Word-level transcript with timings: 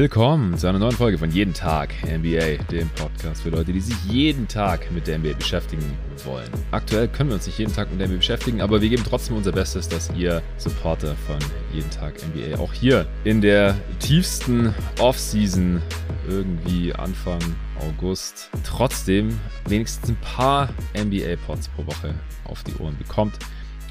Willkommen 0.00 0.56
zu 0.56 0.66
einer 0.66 0.78
neuen 0.78 0.96
Folge 0.96 1.18
von 1.18 1.30
Jeden 1.30 1.52
Tag 1.52 1.92
NBA, 2.06 2.64
dem 2.70 2.88
Podcast 2.96 3.42
für 3.42 3.50
Leute, 3.50 3.74
die 3.74 3.80
sich 3.80 4.02
jeden 4.06 4.48
Tag 4.48 4.90
mit 4.92 5.06
der 5.06 5.18
NBA 5.18 5.34
beschäftigen 5.34 5.84
wollen. 6.24 6.48
Aktuell 6.70 7.06
können 7.06 7.28
wir 7.28 7.34
uns 7.34 7.44
nicht 7.44 7.58
jeden 7.58 7.74
Tag 7.74 7.90
mit 7.90 8.00
der 8.00 8.08
NBA 8.08 8.16
beschäftigen, 8.16 8.62
aber 8.62 8.80
wir 8.80 8.88
geben 8.88 9.02
trotzdem 9.06 9.36
unser 9.36 9.52
Bestes, 9.52 9.90
dass 9.90 10.10
ihr 10.16 10.40
Supporter 10.56 11.14
von 11.26 11.36
Jeden 11.74 11.90
Tag 11.90 12.14
NBA 12.34 12.58
auch 12.58 12.72
hier 12.72 13.06
in 13.24 13.42
der 13.42 13.76
tiefsten 13.98 14.74
Offseason 14.98 15.82
irgendwie 16.26 16.94
Anfang 16.94 17.40
August 17.78 18.48
trotzdem 18.64 19.38
wenigstens 19.68 20.08
ein 20.08 20.16
paar 20.22 20.70
NBA-Pods 20.96 21.68
pro 21.76 21.84
Woche 21.84 22.14
auf 22.44 22.62
die 22.62 22.74
Ohren 22.76 22.96
bekommt 22.96 23.34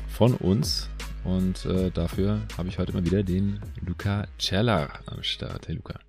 von 0.08 0.34
uns. 0.34 0.90
Und 1.30 1.66
äh, 1.66 1.92
dafür 1.92 2.42
habe 2.58 2.70
ich 2.70 2.80
heute 2.80 2.92
mal 2.94 3.06
wieder 3.06 3.22
den 3.22 3.60
Luca 3.86 4.26
Celler 4.40 4.90
am 5.06 5.22
Start. 5.22 5.68
Hey 5.68 5.76
Luca. 5.76 6.00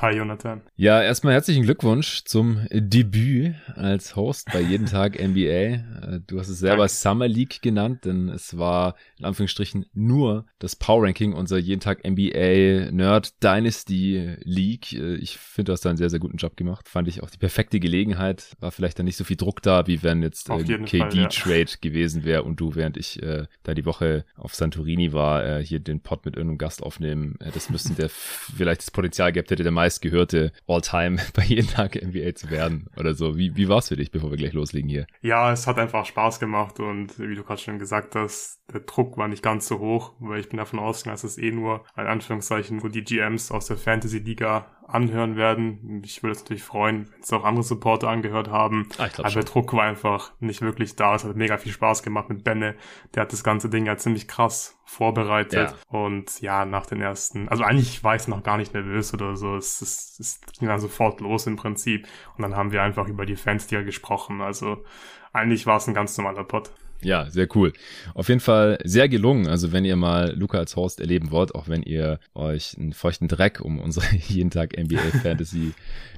Hi 0.00 0.16
Jonathan. 0.16 0.62
Ja, 0.76 1.02
erstmal 1.02 1.34
herzlichen 1.34 1.62
Glückwunsch 1.62 2.24
zum 2.24 2.66
Debüt 2.70 3.54
als 3.74 4.16
Host 4.16 4.48
bei 4.52 4.60
Jeden 4.60 4.86
Tag 4.86 5.18
NBA. 5.20 5.40
Äh, 5.40 6.20
du 6.26 6.38
hast 6.38 6.48
es 6.48 6.58
selber 6.58 6.84
Danke. 6.84 6.92
Summer 6.92 7.28
League 7.28 7.62
genannt, 7.62 8.04
denn 8.04 8.28
es 8.28 8.58
war 8.58 8.96
in 9.18 9.24
Anführungsstrichen 9.24 9.86
nur 9.92 10.46
das 10.58 10.76
Power 10.76 11.04
Ranking, 11.04 11.32
unser 11.32 11.58
Jeden 11.58 11.80
Tag 11.80 12.04
NBA 12.04 12.90
Nerd 12.90 13.42
Dynasty 13.42 14.36
League. 14.42 14.92
Äh, 14.92 15.16
ich 15.16 15.38
finde, 15.38 15.68
du 15.68 15.72
hast 15.72 15.84
da 15.84 15.90
einen 15.90 15.98
sehr, 15.98 16.10
sehr 16.10 16.20
guten 16.20 16.38
Job 16.38 16.56
gemacht. 16.56 16.88
Fand 16.88 17.06
ich 17.08 17.22
auch 17.22 17.30
die 17.30 17.38
perfekte 17.38 17.78
Gelegenheit. 17.78 18.56
War 18.60 18.72
vielleicht 18.72 18.98
dann 18.98 19.06
nicht 19.06 19.16
so 19.16 19.24
viel 19.24 19.36
Druck 19.36 19.62
da, 19.62 19.86
wie 19.86 20.02
wenn 20.02 20.22
jetzt 20.22 20.50
äh, 20.50 20.62
KD-Trade 20.62 21.60
ja. 21.60 21.76
gewesen 21.80 22.24
wäre 22.24 22.42
und 22.42 22.60
du, 22.60 22.74
während 22.74 22.96
ich 22.96 23.22
äh, 23.22 23.46
da 23.62 23.74
die 23.74 23.86
Woche 23.86 24.24
auf 24.36 24.54
Santorini 24.54 25.12
war, 25.12 25.44
äh, 25.44 25.64
hier 25.64 25.80
den 25.80 26.00
Pod 26.00 26.24
mit 26.24 26.36
irgendeinem 26.36 26.58
Gast 26.58 26.82
aufnehmen. 26.82 27.36
Äh, 27.40 27.52
das 27.52 27.70
müssten 27.70 27.96
der 27.96 28.08
vielleicht 28.08 28.80
das 28.80 28.90
Potenzial 28.90 29.32
gehabt 29.32 29.50
hätte, 29.50 29.62
der 29.62 29.72
meistgehörte 29.84 30.52
All-Time 30.66 31.18
bei 31.34 31.44
jeden 31.44 31.68
Tag 31.68 31.94
NBA 31.94 32.34
zu 32.34 32.50
werden 32.50 32.86
oder 32.96 33.14
so. 33.14 33.36
Wie, 33.36 33.54
wie 33.56 33.68
war 33.68 33.78
es 33.78 33.88
für 33.88 33.96
dich, 33.96 34.10
bevor 34.10 34.30
wir 34.30 34.38
gleich 34.38 34.54
loslegen 34.54 34.88
hier? 34.88 35.06
Ja, 35.20 35.52
es 35.52 35.66
hat 35.66 35.78
einfach 35.78 36.06
Spaß 36.06 36.40
gemacht 36.40 36.80
und 36.80 37.18
wie 37.18 37.34
du 37.34 37.44
gerade 37.44 37.60
schon 37.60 37.78
gesagt 37.78 38.14
hast, 38.14 38.60
der 38.72 38.80
Druck 38.80 39.18
war 39.18 39.28
nicht 39.28 39.42
ganz 39.42 39.68
so 39.68 39.78
hoch, 39.78 40.12
weil 40.20 40.40
ich 40.40 40.48
bin 40.48 40.56
davon 40.56 40.78
ausgegangen, 40.78 41.14
dass 41.14 41.24
es 41.24 41.36
eh 41.36 41.50
nur 41.50 41.84
ein 41.94 42.06
Anführungszeichen, 42.06 42.82
wo 42.82 42.88
die 42.88 43.04
GMs 43.04 43.50
aus 43.50 43.66
der 43.66 43.76
Fantasy-Liga 43.76 44.66
anhören 44.86 45.36
werden. 45.36 46.02
Ich 46.04 46.22
würde 46.22 46.32
es 46.32 46.42
natürlich 46.42 46.62
freuen, 46.62 47.10
wenn 47.12 47.20
es 47.20 47.32
auch 47.32 47.44
andere 47.44 47.62
Supporter 47.62 48.08
angehört 48.08 48.48
haben. 48.48 48.88
Ah, 48.98 49.08
Aber 49.18 49.30
schon. 49.30 49.42
der 49.42 49.50
Druck 49.50 49.72
war 49.72 49.84
einfach 49.84 50.32
nicht 50.40 50.62
wirklich 50.62 50.96
da. 50.96 51.14
Es 51.14 51.24
hat 51.24 51.36
mega 51.36 51.56
viel 51.56 51.72
Spaß 51.72 52.02
gemacht 52.02 52.28
mit 52.28 52.44
Benne. 52.44 52.74
Der 53.14 53.22
hat 53.22 53.32
das 53.32 53.44
ganze 53.44 53.68
Ding 53.68 53.86
ja 53.86 53.96
ziemlich 53.96 54.28
krass 54.28 54.78
vorbereitet. 54.84 55.70
Ja. 55.70 55.98
Und 55.98 56.40
ja, 56.40 56.64
nach 56.64 56.86
den 56.86 57.00
ersten, 57.00 57.48
also 57.48 57.64
eigentlich 57.64 58.04
war 58.04 58.14
ich 58.14 58.28
noch 58.28 58.42
gar 58.42 58.56
nicht 58.56 58.74
nervös 58.74 59.12
oder 59.14 59.36
so. 59.36 59.56
Es, 59.56 59.80
es, 59.80 60.18
es 60.20 60.40
ging 60.58 60.68
dann 60.68 60.80
sofort 60.80 61.20
los 61.20 61.46
im 61.46 61.56
Prinzip. 61.56 62.06
Und 62.36 62.42
dann 62.42 62.56
haben 62.56 62.72
wir 62.72 62.82
einfach 62.82 63.08
über 63.08 63.26
die 63.26 63.36
Fans 63.36 63.68
hier 63.68 63.84
gesprochen. 63.84 64.40
Also 64.40 64.84
eigentlich 65.32 65.66
war 65.66 65.78
es 65.78 65.88
ein 65.88 65.94
ganz 65.94 66.16
normaler 66.16 66.44
Pod. 66.44 66.72
Ja, 67.04 67.30
sehr 67.30 67.48
cool. 67.54 67.72
Auf 68.14 68.28
jeden 68.28 68.40
Fall 68.40 68.78
sehr 68.84 69.08
gelungen. 69.08 69.46
Also 69.46 69.72
wenn 69.72 69.84
ihr 69.84 69.96
mal 69.96 70.34
Luca 70.34 70.58
als 70.58 70.76
Host 70.76 71.00
erleben 71.00 71.30
wollt, 71.30 71.54
auch 71.54 71.68
wenn 71.68 71.82
ihr 71.82 72.18
euch 72.34 72.76
einen 72.78 72.92
feuchten 72.92 73.28
Dreck 73.28 73.60
um 73.60 73.78
unsere 73.78 74.06
jeden 74.28 74.50
Tag 74.50 74.76
NBA 74.76 75.18
Fantasy 75.22 75.72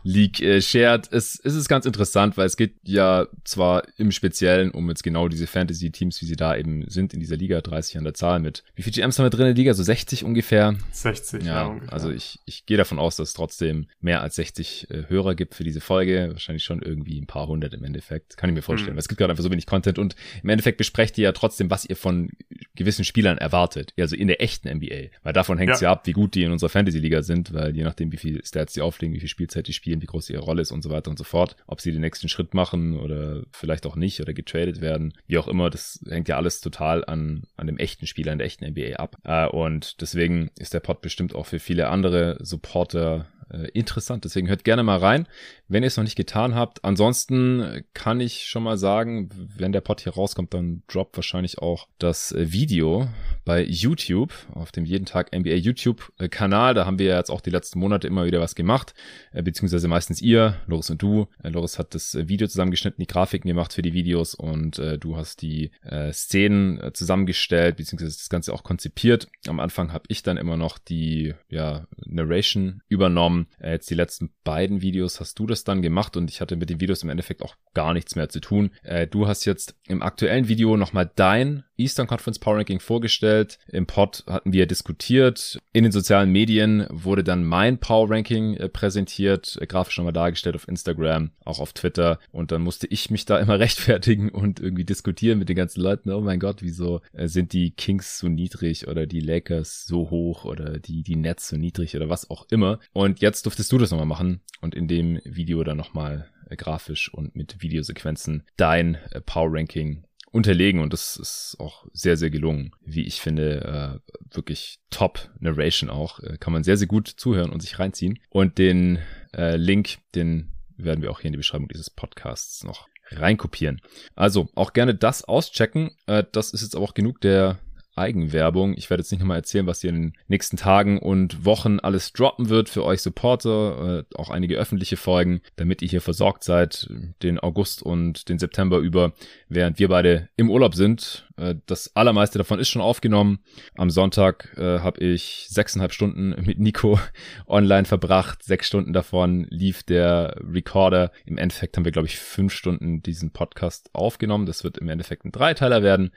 League 0.05 0.41
äh, 0.41 0.61
shared, 0.61 1.09
es, 1.13 1.41
es 1.43 1.55
ist 1.55 1.69
ganz 1.69 1.85
interessant, 1.85 2.37
weil 2.37 2.47
es 2.47 2.57
geht 2.57 2.75
ja 2.85 3.27
zwar 3.45 3.83
im 3.97 4.13
Speziellen 4.13 4.71
um 4.71 4.89
jetzt 4.89 5.03
genau 5.03 5.29
diese 5.29 5.47
Fantasy 5.47 5.91
Teams, 5.91 6.21
wie 6.23 6.27
sie 6.27 6.37
da 6.37 6.57
eben 6.57 6.89
sind 6.89 7.13
in 7.13 7.21
dieser 7.21 7.37
Liga, 7.37 7.61
30 7.61 7.99
an 7.99 8.05
der 8.05 8.15
Zahl 8.15 8.39
mit. 8.39 8.63
Wie 8.77 8.83
viele 8.83 8.95
GMs 8.95 9.19
haben 9.19 9.27
wir 9.27 9.31
drin 9.31 9.47
in 9.47 9.55
der 9.55 9.57
Liga? 9.57 9.75
So 9.75 9.83
60 9.83 10.25
ungefähr? 10.25 10.77
60, 10.93 11.43
ja, 11.43 11.49
ja 11.49 11.67
ungefähr. 11.67 11.93
Also 11.93 12.11
ich, 12.11 12.39
ich 12.45 12.67
gehe 12.67 12.77
davon 12.77 12.99
aus, 12.99 13.17
dass 13.17 13.29
es 13.29 13.35
trotzdem 13.35 13.87
mehr 14.01 14.23
als 14.23 14.37
60 14.37 14.91
äh, 14.91 15.05
Hörer 15.09 15.35
gibt 15.35 15.55
für 15.55 15.65
diese 15.65 15.81
Folge. 15.81 16.29
Wahrscheinlich 16.33 16.65
schon 16.65 16.83
irgendwie 16.83 17.21
ein 17.21 17.27
paar 17.27 17.49
hundert 17.49 17.75
im 17.75 17.83
Endeffekt. 17.83 18.37
Kann 18.37 18.51
ich 18.51 18.55
mir 18.55 18.63
vorstellen. 18.63 18.93
Mhm. 18.93 18.97
Weil 18.97 19.01
es 19.01 19.09
gibt 19.09 19.19
gerade 19.19 19.33
einfach 19.33 19.45
so 19.45 19.51
wenig 19.51 19.67
Content 19.67 19.99
und 19.99 20.15
im 20.43 20.49
Endeffekt 20.49 20.76
Endeffekt 20.77 20.79
besprecht 20.79 21.19
ihr 21.19 21.25
ja 21.25 21.33
trotzdem, 21.33 21.71
was 21.71 21.85
ihr 21.85 21.97
von 21.97 22.31
gewissen 22.75 23.05
Spielern 23.05 23.39
erwartet. 23.39 23.93
Also 23.99 24.17
in 24.17 24.29
der 24.29 24.43
echten 24.43 24.69
NBA. 24.69 25.11
Weil 25.23 25.33
davon 25.33 25.59
hängt 25.59 25.73
es 25.73 25.81
ja. 25.81 25.89
ja. 25.89 25.93
ab, 25.93 26.07
wie 26.07 26.13
gut 26.13 26.35
die 26.35 26.43
in 26.43 26.53
unserer 26.53 26.69
Fantasy-Liga 26.69 27.23
sind, 27.23 27.53
weil 27.53 27.75
je 27.75 27.83
nachdem, 27.83 28.13
wie 28.13 28.17
viel 28.19 28.45
Stats 28.45 28.75
sie 28.75 28.83
auflegen, 28.83 29.15
wie 29.15 29.21
viel 29.21 29.29
Spielzeit 29.29 29.67
die 29.67 29.73
spielen, 29.73 30.03
wie 30.03 30.07
groß 30.07 30.31
ihre 30.31 30.43
Rolle 30.43 30.63
ist 30.63 30.73
und 30.73 30.83
so 30.83 30.91
weiter 30.91 31.11
und 31.11 31.19
so 31.19 31.25
fort, 31.25 31.57
ob 31.67 31.81
sie 31.81 31.93
den 31.93 32.03
nächsten 32.03 32.29
Schritt 32.29 32.55
machen 32.55 32.99
oder 32.99 33.43
vielleicht 33.51 33.87
auch 33.87 33.97
nicht 33.97 34.21
oder 34.21 34.35
getradet 34.35 34.81
werden, 34.81 35.15
wie 35.27 35.39
auch 35.39 35.49
immer, 35.49 35.71
das 35.71 36.01
hängt 36.09 36.29
ja 36.29 36.37
alles 36.37 36.61
total 36.61 37.05
an, 37.05 37.45
an 37.57 37.67
dem 37.67 37.79
echten 37.79 38.07
Spieler 38.07 38.33
in 38.33 38.39
der 38.39 38.47
echten 38.47 38.67
NBA 38.67 38.97
ab. 38.97 39.17
Äh, 39.25 39.47
und 39.47 40.01
deswegen 40.01 40.51
ist 40.59 40.75
der 40.75 40.81
Pod 40.81 41.01
bestimmt 41.01 41.35
auch 41.35 41.47
für 41.47 41.59
viele 41.59 41.89
andere 41.89 42.39
Supporter 42.41 43.27
äh, 43.51 43.69
interessant. 43.73 44.25
Deswegen 44.25 44.49
hört 44.49 44.65
gerne 44.65 44.83
mal 44.83 44.99
rein, 44.99 45.27
wenn 45.69 45.83
ihr 45.83 45.89
es 45.89 45.97
noch 45.97 46.05
nicht 46.05 46.17
getan 46.17 46.55
habt. 46.55 46.85
Ansonsten 46.85 47.85
kann 47.95 48.21
ich 48.21 48.47
schon 48.47 48.63
mal 48.63 48.79
sagen, 48.79 49.29
wenn 49.57 49.73
der 49.73 49.81
Pod 49.81 50.01
hier 50.01 50.15
rauskommt, 50.15 50.55
dann 50.55 50.83
droppt 50.89 51.17
wahrscheinlich 51.17 51.59
auch 51.59 51.89
das 51.99 52.33
äh, 52.33 52.53
Video 52.53 53.09
bei 53.45 53.63
YouTube, 53.63 54.33
auf 54.53 54.73
dem 54.73 54.85
jeden 54.85 55.07
Tag 55.07 55.35
NBA 55.35 55.55
YouTube-Kanal. 55.55 56.75
Da 56.75 56.87
haben 56.87 56.99
wir 56.99 57.15
jetzt 57.15 57.31
auch 57.31 57.41
die 57.41 57.51
letzten 57.51 57.79
Monate 57.79 58.07
immer 58.07 58.25
wieder 58.25 58.41
was 58.41 58.55
gemacht, 58.55 58.95
äh, 59.33 59.43
beziehungsweise 59.43 59.89
meistens 59.89 60.21
ihr, 60.21 60.57
Loris 60.67 60.91
und 60.91 61.03
du. 61.03 61.29
Äh, 61.43 61.51
Loris 61.51 61.79
hat 61.79 61.95
das 61.95 62.17
Video 62.29 62.49
zusammengeschnitten, 62.49 63.03
die 63.03 63.07
Grafiken 63.07 63.49
gemacht 63.49 63.73
für 63.73 63.83
die 63.83 63.93
Videos 63.93 64.35
und 64.35 64.79
äh, 64.79 64.99
du 64.99 65.17
hast 65.17 65.43
die 65.43 65.71
äh, 65.83 66.13
Szenen 66.13 66.81
äh, 66.81 66.93
zusammengestellt, 66.93 67.77
beziehungsweise 67.77 68.17
das 68.17 68.29
Ganze 68.29 68.53
auch 68.53 68.63
konzipiert. 68.63 69.29
Am 69.47 69.61
Anfang 69.61 69.93
habe 69.93 70.05
ich 70.09 70.23
dann 70.23 70.37
immer 70.37 70.57
noch 70.57 70.79
die 70.79 71.35
ja, 71.49 71.87
Narration 72.05 72.83
übernommen. 72.89 73.36
Äh, 73.61 73.73
jetzt 73.73 73.91
die 73.91 73.95
letzten 73.95 74.33
beiden 74.45 74.81
Videos 74.81 75.21
hast 75.21 75.39
du 75.39 75.47
das 75.47 75.65
dann 75.65 75.83
gemacht 75.83 76.17
und 76.17 76.31
ich 76.31 76.41
hatte 76.41 76.57
mit 76.57 76.71
den 76.71 76.81
Videos 76.81 77.03
im 77.03 77.11
Endeffekt 77.11 77.43
auch 77.43 77.57
gar 77.75 77.93
nichts 77.93 78.17
mehr 78.17 78.29
zu 78.29 78.41
tun. 78.41 78.71
Äh, 78.83 79.07
du 79.07 79.29
hast 79.29 79.45
jetzt 79.45 79.77
im 79.87 80.03
aktuellen 80.03 80.49
Video 80.49 80.77
nochmal 80.77 81.11
dein 81.15 81.65
Eastern 81.77 82.07
Conference 82.07 82.39
Power 82.39 82.57
Ranking 82.57 82.81
vorgestellt. 82.81 83.59
Im 83.69 83.87
Pod 83.87 84.25
hatten 84.27 84.53
wir 84.53 84.67
diskutiert. 84.67 85.59
In 85.73 85.85
den 85.85 85.93
sozialen 85.93 86.31
Medien 86.31 86.87
wurde 86.91 87.25
dann 87.25 87.45
mein 87.45 87.79
Power 87.79 88.11
Ranking 88.11 88.55
äh, 88.55 88.69
präsentiert, 88.69 89.59
äh, 89.61 89.67
grafisch 89.67 89.99
nochmal 89.99 90.13
dargestellt 90.13 90.57
auf 90.57 90.69
Instagram, 90.69 91.31
auch 91.45 91.61
auf 91.61 91.73
Twitter. 91.73 92.19
Und 92.33 92.53
dann 92.53 92.63
musste 92.63 92.87
ich 92.87 93.11
mich 93.11 93.25
da 93.25 93.39
immer 93.41 93.59
rechtfertigen 93.59 94.31
und 94.31 94.61
irgendwie 94.61 94.85
diskutieren 94.85 95.39
mit 95.39 95.49
den 95.49 95.57
ganzen 95.57 95.81
Leuten. 95.81 96.11
Oh 96.11 96.21
mein 96.21 96.41
Gott, 96.41 96.63
wieso 96.63 97.01
äh, 97.13 97.29
sind 97.29 97.53
die 97.53 97.71
Kings 97.73 98.19
so 98.19 98.29
niedrig 98.29 98.89
oder 98.89 99.07
die 99.07 99.21
Lakers 99.21 99.87
so 99.87 100.11
hoch 100.11 100.45
oder 100.45 100.79
die, 100.79 101.03
die 101.03 101.17
Nets 101.17 101.49
so 101.49 101.57
niedrig 101.57 101.97
oder 101.97 102.09
was 102.09 102.31
auch 102.31 102.47
immer. 102.51 102.81
Und 102.93 103.21
jetzt 103.21 103.47
durftest 103.47 103.71
du 103.73 103.79
das 103.79 103.91
nochmal 103.91 104.07
machen 104.07 104.41
und 104.61 104.75
in 104.75 104.89
dem 104.89 105.21
Video 105.25 105.63
dann 105.65 105.77
nochmal 105.77 106.31
grafisch 106.57 107.13
und 107.13 107.35
mit 107.35 107.61
Videosequenzen 107.61 108.45
dein 108.57 108.99
Power 109.27 109.53
Ranking 109.53 110.05
unterlegen 110.37 110.81
und 110.81 110.93
das 110.93 111.17
ist 111.17 111.57
auch 111.59 111.87
sehr, 111.93 112.17
sehr 112.17 112.31
gelungen. 112.31 112.71
Wie 112.85 113.07
ich 113.07 113.21
finde, 113.21 114.01
äh, 114.05 114.35
wirklich 114.35 114.79
top 114.91 115.31
Narration 115.41 115.91
auch. 115.91 116.21
Äh, 116.21 116.37
kann 116.39 116.53
man 116.53 116.63
sehr, 116.63 116.77
sehr 116.77 116.87
gut 116.87 117.09
zuhören 117.09 117.51
und 117.51 117.61
sich 117.61 117.79
reinziehen. 117.79 118.19
Und 118.31 118.59
den 118.59 118.99
äh, 119.35 119.57
Link, 119.57 119.99
den 120.15 120.53
werden 120.77 121.03
wir 121.03 121.11
auch 121.11 121.21
hier 121.21 121.29
in 121.29 121.33
die 121.33 121.39
Beschreibung 121.39 121.69
dieses 121.69 121.91
Podcasts 121.91 122.63
noch 122.63 122.87
reinkopieren. 123.11 123.81
Also 124.15 124.49
auch 124.55 124.73
gerne 124.73 124.95
das 124.95 125.25
auschecken. 125.25 125.91
Äh, 126.07 126.25
das 126.33 126.53
ist 126.53 126.63
jetzt 126.63 126.77
aber 126.77 126.85
auch 126.85 126.95
genug 126.95 127.21
der 127.21 127.59
Eigenwerbung. 127.97 128.75
Ich 128.77 128.91
werde 128.91 129.03
jetzt 129.03 129.11
nicht 129.11 129.21
nochmal 129.21 129.39
erzählen, 129.39 129.67
was 129.67 129.81
hier 129.81 129.91
in 129.91 129.97
den 129.97 130.13
nächsten 130.29 130.57
Tagen 130.57 130.99
und 130.99 131.45
Wochen 131.45 131.81
alles 131.81 132.13
droppen 132.13 132.49
wird 132.49 132.69
für 132.69 132.85
euch 132.85 133.03
Supporter, 133.03 134.05
äh, 134.11 134.15
auch 134.17 134.31
einige 134.31 134.57
öffentliche 134.57 134.97
Folgen, 134.97 135.41
damit 135.57 135.83
ihr 135.83 135.89
hier 135.89 136.01
versorgt 136.01 136.45
seid, 136.45 136.89
den 137.23 137.39
August 137.39 137.83
und 137.83 138.29
den 138.29 138.39
September 138.39 138.79
über, 138.79 139.13
während 139.49 139.79
wir 139.79 139.89
beide 139.89 140.29
im 140.37 140.51
Urlaub 140.51 140.75
sind. 140.75 141.27
Äh, 141.37 141.57
das 141.67 141.95
allermeiste 141.95 142.39
davon 142.39 142.59
ist 142.59 142.69
schon 142.69 142.83
aufgenommen. 142.83 143.41
Am 143.77 143.91
Sonntag 143.91 144.55
äh, 144.57 144.81
habe 144.81 145.01
ich 145.01 145.47
sechseinhalb 145.49 145.93
Stunden 145.93 146.35
mit 146.45 146.59
Nico 146.59 146.99
online 147.47 147.85
verbracht. 147.85 148.43
Sechs 148.43 148.67
Stunden 148.67 148.93
davon 148.93 149.47
lief 149.51 149.83
der 149.83 150.37
Recorder. 150.41 151.13
Im 151.25 151.39
Endeffekt 151.39 151.77
haben 151.77 151.85
wir, 151.85 151.93
glaube 151.93 152.09
ich, 152.09 152.19
fünf 152.19 152.53
Stunden 152.53 153.03
diesen 153.03 153.31
Podcast 153.31 153.91
aufgenommen. 153.93 154.47
Das 154.47 154.65
wird 154.65 154.79
im 154.79 154.89
Endeffekt 154.89 155.25
ein 155.25 155.33
Dreiteiler 155.33 155.83
werden 155.83 156.11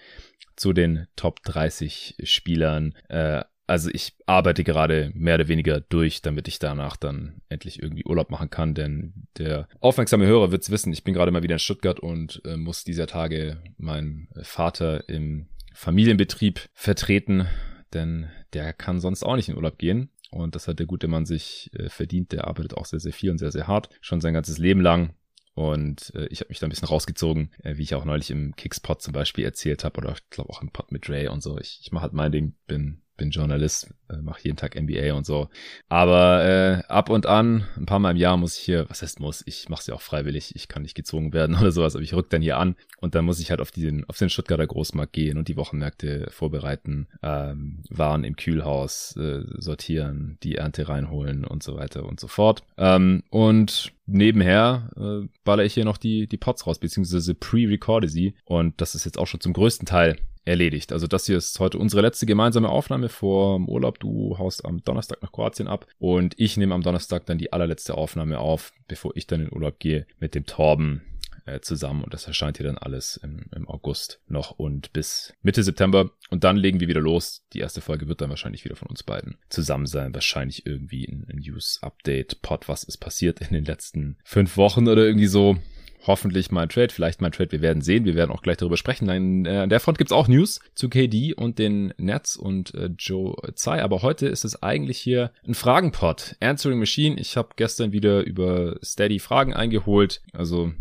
zu 0.60 0.74
den 0.74 1.08
Top 1.16 1.42
30 1.44 2.18
Spielern. 2.24 2.94
Äh, 3.08 3.44
also 3.66 3.90
ich 3.94 4.14
arbeite 4.26 4.64
gerade 4.64 5.12
mehr 5.14 5.36
oder 5.36 5.48
weniger 5.48 5.80
durch, 5.80 6.22
damit 6.22 6.48
ich 6.48 6.58
danach 6.58 6.98
dann 6.98 7.42
endlich 7.50 7.82
irgendwie 7.82 8.06
Urlaub 8.06 8.32
machen 8.32 8.50
kann, 8.50 8.74
denn 8.74 9.28
der 9.38 9.68
aufmerksame 9.80 10.26
Hörer 10.26 10.52
wird's 10.52 10.72
wissen, 10.72 10.92
ich 10.92 11.04
bin 11.04 11.14
gerade 11.14 11.32
mal 11.32 11.44
wieder 11.44 11.56
in 11.56 11.60
Stuttgart 11.60 12.00
und 12.00 12.42
äh, 12.46 12.58
muss 12.58 12.84
dieser 12.84 13.06
Tage 13.06 13.62
meinen 13.78 14.28
Vater 14.42 15.08
im 15.08 15.48
Familienbetrieb 15.74 16.68
vertreten, 16.74 17.48
denn 17.94 18.28
der 18.54 18.74
kann 18.74 19.00
sonst 19.00 19.24
auch 19.24 19.36
nicht 19.36 19.50
in 19.50 19.56
Urlaub 19.56 19.78
gehen. 19.78 20.10
Und 20.32 20.56
das 20.56 20.68
hat 20.68 20.80
der 20.80 20.86
gute 20.86 21.08
Mann 21.08 21.26
sich 21.26 21.72
äh, 21.74 21.90
verdient. 21.90 22.32
Der 22.32 22.48
arbeitet 22.48 22.76
auch 22.76 22.86
sehr, 22.86 23.00
sehr 23.00 23.14
viel 23.14 23.32
und 23.32 23.40
sehr, 23.40 23.52
sehr 23.52 23.68
hart. 23.68 23.90
Schon 24.02 24.22
sein 24.22 24.34
ganzes 24.34 24.58
Leben 24.58 24.82
lang. 24.82 25.14
Und 25.60 26.14
äh, 26.16 26.28
ich 26.28 26.40
habe 26.40 26.48
mich 26.48 26.60
da 26.60 26.68
ein 26.68 26.70
bisschen 26.70 26.88
rausgezogen, 26.88 27.52
äh, 27.64 27.76
wie 27.76 27.82
ich 27.82 27.94
auch 27.94 28.06
neulich 28.06 28.32
im 28.32 28.56
Kickspot 28.56 29.02
zum 29.02 29.12
Beispiel 29.12 29.44
erzählt 29.44 29.84
habe 29.84 29.98
oder 29.98 30.14
ich 30.14 30.30
glaube 30.30 30.52
auch 30.52 30.62
im 30.62 30.72
Pod 30.72 30.90
mit 30.94 31.06
Dre 31.06 31.30
und 31.32 31.44
so. 31.44 31.60
Ich, 31.60 31.82
ich 31.82 31.92
mache 31.92 32.04
halt 32.04 32.14
mein 32.14 32.32
Ding, 32.32 32.56
bin 32.66 33.02
bin 33.20 33.30
Journalist, 33.30 33.94
äh, 34.10 34.18
mache 34.18 34.42
jeden 34.44 34.58
Tag 34.58 34.76
NBA 34.76 35.14
und 35.14 35.26
so. 35.26 35.50
Aber 35.90 36.44
äh, 36.44 36.84
ab 36.88 37.10
und 37.10 37.28
an, 37.28 37.66
ein 37.78 37.86
paar 37.86 38.00
Mal 38.00 38.12
im 38.12 38.18
Jahr 38.18 38.38
muss 38.38 38.58
ich 38.58 38.64
hier, 38.64 38.90
was 38.90 39.04
heißt 39.04 39.20
muss, 39.20 39.44
ich 39.46 39.70
mache 39.70 39.82
es 39.82 39.88
ja 39.88 39.94
auch 39.94 40.02
freiwillig, 40.02 40.56
ich 40.56 40.68
kann 40.68 40.82
nicht 40.82 40.96
gezwungen 40.96 41.34
werden 41.34 41.56
oder 41.60 41.72
sowas, 41.72 41.96
aber 41.96 42.04
ich 42.04 42.16
rück 42.16 42.30
dann 42.32 42.42
hier 42.42 42.58
an 42.58 42.76
und 43.00 43.14
dann 43.14 43.26
muss 43.26 43.40
ich 43.40 43.52
halt 43.52 43.62
auf 43.62 43.72
den, 43.72 44.10
auf 44.10 44.18
den 44.18 44.30
Stuttgarter 44.30 44.66
Großmarkt 44.66 45.14
gehen 45.14 45.38
und 45.38 45.48
die 45.48 45.58
Wochenmärkte 45.58 46.28
vorbereiten, 46.32 47.08
ähm, 47.22 47.84
Waren 47.90 48.24
im 48.24 48.36
Kühlhaus 48.36 49.16
äh, 49.18 49.44
sortieren, 49.58 50.38
die 50.42 50.56
Ernte 50.56 50.90
reinholen 50.90 51.46
und 51.46 51.62
so 51.62 51.76
weiter 51.76 52.06
und 52.06 52.20
so 52.20 52.28
fort. 52.28 52.64
Ähm, 52.78 53.24
und 53.30 53.92
nebenher 54.06 54.90
äh, 54.96 55.28
baller 55.44 55.66
ich 55.66 55.74
hier 55.74 55.86
noch 55.86 55.98
die, 55.98 56.28
die 56.28 56.38
Pots 56.38 56.66
raus, 56.66 56.80
beziehungsweise 56.80 57.36
pre-recorde 57.36 58.08
sie. 58.08 58.34
Und 58.46 58.80
das 58.82 58.96
ist 58.96 59.06
jetzt 59.06 59.18
auch 59.20 59.28
schon 59.28 59.42
zum 59.42 59.54
größten 59.54 59.86
Teil 59.86 60.18
erledigt. 60.50 60.92
Also 60.92 61.08
das 61.08 61.28
hier 61.28 61.38
ist 61.38 61.60
heute 61.60 61.78
unsere 61.78 62.02
letzte 62.02 62.26
gemeinsame 62.26 62.70
Aufnahme 62.70 63.08
vor 63.08 63.58
dem 63.58 63.70
Urlaub. 63.70 64.00
Du 64.00 64.38
haust 64.38 64.66
am 64.66 64.84
Donnerstag 64.84 65.22
nach 65.22 65.32
Kroatien 65.32 65.68
ab 65.68 65.86
und 66.00 66.34
ich 66.38 66.58
nehme 66.58 66.74
am 66.74 66.82
Donnerstag 66.82 67.26
dann 67.28 67.38
die 67.38 67.54
allerletzte 67.54 67.96
Aufnahme 67.96 68.40
auf, 68.40 68.74
bevor 68.88 69.16
ich 69.16 69.28
dann 69.28 69.42
in 69.42 69.54
Urlaub 69.54 69.80
gehe 69.80 70.08
mit 70.20 70.36
dem 70.36 70.46
Torben 70.46 71.02
äh, 71.46 71.62
zusammen 71.62 72.04
und 72.04 72.14
das 72.14 72.26
erscheint 72.26 72.58
hier 72.58 72.66
dann 72.66 72.78
alles 72.78 73.18
im, 73.18 73.46
im 73.56 73.68
August 73.68 74.22
noch 74.28 74.52
und 74.52 74.92
bis 74.92 75.34
Mitte 75.42 75.64
September 75.64 76.12
und 76.30 76.44
dann 76.44 76.58
legen 76.58 76.80
wir 76.80 76.88
wieder 76.88 77.02
los. 77.02 77.46
Die 77.54 77.60
erste 77.60 77.82
Folge 77.82 78.08
wird 78.08 78.22
dann 78.22 78.30
wahrscheinlich 78.30 78.66
wieder 78.66 78.76
von 78.76 78.88
uns 78.88 79.04
beiden 79.04 79.38
zusammen 79.50 79.86
sein. 79.86 80.14
Wahrscheinlich 80.14 80.66
irgendwie 80.66 81.06
ein 81.06 81.28
News-Update-Pod, 81.32 82.68
was 82.68 82.84
ist 82.84 82.98
passiert 82.98 83.42
in 83.42 83.54
den 83.54 83.66
letzten 83.66 84.18
fünf 84.24 84.58
Wochen 84.58 84.88
oder 84.88 85.06
irgendwie 85.06 85.28
so 85.28 85.58
hoffentlich 86.06 86.52
mal 86.52 86.68
Trade, 86.68 86.90
vielleicht 86.92 87.22
mal 87.22 87.32
Trade, 87.32 87.52
wir 87.52 87.62
werden 87.62 87.82
sehen, 87.82 88.06
wir 88.06 88.16
werden 88.16 88.32
auch 88.32 88.42
gleich 88.42 88.58
darüber 88.58 88.78
sprechen. 88.78 89.06
Nein, 89.06 89.46
äh, 89.46 89.58
an 89.58 89.70
der 89.70 89.80
Front 89.80 89.98
gibt's 89.98 90.14
auch 90.14 90.28
News 90.28 90.60
zu 90.76 90.90
KD 90.90 91.34
und 91.34 91.60
den 91.60 91.94
Nets 91.98 92.38
und 92.38 92.74
äh, 92.74 92.90
Joe 92.98 93.36
Tsai, 93.56 93.82
aber 93.82 94.02
heute 94.02 94.28
ist 94.28 94.46
es 94.46 94.62
eigentlich 94.62 94.98
hier 95.00 95.32
ein 95.48 95.54
Fragenpod, 95.54 96.36
Answering 96.40 96.80
Machine. 96.80 97.20
Ich 97.20 97.38
habe 97.38 97.50
gestern 97.56 97.92
wieder 97.92 98.22
über 98.22 98.78
Steady 98.84 99.20
Fragen 99.20 99.54
eingeholt, 99.54 100.22
also 100.34 100.72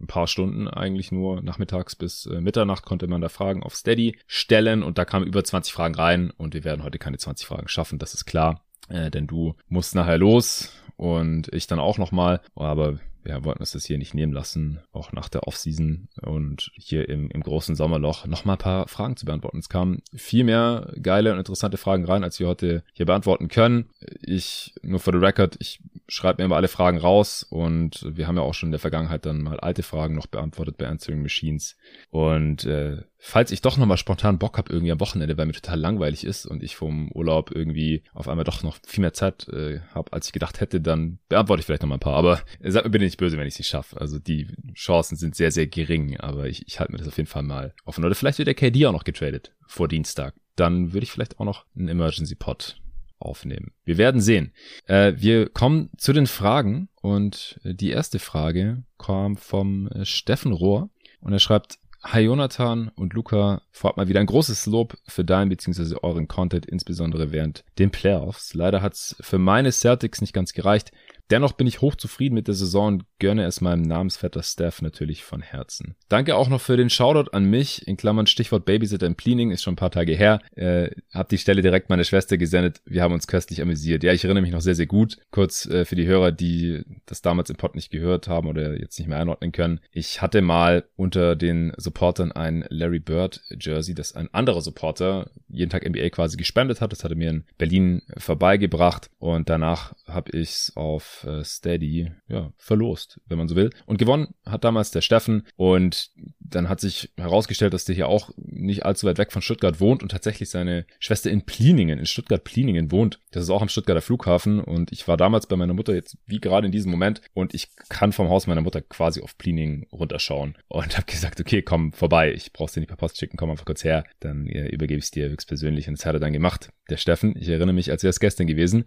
ein 0.00 0.06
paar 0.06 0.26
Stunden 0.26 0.68
eigentlich 0.68 1.12
nur, 1.12 1.42
nachmittags 1.42 1.96
bis 1.96 2.26
äh, 2.26 2.40
Mitternacht 2.40 2.84
konnte 2.84 3.06
man 3.06 3.20
da 3.20 3.28
Fragen 3.28 3.62
auf 3.62 3.74
Steady 3.74 4.18
stellen. 4.26 4.82
Und 4.82 4.98
da 4.98 5.04
kamen 5.04 5.26
über 5.26 5.42
20 5.42 5.72
Fragen 5.72 5.94
rein. 5.94 6.30
Und 6.30 6.54
wir 6.54 6.64
werden 6.64 6.84
heute 6.84 6.98
keine 6.98 7.18
20 7.18 7.46
Fragen 7.46 7.68
schaffen, 7.68 7.98
das 7.98 8.14
ist 8.14 8.24
klar, 8.24 8.64
äh, 8.88 9.10
denn 9.10 9.26
du 9.26 9.54
musst 9.68 9.94
nachher 9.94 10.18
los 10.18 10.72
und 10.96 11.52
ich 11.52 11.66
dann 11.66 11.78
auch 11.78 11.98
nochmal, 11.98 12.40
aber 12.54 12.98
wir 13.24 13.44
wollten 13.44 13.60
uns 13.60 13.72
das 13.72 13.84
hier 13.86 13.98
nicht 13.98 14.14
nehmen 14.14 14.32
lassen, 14.32 14.80
auch 14.92 15.12
nach 15.12 15.28
der 15.28 15.48
Offseason 15.48 16.08
und 16.22 16.70
hier 16.74 17.08
im, 17.08 17.30
im 17.30 17.42
großen 17.42 17.74
Sommerloch 17.74 18.26
noch 18.26 18.44
mal 18.44 18.52
ein 18.52 18.58
paar 18.58 18.88
Fragen 18.88 19.16
zu 19.16 19.24
beantworten. 19.24 19.58
Es 19.58 19.68
kamen 19.68 20.02
viel 20.14 20.44
mehr 20.44 20.92
geile 21.00 21.32
und 21.32 21.38
interessante 21.38 21.78
Fragen 21.78 22.04
rein, 22.04 22.22
als 22.22 22.38
wir 22.38 22.46
heute 22.46 22.84
hier 22.92 23.06
beantworten 23.06 23.48
können. 23.48 23.88
Ich, 24.20 24.74
nur 24.82 25.00
für 25.00 25.12
the 25.12 25.18
record, 25.18 25.56
ich 25.58 25.80
schreibe 26.08 26.42
mir 26.42 26.46
immer 26.46 26.56
alle 26.56 26.68
Fragen 26.68 26.98
raus 26.98 27.46
und 27.48 28.04
wir 28.06 28.26
haben 28.26 28.36
ja 28.36 28.42
auch 28.42 28.54
schon 28.54 28.68
in 28.68 28.72
der 28.72 28.80
Vergangenheit 28.80 29.24
dann 29.24 29.42
mal 29.42 29.58
alte 29.60 29.82
Fragen 29.82 30.14
noch 30.14 30.26
beantwortet 30.26 30.76
bei 30.76 30.86
Answering 30.86 31.22
Machines. 31.22 31.76
Und 32.10 32.64
äh, 32.64 33.02
falls 33.18 33.50
ich 33.50 33.62
doch 33.62 33.76
nochmal 33.76 33.96
spontan 33.96 34.38
Bock 34.38 34.58
habe, 34.58 34.72
irgendwie 34.72 34.92
am 34.92 35.00
Wochenende, 35.00 35.38
weil 35.38 35.46
mir 35.46 35.52
total 35.52 35.80
langweilig 35.80 36.24
ist 36.24 36.46
und 36.46 36.62
ich 36.62 36.76
vom 36.76 37.10
Urlaub 37.12 37.50
irgendwie 37.54 38.02
auf 38.12 38.28
einmal 38.28 38.44
doch 38.44 38.62
noch 38.62 38.78
viel 38.86 39.02
mehr 39.02 39.14
Zeit 39.14 39.48
äh, 39.48 39.80
habe, 39.94 40.12
als 40.12 40.26
ich 40.26 40.32
gedacht 40.32 40.60
hätte, 40.60 40.80
dann 40.80 41.18
beantworte 41.28 41.60
ich 41.60 41.66
vielleicht 41.66 41.82
nochmal 41.82 41.96
ein 41.96 42.00
paar. 42.00 42.16
Aber 42.16 42.40
äh, 42.60 42.70
sag 42.70 42.84
mir 42.84 42.90
bitte 42.90 43.04
nicht 43.04 43.18
böse, 43.18 43.38
wenn 43.38 43.46
ich 43.46 43.54
es 43.54 43.60
nicht 43.60 43.68
schaffe. 43.68 44.00
Also 44.00 44.18
die 44.18 44.48
Chancen 44.74 45.16
sind 45.16 45.34
sehr, 45.34 45.50
sehr 45.50 45.66
gering, 45.66 46.18
aber 46.20 46.46
ich, 46.46 46.66
ich 46.66 46.80
halte 46.80 46.92
mir 46.92 46.98
das 46.98 47.08
auf 47.08 47.16
jeden 47.16 47.28
Fall 47.28 47.42
mal 47.42 47.74
offen. 47.84 48.04
Oder 48.04 48.14
vielleicht 48.14 48.38
wird 48.38 48.48
der 48.48 48.54
KD 48.54 48.86
auch 48.86 48.92
noch 48.92 49.04
getradet 49.04 49.52
vor 49.66 49.88
Dienstag. 49.88 50.34
Dann 50.56 50.92
würde 50.92 51.04
ich 51.04 51.10
vielleicht 51.10 51.40
auch 51.40 51.44
noch 51.44 51.64
einen 51.74 51.88
Emergency 51.88 52.34
Pod 52.34 52.76
aufnehmen. 53.24 53.72
Wir 53.84 53.98
werden 53.98 54.20
sehen. 54.20 54.52
Äh, 54.86 55.14
wir 55.16 55.48
kommen 55.48 55.90
zu 55.96 56.12
den 56.12 56.26
Fragen 56.26 56.88
und 57.00 57.60
die 57.64 57.90
erste 57.90 58.18
Frage 58.18 58.84
kam 58.98 59.36
vom 59.36 59.88
äh, 59.88 60.04
Steffen 60.04 60.52
Rohr 60.52 60.90
und 61.20 61.32
er 61.32 61.38
schreibt, 61.38 61.78
Hi 62.04 62.20
Jonathan 62.20 62.90
und 62.96 63.14
Luca, 63.14 63.62
vorab 63.70 63.96
mal 63.96 64.08
wieder 64.08 64.20
ein 64.20 64.26
großes 64.26 64.66
Lob 64.66 64.98
für 65.08 65.24
deinen 65.24 65.48
bzw. 65.48 65.96
euren 66.02 66.28
Content, 66.28 66.66
insbesondere 66.66 67.32
während 67.32 67.64
den 67.78 67.90
Playoffs. 67.90 68.52
Leider 68.52 68.82
hat's 68.82 69.16
für 69.20 69.38
meine 69.38 69.72
Celtics 69.72 70.20
nicht 70.20 70.34
ganz 70.34 70.52
gereicht. 70.52 70.92
Dennoch 71.30 71.52
bin 71.52 71.66
ich 71.66 71.80
hochzufrieden 71.80 72.34
mit 72.34 72.48
der 72.48 72.54
Saison 72.54 72.86
und 72.86 73.04
gönne 73.18 73.44
es 73.44 73.60
meinem 73.60 73.82
Namensvetter 73.82 74.42
Steph 74.42 74.82
natürlich 74.82 75.24
von 75.24 75.40
Herzen. 75.40 75.94
Danke 76.08 76.36
auch 76.36 76.48
noch 76.48 76.60
für 76.60 76.76
den 76.76 76.90
Shoutout 76.90 77.30
an 77.30 77.44
mich, 77.44 77.88
in 77.88 77.96
Klammern 77.96 78.26
Stichwort 78.26 78.66
Babysitter 78.66 79.06
im 79.06 79.16
Cleaning, 79.16 79.50
ist 79.50 79.62
schon 79.62 79.74
ein 79.74 79.76
paar 79.76 79.90
Tage 79.90 80.14
her. 80.14 80.40
Äh, 80.54 80.90
hab 81.12 81.30
die 81.30 81.38
Stelle 81.38 81.62
direkt 81.62 81.88
meiner 81.88 82.04
Schwester 82.04 82.36
gesendet, 82.36 82.82
wir 82.84 83.02
haben 83.02 83.14
uns 83.14 83.26
köstlich 83.26 83.62
amüsiert. 83.62 84.02
Ja, 84.02 84.12
ich 84.12 84.24
erinnere 84.24 84.42
mich 84.42 84.52
noch 84.52 84.60
sehr, 84.60 84.74
sehr 84.74 84.86
gut. 84.86 85.16
Kurz 85.30 85.66
äh, 85.66 85.84
für 85.84 85.96
die 85.96 86.06
Hörer, 86.06 86.30
die 86.30 86.82
das 87.06 87.22
damals 87.22 87.48
im 87.48 87.56
Pod 87.56 87.74
nicht 87.74 87.90
gehört 87.90 88.28
haben 88.28 88.46
oder 88.46 88.78
jetzt 88.78 88.98
nicht 88.98 89.08
mehr 89.08 89.18
einordnen 89.18 89.52
können. 89.52 89.80
Ich 89.92 90.20
hatte 90.20 90.42
mal 90.42 90.84
unter 90.96 91.36
den 91.36 91.72
Supportern 91.78 92.32
ein 92.32 92.66
Larry 92.68 93.00
Bird 93.00 93.40
Jersey, 93.58 93.94
das 93.94 94.14
ein 94.14 94.32
anderer 94.34 94.60
Supporter 94.60 95.30
jeden 95.48 95.70
Tag 95.70 95.88
NBA 95.88 96.10
quasi 96.10 96.36
gespendet 96.36 96.80
hat. 96.80 96.92
Das 96.92 97.04
hatte 97.04 97.14
mir 97.14 97.30
in 97.30 97.44
Berlin 97.56 98.02
vorbeigebracht 98.18 99.08
und 99.18 99.48
danach 99.48 99.94
habe 100.06 100.36
ich 100.36 100.50
es 100.50 100.72
auf 100.76 101.13
äh, 101.24 101.44
Steady 101.44 102.10
ja, 102.28 102.52
verlost, 102.56 103.20
wenn 103.26 103.38
man 103.38 103.48
so 103.48 103.56
will. 103.56 103.70
Und 103.86 103.98
gewonnen 103.98 104.34
hat 104.44 104.64
damals 104.64 104.90
der 104.90 105.02
Steffen 105.02 105.46
und 105.56 106.10
dann 106.40 106.68
hat 106.68 106.80
sich 106.80 107.12
herausgestellt, 107.16 107.74
dass 107.74 107.84
der 107.84 107.94
hier 107.94 108.08
auch 108.08 108.30
nicht 108.36 108.84
allzu 108.84 109.06
weit 109.06 109.18
weg 109.18 109.32
von 109.32 109.42
Stuttgart 109.42 109.80
wohnt 109.80 110.02
und 110.02 110.10
tatsächlich 110.10 110.50
seine 110.50 110.86
Schwester 110.98 111.30
in 111.30 111.46
Pliningen, 111.46 111.98
in 111.98 112.06
Stuttgart-Pliningen 112.06 112.90
wohnt. 112.90 113.20
Das 113.30 113.42
ist 113.44 113.50
auch 113.50 113.62
am 113.62 113.68
Stuttgarter 113.68 114.02
Flughafen 114.02 114.60
und 114.60 114.92
ich 114.92 115.06
war 115.06 115.16
damals 115.16 115.46
bei 115.46 115.56
meiner 115.56 115.74
Mutter 115.74 115.94
jetzt 115.94 116.16
wie 116.26 116.40
gerade 116.40 116.66
in 116.66 116.72
diesem 116.72 116.90
Moment 116.90 117.20
und 117.34 117.54
ich 117.54 117.68
kann 117.88 118.12
vom 118.12 118.28
Haus 118.28 118.46
meiner 118.46 118.60
Mutter 118.60 118.80
quasi 118.80 119.20
auf 119.20 119.36
Pliningen 119.38 119.86
runterschauen 119.92 120.56
und 120.68 120.96
habe 120.96 121.06
gesagt, 121.06 121.40
okay, 121.40 121.62
komm 121.62 121.92
vorbei, 121.92 122.32
ich 122.32 122.52
brauch's 122.52 122.72
dir 122.72 122.80
nicht 122.80 122.88
per 122.88 122.96
Post 122.96 123.18
schicken, 123.18 123.36
komm 123.36 123.50
einfach 123.50 123.64
kurz 123.64 123.84
her, 123.84 124.04
dann 124.20 124.46
äh, 124.46 124.68
übergebe 124.68 124.98
ich 124.98 125.04
es 125.04 125.10
dir 125.10 125.28
höchstpersönlich 125.28 125.88
und 125.88 125.98
das 125.98 126.06
hat 126.06 126.14
er 126.14 126.20
dann 126.20 126.32
gemacht. 126.32 126.70
Der 126.90 126.96
Steffen, 126.96 127.34
ich 127.38 127.48
erinnere 127.48 127.72
mich, 127.72 127.90
als 127.90 128.02
wäre 128.02 128.10
es 128.10 128.20
gestern 128.20 128.46
gewesen. 128.46 128.84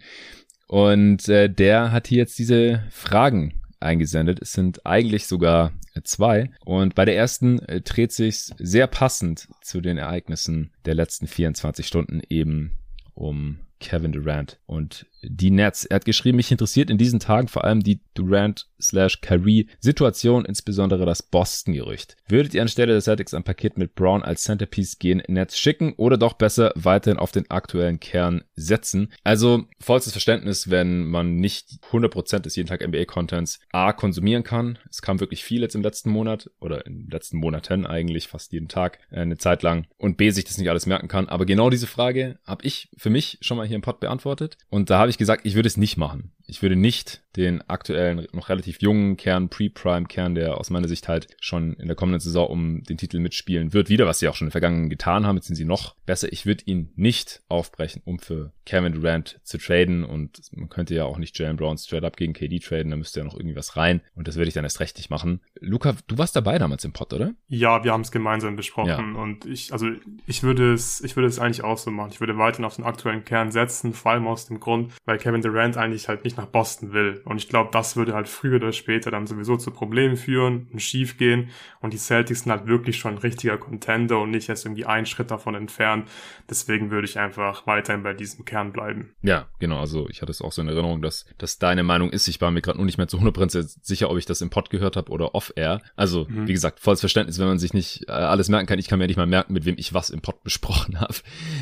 Und 0.68 1.28
äh, 1.30 1.50
der 1.50 1.92
hat 1.92 2.08
hier 2.08 2.20
jetzt 2.20 2.38
diese 2.38 2.84
Fragen 2.90 3.62
eingesendet. 3.80 4.40
Es 4.42 4.54
sind 4.54 4.86
eigentlich 4.86 5.28
sogar 5.28 5.72
zwei. 6.04 6.52
Und 6.66 6.96
bei 6.96 7.06
der 7.06 7.16
ersten 7.16 7.60
äh, 7.60 7.82
dreht 7.82 8.12
sich 8.12 8.52
sehr 8.58 8.88
passend 8.88 9.48
zu 9.62 9.82
den 9.82 9.98
Ereignissen 9.98 10.72
der 10.86 10.96
letzten 10.96 11.28
24 11.28 11.88
Stunden 11.88 12.22
eben 12.30 12.78
um 13.14 13.60
Kevin 13.80 14.12
Durant 14.12 14.60
und 14.66 15.06
die 15.22 15.52
Nets. 15.52 15.86
Er 15.86 15.96
hat 15.96 16.06
geschrieben, 16.06 16.38
mich 16.38 16.52
interessiert 16.52 16.90
in 16.90 16.98
diesen 16.98 17.20
Tagen 17.20 17.48
vor 17.48 17.64
allem 17.64 17.82
die 17.82 18.02
Durant 18.14 18.68
slash 18.82 19.22
Kyrie 19.22 19.68
Situation, 19.80 20.46
insbesondere 20.46 21.06
das 21.06 21.24
Boston-Gerücht. 21.24 22.16
Würdet 22.28 22.54
ihr 22.54 22.62
anstelle 22.62 22.94
des 22.94 23.06
Celtics 23.06 23.34
ein 23.34 23.44
Paket 23.44 23.78
mit 23.78 23.96
Brown 23.96 24.24
als 24.24 24.44
Centerpiece 24.44 25.00
gehen, 25.00 25.22
Nets 25.28 25.58
schicken 25.58 25.94
oder 25.94 26.18
doch 26.18 26.34
besser 26.34 26.72
weiterhin 26.76 27.20
auf 27.20 27.32
den 27.32 27.50
aktuellen 27.50 28.00
Kern 28.00 28.44
setzen? 28.56 29.12
Also 29.24 29.66
vollstes 29.80 30.14
Verständnis, 30.14 30.70
wenn 30.70 31.06
man 31.06 31.36
nicht 31.36 31.80
100% 31.92 32.40
des 32.40 32.56
jeden 32.56 32.68
Tag 32.68 32.86
NBA-Contents 32.86 33.60
A 33.72 33.94
konsumieren 33.94 34.44
kann. 34.44 34.78
Es 34.90 35.02
kam 35.02 35.20
wirklich 35.20 35.44
viel 35.44 35.62
jetzt 35.62 35.76
im 35.76 35.84
letzten 35.84 36.10
Monat 36.10 36.50
oder 36.60 36.86
in 36.86 37.04
den 37.04 37.10
letzten 37.10 37.38
Monaten 37.38 37.86
eigentlich 37.86 38.28
fast 38.28 38.52
jeden 38.54 38.68
Tag 38.68 39.00
äh, 39.12 39.20
eine 39.20 39.38
Zeit 39.38 39.64
lang 39.64 39.88
und 39.98 40.18
B 40.18 40.30
sich 40.32 40.46
das 40.46 40.58
nicht 40.58 40.70
alles 40.70 40.86
merken 40.86 41.08
kann. 41.08 41.30
Aber 41.30 41.46
genau 41.46 41.70
diese 41.70 41.88
Frage 41.88 42.40
habe 42.46 42.66
ich 42.66 42.90
für 42.98 43.10
mich 43.10 43.38
schon 43.42 43.58
mal 43.58 43.68
hier 43.68 43.76
im 43.76 43.82
Pod 43.82 44.00
beantwortet 44.00 44.58
und 44.70 44.90
da 44.90 45.00
habe 45.00 45.10
ich 45.10 45.17
gesagt, 45.18 45.46
ich 45.46 45.56
würde 45.56 45.68
es 45.68 45.78
nicht 45.78 45.98
machen. 45.98 46.32
Ich 46.48 46.62
würde 46.62 46.76
nicht 46.76 47.22
den 47.38 47.62
aktuellen, 47.70 48.28
noch 48.34 48.50
relativ 48.50 48.82
jungen 48.82 49.16
Kern, 49.16 49.50
Pre-Prime-Kern, 49.50 50.34
der 50.34 50.58
aus 50.58 50.70
meiner 50.70 50.88
Sicht 50.88 51.08
halt 51.08 51.28
schon 51.40 51.74
in 51.74 51.88
der 51.88 51.96
kommenden 51.96 52.20
Saison 52.20 52.48
um 52.48 52.84
den 52.84 52.98
Titel 52.98 53.20
mitspielen 53.20 53.74
wird, 53.74 53.90
wieder, 53.90 54.08
was 54.08 54.20
sie 54.20 54.28
auch 54.28 54.36
schon 54.36 54.48
in 54.48 54.50
der 54.50 54.60
Vergangenheit 54.60 54.90
getan 54.90 55.26
haben. 55.26 55.36
Jetzt 55.36 55.48
sind 55.48 55.56
sie 55.56 55.66
noch 55.66 55.96
besser. 56.06 56.32
Ich 56.32 56.46
würde 56.46 56.64
ihn 56.66 56.92
nicht 56.96 57.44
aufbrechen, 57.48 58.02
um 58.06 58.18
für 58.18 58.54
Kevin 58.66 58.94
Durant 58.94 59.40
zu 59.44 59.58
traden 59.58 60.04
und 60.04 60.42
man 60.52 60.70
könnte 60.70 60.96
ja 60.96 61.06
auch 61.06 61.18
nicht 61.18 61.38
Jalen 61.38 61.58
Brown 61.58 61.78
straight 61.78 62.04
up 62.04 62.18
gegen 62.18 62.34
KD 62.34 62.60
traden, 62.60 62.90
da 62.90 62.98
müsste 62.98 63.20
ja 63.20 63.24
noch 63.26 63.36
irgendwie 63.36 63.56
was 63.56 63.78
rein 63.78 64.02
und 64.16 64.28
das 64.28 64.36
würde 64.36 64.48
ich 64.48 64.54
dann 64.54 64.64
erst 64.64 64.80
recht 64.80 64.98
nicht 64.98 65.10
machen. 65.10 65.42
Luca, 65.60 65.96
du 66.08 66.18
warst 66.18 66.36
dabei 66.36 66.58
damals 66.58 66.84
im 66.86 66.92
Pod, 66.92 67.14
oder? 67.14 67.34
Ja, 67.48 67.84
wir 67.84 67.94
haben 67.94 68.02
es 68.02 68.12
gemeinsam 68.12 68.56
besprochen 68.56 69.16
ja. 69.16 69.22
und 69.22 69.46
ich, 69.46 69.72
also 69.74 69.88
ich 70.26 70.44
würde 70.44 70.74
es, 70.74 71.02
ich 71.02 71.16
würde 71.16 71.28
es 71.28 71.40
eigentlich 71.40 71.64
auch 71.64 71.78
so 71.78 71.92
machen. 71.92 72.10
Ich 72.12 72.20
würde 72.20 72.38
weiterhin 72.38 72.66
auf 72.66 72.76
den 72.76 72.86
aktuellen 72.86 73.24
Kern 73.24 73.52
setzen, 73.52 73.94
vor 73.94 74.12
allem 74.12 74.28
aus 74.28 74.48
dem 74.48 74.60
Grund, 74.60 74.92
weil 75.06 75.18
Kevin 75.18 75.42
Durant 75.42 75.78
eigentlich 75.78 76.08
halt 76.08 76.24
nicht 76.24 76.37
nach 76.38 76.46
Boston 76.46 76.94
will. 76.94 77.22
Und 77.26 77.38
ich 77.38 77.50
glaube, 77.50 77.70
das 77.72 77.96
würde 77.96 78.14
halt 78.14 78.28
früher 78.28 78.56
oder 78.56 78.72
später 78.72 79.12
dann 79.12 79.28
sowieso 79.28 79.58
zu 79.58 79.72
Problemen 79.72 80.18
führen 80.18 80.68
und 80.72 80.82
schief 80.82 81.18
gehen. 81.18 81.50
Und 81.82 81.94
die 81.94 81.98
Celtics 81.98 82.44
sind 82.44 82.52
halt 82.52 82.68
wirklich 82.68 82.98
schon 82.98 83.14
ein 83.14 83.18
richtiger 83.18 83.58
Contender 83.58 84.20
und 84.20 84.32
nicht 84.32 84.50
erst 84.50 84.66
irgendwie 84.66 84.86
einen 84.86 85.06
Schritt 85.06 85.32
davon 85.32 85.56
entfernt. 85.56 86.08
Deswegen 86.50 86.92
würde 86.92 87.08
ich 87.08 87.20
einfach 87.20 87.68
weiterhin 87.68 88.04
bei 88.04 88.14
diesem 88.14 88.46
Kern 88.46 88.72
bleiben. 88.72 89.14
Ja, 89.22 89.48
genau. 89.60 89.80
Also 89.80 90.08
ich 90.10 90.22
hatte 90.22 90.32
es 90.32 90.42
auch 90.42 90.52
so 90.52 90.62
in 90.62 90.70
Erinnerung, 90.70 91.02
dass, 91.02 91.26
dass 91.38 91.58
deine 91.58 91.84
Meinung 91.84 92.10
ist. 92.10 92.28
Ich 92.28 92.40
war 92.42 92.52
mir 92.52 92.62
gerade 92.62 92.78
nur 92.78 92.86
nicht 92.86 92.98
mehr 92.98 93.08
zu 93.08 93.18
100% 93.18 93.78
sicher, 93.82 94.10
ob 94.10 94.18
ich 94.18 94.26
das 94.26 94.42
im 94.42 94.50
Pod 94.50 94.70
gehört 94.70 94.96
habe 94.96 95.12
oder 95.12 95.36
off-air. 95.36 95.82
Also, 95.96 96.26
mhm. 96.30 96.48
wie 96.48 96.54
gesagt, 96.54 96.80
volles 96.80 97.00
Verständnis, 97.00 97.40
wenn 97.40 97.48
man 97.48 97.60
sich 97.60 97.74
nicht 97.74 98.08
äh, 98.08 98.12
alles 98.12 98.50
merken 98.50 98.68
kann. 98.68 98.80
Ich 98.80 98.88
kann 98.88 99.00
mir 99.00 99.08
nicht 99.08 99.18
mal 99.18 99.26
merken, 99.26 99.54
mit 99.54 99.66
wem 99.66 99.76
ich 99.78 99.94
was 99.94 100.10
im 100.10 100.22
Pod 100.22 100.44
besprochen 100.44 101.00
habe, 101.00 101.16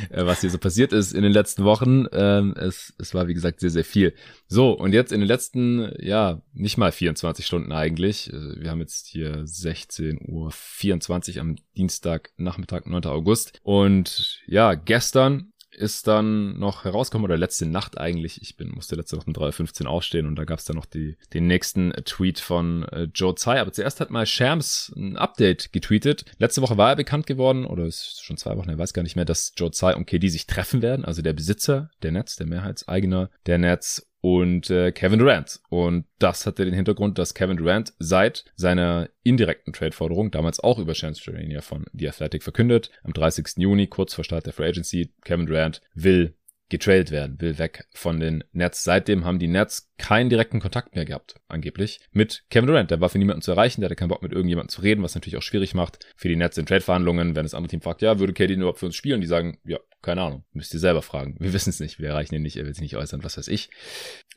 äh, 0.10 0.26
was 0.26 0.42
hier 0.42 0.50
so 0.50 0.58
passiert 0.58 0.94
ist 0.94 1.14
in 1.14 1.24
den 1.24 1.32
letzten 1.32 1.64
Wochen. 1.64 2.06
Ähm, 2.12 2.54
es, 2.58 2.94
es 2.98 3.14
war, 3.14 3.28
wie 3.28 3.34
gesagt, 3.34 3.60
sehr, 3.60 3.70
sehr 3.70 3.86
viel. 3.86 4.14
So, 4.48 4.65
und 4.72 4.94
jetzt 4.94 5.12
in 5.12 5.20
den 5.20 5.28
letzten, 5.28 5.92
ja, 6.00 6.42
nicht 6.54 6.78
mal 6.78 6.92
24 6.92 7.46
Stunden 7.46 7.72
eigentlich. 7.72 8.32
Äh, 8.32 8.62
wir 8.62 8.70
haben 8.70 8.80
jetzt 8.80 9.08
hier 9.08 9.46
16 9.46 10.20
Uhr 10.28 10.52
24 10.52 11.40
am 11.40 11.56
Dienstag, 11.76 12.32
Nachmittag, 12.38 12.88
9. 12.88 13.06
August. 13.06 13.60
Und 13.64 14.42
ja, 14.48 14.76
gestern 14.76 15.52
ist 15.76 16.08
dann 16.08 16.58
noch 16.58 16.84
herausgekommen, 16.84 17.26
oder 17.26 17.38
letzte 17.38 17.66
Nacht 17.66 17.98
eigentlich, 17.98 18.42
ich 18.42 18.58
bin, 18.58 18.70
musste 18.70 18.96
letzte 18.96 19.18
Woche 19.18 19.28
um 19.28 19.34
3.15 19.34 19.84
Uhr 19.84 19.90
aufstehen 19.90 20.26
und 20.26 20.36
da 20.36 20.46
gab 20.46 20.60
es 20.60 20.66
dann 20.66 20.76
noch 20.76 20.86
die, 20.86 21.18
den 21.34 21.48
nächsten 21.48 21.92
Tweet 22.06 22.40
von 22.40 22.84
äh, 22.90 23.08
Joe 23.14 23.36
Tsai. 23.36 23.60
Aber 23.60 23.72
zuerst 23.72 24.00
hat 24.00 24.10
mal 24.10 24.26
Shams 24.26 24.92
ein 24.96 25.18
Update 25.18 25.72
getweetet. 25.74 26.26
Letzte 26.38 26.62
Woche 26.62 26.78
war 26.78 26.90
er 26.90 26.96
bekannt 26.96 27.28
geworden, 27.28 27.66
oder 27.66 27.86
ist 27.86 28.24
schon 28.24 28.38
zwei 28.38 28.58
Wochen, 28.58 28.70
er 28.70 28.78
weiß 28.78 28.94
gar 28.94 29.04
nicht 29.04 29.16
mehr, 29.16 29.26
dass 29.26 29.54
Joe 29.58 29.72
Tsai 29.72 29.96
und 29.96 30.06
KD 30.06 30.30
sich 30.30 30.48
treffen 30.48 30.82
werden, 30.82 31.06
also 31.06 31.22
der 31.22 31.34
Besitzer 31.34 31.90
der 32.02 32.12
Netz, 32.12 32.36
der 32.36 32.48
Mehrheitseigner 32.48 33.30
der 33.46 33.58
Netz 33.58 34.08
und 34.26 34.72
äh, 34.72 34.92
Kevin 34.92 35.20
Durant. 35.20 35.60
Und 35.70 36.06
das 36.18 36.48
hatte 36.48 36.66
den 36.66 36.74
Hintergrund, 36.74 37.20
dass 37.20 37.36
Kevin 37.36 37.58
Durant 37.58 37.94
seit 38.00 38.44
seiner 38.56 39.08
indirekten 39.22 39.72
Trade-Forderung, 39.72 40.32
damals 40.32 40.60
auch 40.60 40.80
über 40.80 40.94
Chance 40.94 41.22
Charania 41.22 41.62
von 41.62 41.86
The 41.94 42.10
Athletic 42.10 42.42
verkündet, 42.42 42.90
am 43.04 43.14
30. 43.14 43.58
Juni, 43.58 43.86
kurz 43.86 44.16
vor 44.16 44.24
Start 44.24 44.48
der 44.48 44.54
Free 44.54 44.70
Agency, 44.70 45.14
Kevin 45.24 45.46
Durant 45.46 45.82
will 45.94 46.34
getrailt 46.70 47.12
werden, 47.12 47.40
will 47.40 47.60
weg 47.60 47.86
von 47.92 48.20
den 48.20 48.44
Nets. 48.52 48.84
Seitdem 48.84 49.26
haben 49.26 49.38
die 49.38 49.48
Nets 49.48 49.92
keinen 49.98 50.30
direkten 50.30 50.60
Kontakt 50.60 50.96
mehr 50.96 51.06
gehabt, 51.06 51.36
angeblich, 51.48 52.00
mit 52.12 52.44
Kevin 52.50 52.68
Durant. 52.68 52.92
Der 52.92 53.02
war 53.02 53.10
für 53.10 53.18
niemanden 53.18 53.42
zu 53.42 53.52
erreichen, 53.52 53.82
der 53.82 53.88
hatte 53.88 53.96
keinen 53.96 54.10
Bock 54.10 54.22
mit 54.22 54.32
irgendjemandem 54.32 54.70
zu 54.70 54.82
reden, 54.82 55.04
was 55.04 55.16
natürlich 55.16 55.38
auch 55.38 55.42
schwierig 55.42 55.74
macht 55.74 56.06
für 56.16 56.28
die 56.28 56.36
Nets 56.36 56.58
in 56.58 56.66
Trade-Verhandlungen, 56.66 57.36
wenn 57.36 57.44
das 57.44 57.54
andere 57.54 57.70
Team 57.70 57.82
fragt, 57.82 58.02
ja, 58.02 58.20
würde 58.20 58.34
KD 58.34 58.54
überhaupt 58.54 58.80
für 58.80 58.88
uns 58.88 58.96
spielen? 58.96 59.22
Die 59.22 59.28
sagen, 59.28 59.58
ja, 59.64 59.80
keine 60.06 60.22
Ahnung, 60.22 60.44
müsst 60.54 60.74
ihr 60.74 60.80
selber 60.80 61.02
fragen. 61.02 61.36
Wir 61.40 61.54
wissen 61.54 61.70
es 61.70 61.80
nicht, 61.80 62.00
wir 62.00 62.10
erreichen 62.10 62.36
ihn 62.36 62.44
nicht, 62.44 62.58
er 62.58 62.66
will 62.66 62.74
sich 62.74 62.82
nicht 62.82 62.96
äußern, 62.96 63.24
was 63.24 63.38
weiß 63.38 63.48
ich. 63.48 63.70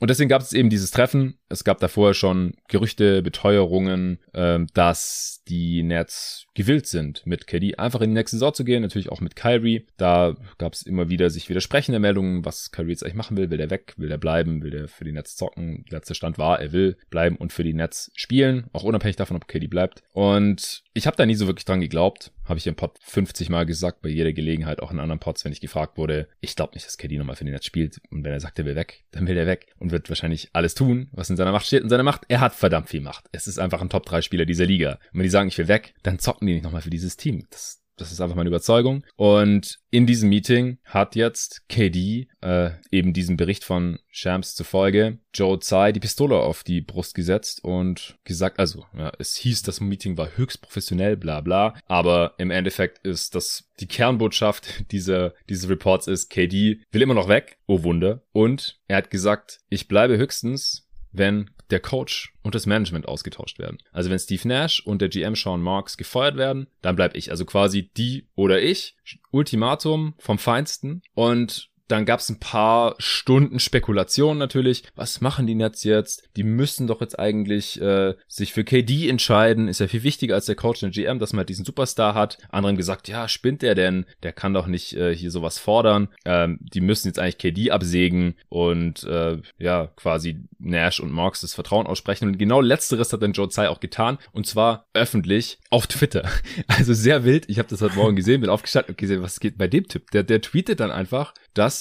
Und 0.00 0.10
deswegen 0.10 0.28
gab 0.28 0.42
es 0.42 0.52
eben 0.52 0.70
dieses 0.70 0.90
Treffen. 0.90 1.38
Es 1.48 1.64
gab 1.64 1.78
da 1.80 1.88
vorher 1.88 2.14
schon 2.14 2.54
Gerüchte, 2.68 3.22
Beteuerungen, 3.22 4.18
äh, 4.32 4.60
dass 4.74 5.42
die 5.48 5.82
Nets 5.82 6.46
gewillt 6.54 6.86
sind, 6.86 7.26
mit 7.26 7.46
KD 7.46 7.76
einfach 7.76 8.00
in 8.00 8.10
die 8.10 8.14
nächste 8.14 8.36
Saison 8.36 8.54
zu 8.54 8.64
gehen, 8.64 8.82
natürlich 8.82 9.10
auch 9.10 9.20
mit 9.20 9.36
Kyrie. 9.36 9.86
Da 9.96 10.36
gab 10.56 10.72
es 10.72 10.82
immer 10.82 11.08
wieder 11.08 11.30
sich 11.30 11.48
widersprechende 11.48 11.98
Meldungen, 11.98 12.44
was 12.44 12.70
Kyrie 12.70 12.90
jetzt 12.90 13.02
eigentlich 13.02 13.14
machen 13.14 13.36
will. 13.36 13.50
Will 13.50 13.58
der 13.58 13.70
weg? 13.70 13.94
Will 13.96 14.08
der 14.08 14.18
bleiben? 14.18 14.62
Will 14.62 14.70
der 14.70 14.88
für 14.88 15.04
die 15.04 15.12
Nets 15.12 15.36
zocken? 15.36 15.47
Letzter 15.88 16.14
Stand 16.14 16.38
war, 16.38 16.60
er 16.60 16.72
will 16.72 16.96
bleiben 17.10 17.36
und 17.36 17.52
für 17.52 17.64
die 17.64 17.74
Nets 17.74 18.10
spielen, 18.14 18.66
auch 18.72 18.82
unabhängig 18.82 19.16
davon, 19.16 19.36
ob 19.36 19.48
KD 19.48 19.66
bleibt. 19.68 20.02
Und 20.12 20.82
ich 20.94 21.06
habe 21.06 21.16
da 21.16 21.26
nie 21.26 21.34
so 21.34 21.46
wirklich 21.46 21.64
dran 21.64 21.80
geglaubt. 21.80 22.32
Habe 22.44 22.58
ich 22.58 22.66
im 22.66 22.74
Pod 22.74 22.98
50 23.02 23.50
Mal 23.50 23.66
gesagt, 23.66 24.02
bei 24.02 24.08
jeder 24.08 24.32
Gelegenheit, 24.32 24.80
auch 24.80 24.90
in 24.90 24.98
anderen 24.98 25.20
Pods, 25.20 25.44
wenn 25.44 25.52
ich 25.52 25.60
gefragt 25.60 25.98
wurde. 25.98 26.28
Ich 26.40 26.56
glaube 26.56 26.74
nicht, 26.74 26.86
dass 26.86 26.96
KD 26.96 27.18
nochmal 27.18 27.36
für 27.36 27.44
den 27.44 27.52
Netz 27.52 27.66
spielt. 27.66 28.00
Und 28.10 28.24
wenn 28.24 28.32
er 28.32 28.40
sagt, 28.40 28.58
er 28.58 28.64
will 28.64 28.76
weg, 28.76 29.04
dann 29.10 29.26
will 29.26 29.36
er 29.36 29.46
weg 29.46 29.74
und 29.78 29.90
wird 29.90 30.08
wahrscheinlich 30.08 30.50
alles 30.52 30.74
tun, 30.74 31.08
was 31.12 31.30
in 31.30 31.36
seiner 31.36 31.52
Macht 31.52 31.66
steht. 31.66 31.82
In 31.82 31.88
seiner 31.88 32.02
Macht, 32.02 32.22
er 32.28 32.40
hat 32.40 32.54
verdammt 32.54 32.88
viel 32.88 33.00
Macht. 33.00 33.26
Es 33.32 33.46
ist 33.46 33.58
einfach 33.58 33.82
ein 33.82 33.90
Top-3-Spieler 33.90 34.46
dieser 34.46 34.66
Liga. 34.66 34.92
Und 35.12 35.18
wenn 35.18 35.22
die 35.22 35.28
sagen, 35.28 35.48
ich 35.48 35.58
will 35.58 35.68
weg, 35.68 35.94
dann 36.02 36.18
zocken 36.18 36.46
die 36.46 36.54
nicht 36.54 36.64
nochmal 36.64 36.82
für 36.82 36.90
dieses 36.90 37.16
Team. 37.16 37.46
Das, 37.50 37.82
das 37.98 38.12
ist 38.12 38.20
einfach 38.20 38.36
meine 38.36 38.48
Überzeugung. 38.48 39.04
Und 39.16 39.78
in 39.90 40.06
diesem 40.06 40.28
Meeting 40.28 40.78
hat 40.84 41.16
jetzt 41.16 41.68
KD 41.68 42.28
äh, 42.40 42.70
eben 42.90 43.12
diesem 43.12 43.36
Bericht 43.36 43.64
von 43.64 43.98
Shams 44.08 44.54
zufolge 44.54 45.18
Joe 45.34 45.58
Tsai 45.58 45.92
die 45.92 46.00
Pistole 46.00 46.36
auf 46.36 46.64
die 46.64 46.80
Brust 46.80 47.14
gesetzt 47.14 47.62
und 47.62 48.18
gesagt, 48.24 48.58
also 48.58 48.84
ja, 48.96 49.12
es 49.18 49.36
hieß, 49.36 49.62
das 49.62 49.80
Meeting 49.80 50.16
war 50.16 50.36
höchst 50.36 50.62
professionell, 50.62 51.16
bla 51.16 51.40
bla, 51.40 51.74
aber 51.86 52.34
im 52.38 52.50
Endeffekt 52.50 53.06
ist 53.06 53.34
das 53.34 53.70
die 53.80 53.86
Kernbotschaft 53.86 54.84
dieser, 54.90 55.34
dieses 55.48 55.68
Reports 55.68 56.06
ist, 56.06 56.30
KD 56.30 56.80
will 56.90 57.02
immer 57.02 57.14
noch 57.14 57.28
weg, 57.28 57.58
oh 57.66 57.82
Wunder, 57.82 58.22
und 58.32 58.80
er 58.88 58.98
hat 58.98 59.10
gesagt, 59.10 59.60
ich 59.68 59.88
bleibe 59.88 60.16
höchstens 60.16 60.88
wenn 61.12 61.50
der 61.70 61.80
Coach 61.80 62.32
und 62.42 62.54
das 62.54 62.66
Management 62.66 63.06
ausgetauscht 63.06 63.58
werden. 63.58 63.78
Also 63.92 64.10
wenn 64.10 64.18
Steve 64.18 64.46
Nash 64.48 64.80
und 64.84 65.02
der 65.02 65.08
GM 65.08 65.34
Sean 65.34 65.60
Marks 65.60 65.96
gefeuert 65.96 66.36
werden, 66.36 66.66
dann 66.82 66.96
bleib 66.96 67.14
ich. 67.14 67.30
Also 67.30 67.44
quasi 67.44 67.90
die 67.96 68.26
oder 68.34 68.60
ich. 68.60 68.96
Ultimatum 69.30 70.14
vom 70.18 70.38
Feinsten. 70.38 71.02
Und 71.14 71.70
dann 71.88 72.04
gab 72.04 72.20
es 72.20 72.28
ein 72.28 72.38
paar 72.38 72.94
Stunden 72.98 73.58
Spekulation 73.58 74.38
natürlich. 74.38 74.84
Was 74.94 75.20
machen 75.20 75.46
die 75.46 75.54
Nets 75.54 75.84
jetzt? 75.84 76.28
Die 76.36 76.42
müssen 76.42 76.86
doch 76.86 77.00
jetzt 77.00 77.18
eigentlich 77.18 77.80
äh, 77.80 78.14
sich 78.28 78.52
für 78.52 78.62
KD 78.62 79.08
entscheiden. 79.08 79.68
Ist 79.68 79.80
ja 79.80 79.88
viel 79.88 80.02
wichtiger 80.02 80.34
als 80.34 80.46
der 80.46 80.54
Coach 80.54 80.82
und 80.82 80.94
der 80.94 81.04
GM, 81.04 81.18
dass 81.18 81.32
man 81.32 81.38
halt 81.38 81.48
diesen 81.48 81.64
Superstar 81.64 82.14
hat. 82.14 82.38
Andere 82.50 82.70
haben 82.70 82.76
gesagt, 82.76 83.08
ja, 83.08 83.26
spinnt 83.26 83.62
der 83.62 83.74
denn? 83.74 84.04
Der 84.22 84.32
kann 84.32 84.52
doch 84.52 84.66
nicht 84.66 84.94
äh, 84.94 85.14
hier 85.14 85.30
sowas 85.30 85.58
fordern. 85.58 86.08
Ähm, 86.24 86.58
die 86.60 86.82
müssen 86.82 87.08
jetzt 87.08 87.18
eigentlich 87.18 87.38
KD 87.38 87.70
absägen 87.70 88.34
und 88.50 89.04
äh, 89.04 89.38
ja, 89.58 89.86
quasi 89.96 90.44
Nash 90.58 91.00
und 91.00 91.10
Marks 91.10 91.40
das 91.40 91.54
Vertrauen 91.54 91.86
aussprechen. 91.86 92.28
Und 92.28 92.38
genau 92.38 92.60
letzteres 92.60 93.12
hat 93.12 93.22
dann 93.22 93.32
Joe 93.32 93.48
Tsai 93.48 93.68
auch 93.68 93.80
getan. 93.80 94.18
Und 94.32 94.46
zwar 94.46 94.86
öffentlich 94.92 95.58
auf 95.70 95.86
Twitter. 95.86 96.28
Also 96.66 96.92
sehr 96.92 97.24
wild. 97.24 97.48
Ich 97.48 97.58
habe 97.58 97.68
das 97.68 97.80
heute 97.80 97.96
Morgen 97.96 98.14
gesehen, 98.14 98.40
bin 98.40 98.50
aufgestanden 98.50 98.90
und 98.90 98.98
gesehen, 98.98 99.22
was 99.22 99.40
geht 99.40 99.58
bei 99.58 99.68
dem 99.68 99.88
Typ? 99.88 100.10
Der, 100.10 100.22
der 100.22 100.40
tweetet 100.40 100.80
dann 100.80 100.90
einfach, 100.90 101.34
dass 101.54 101.77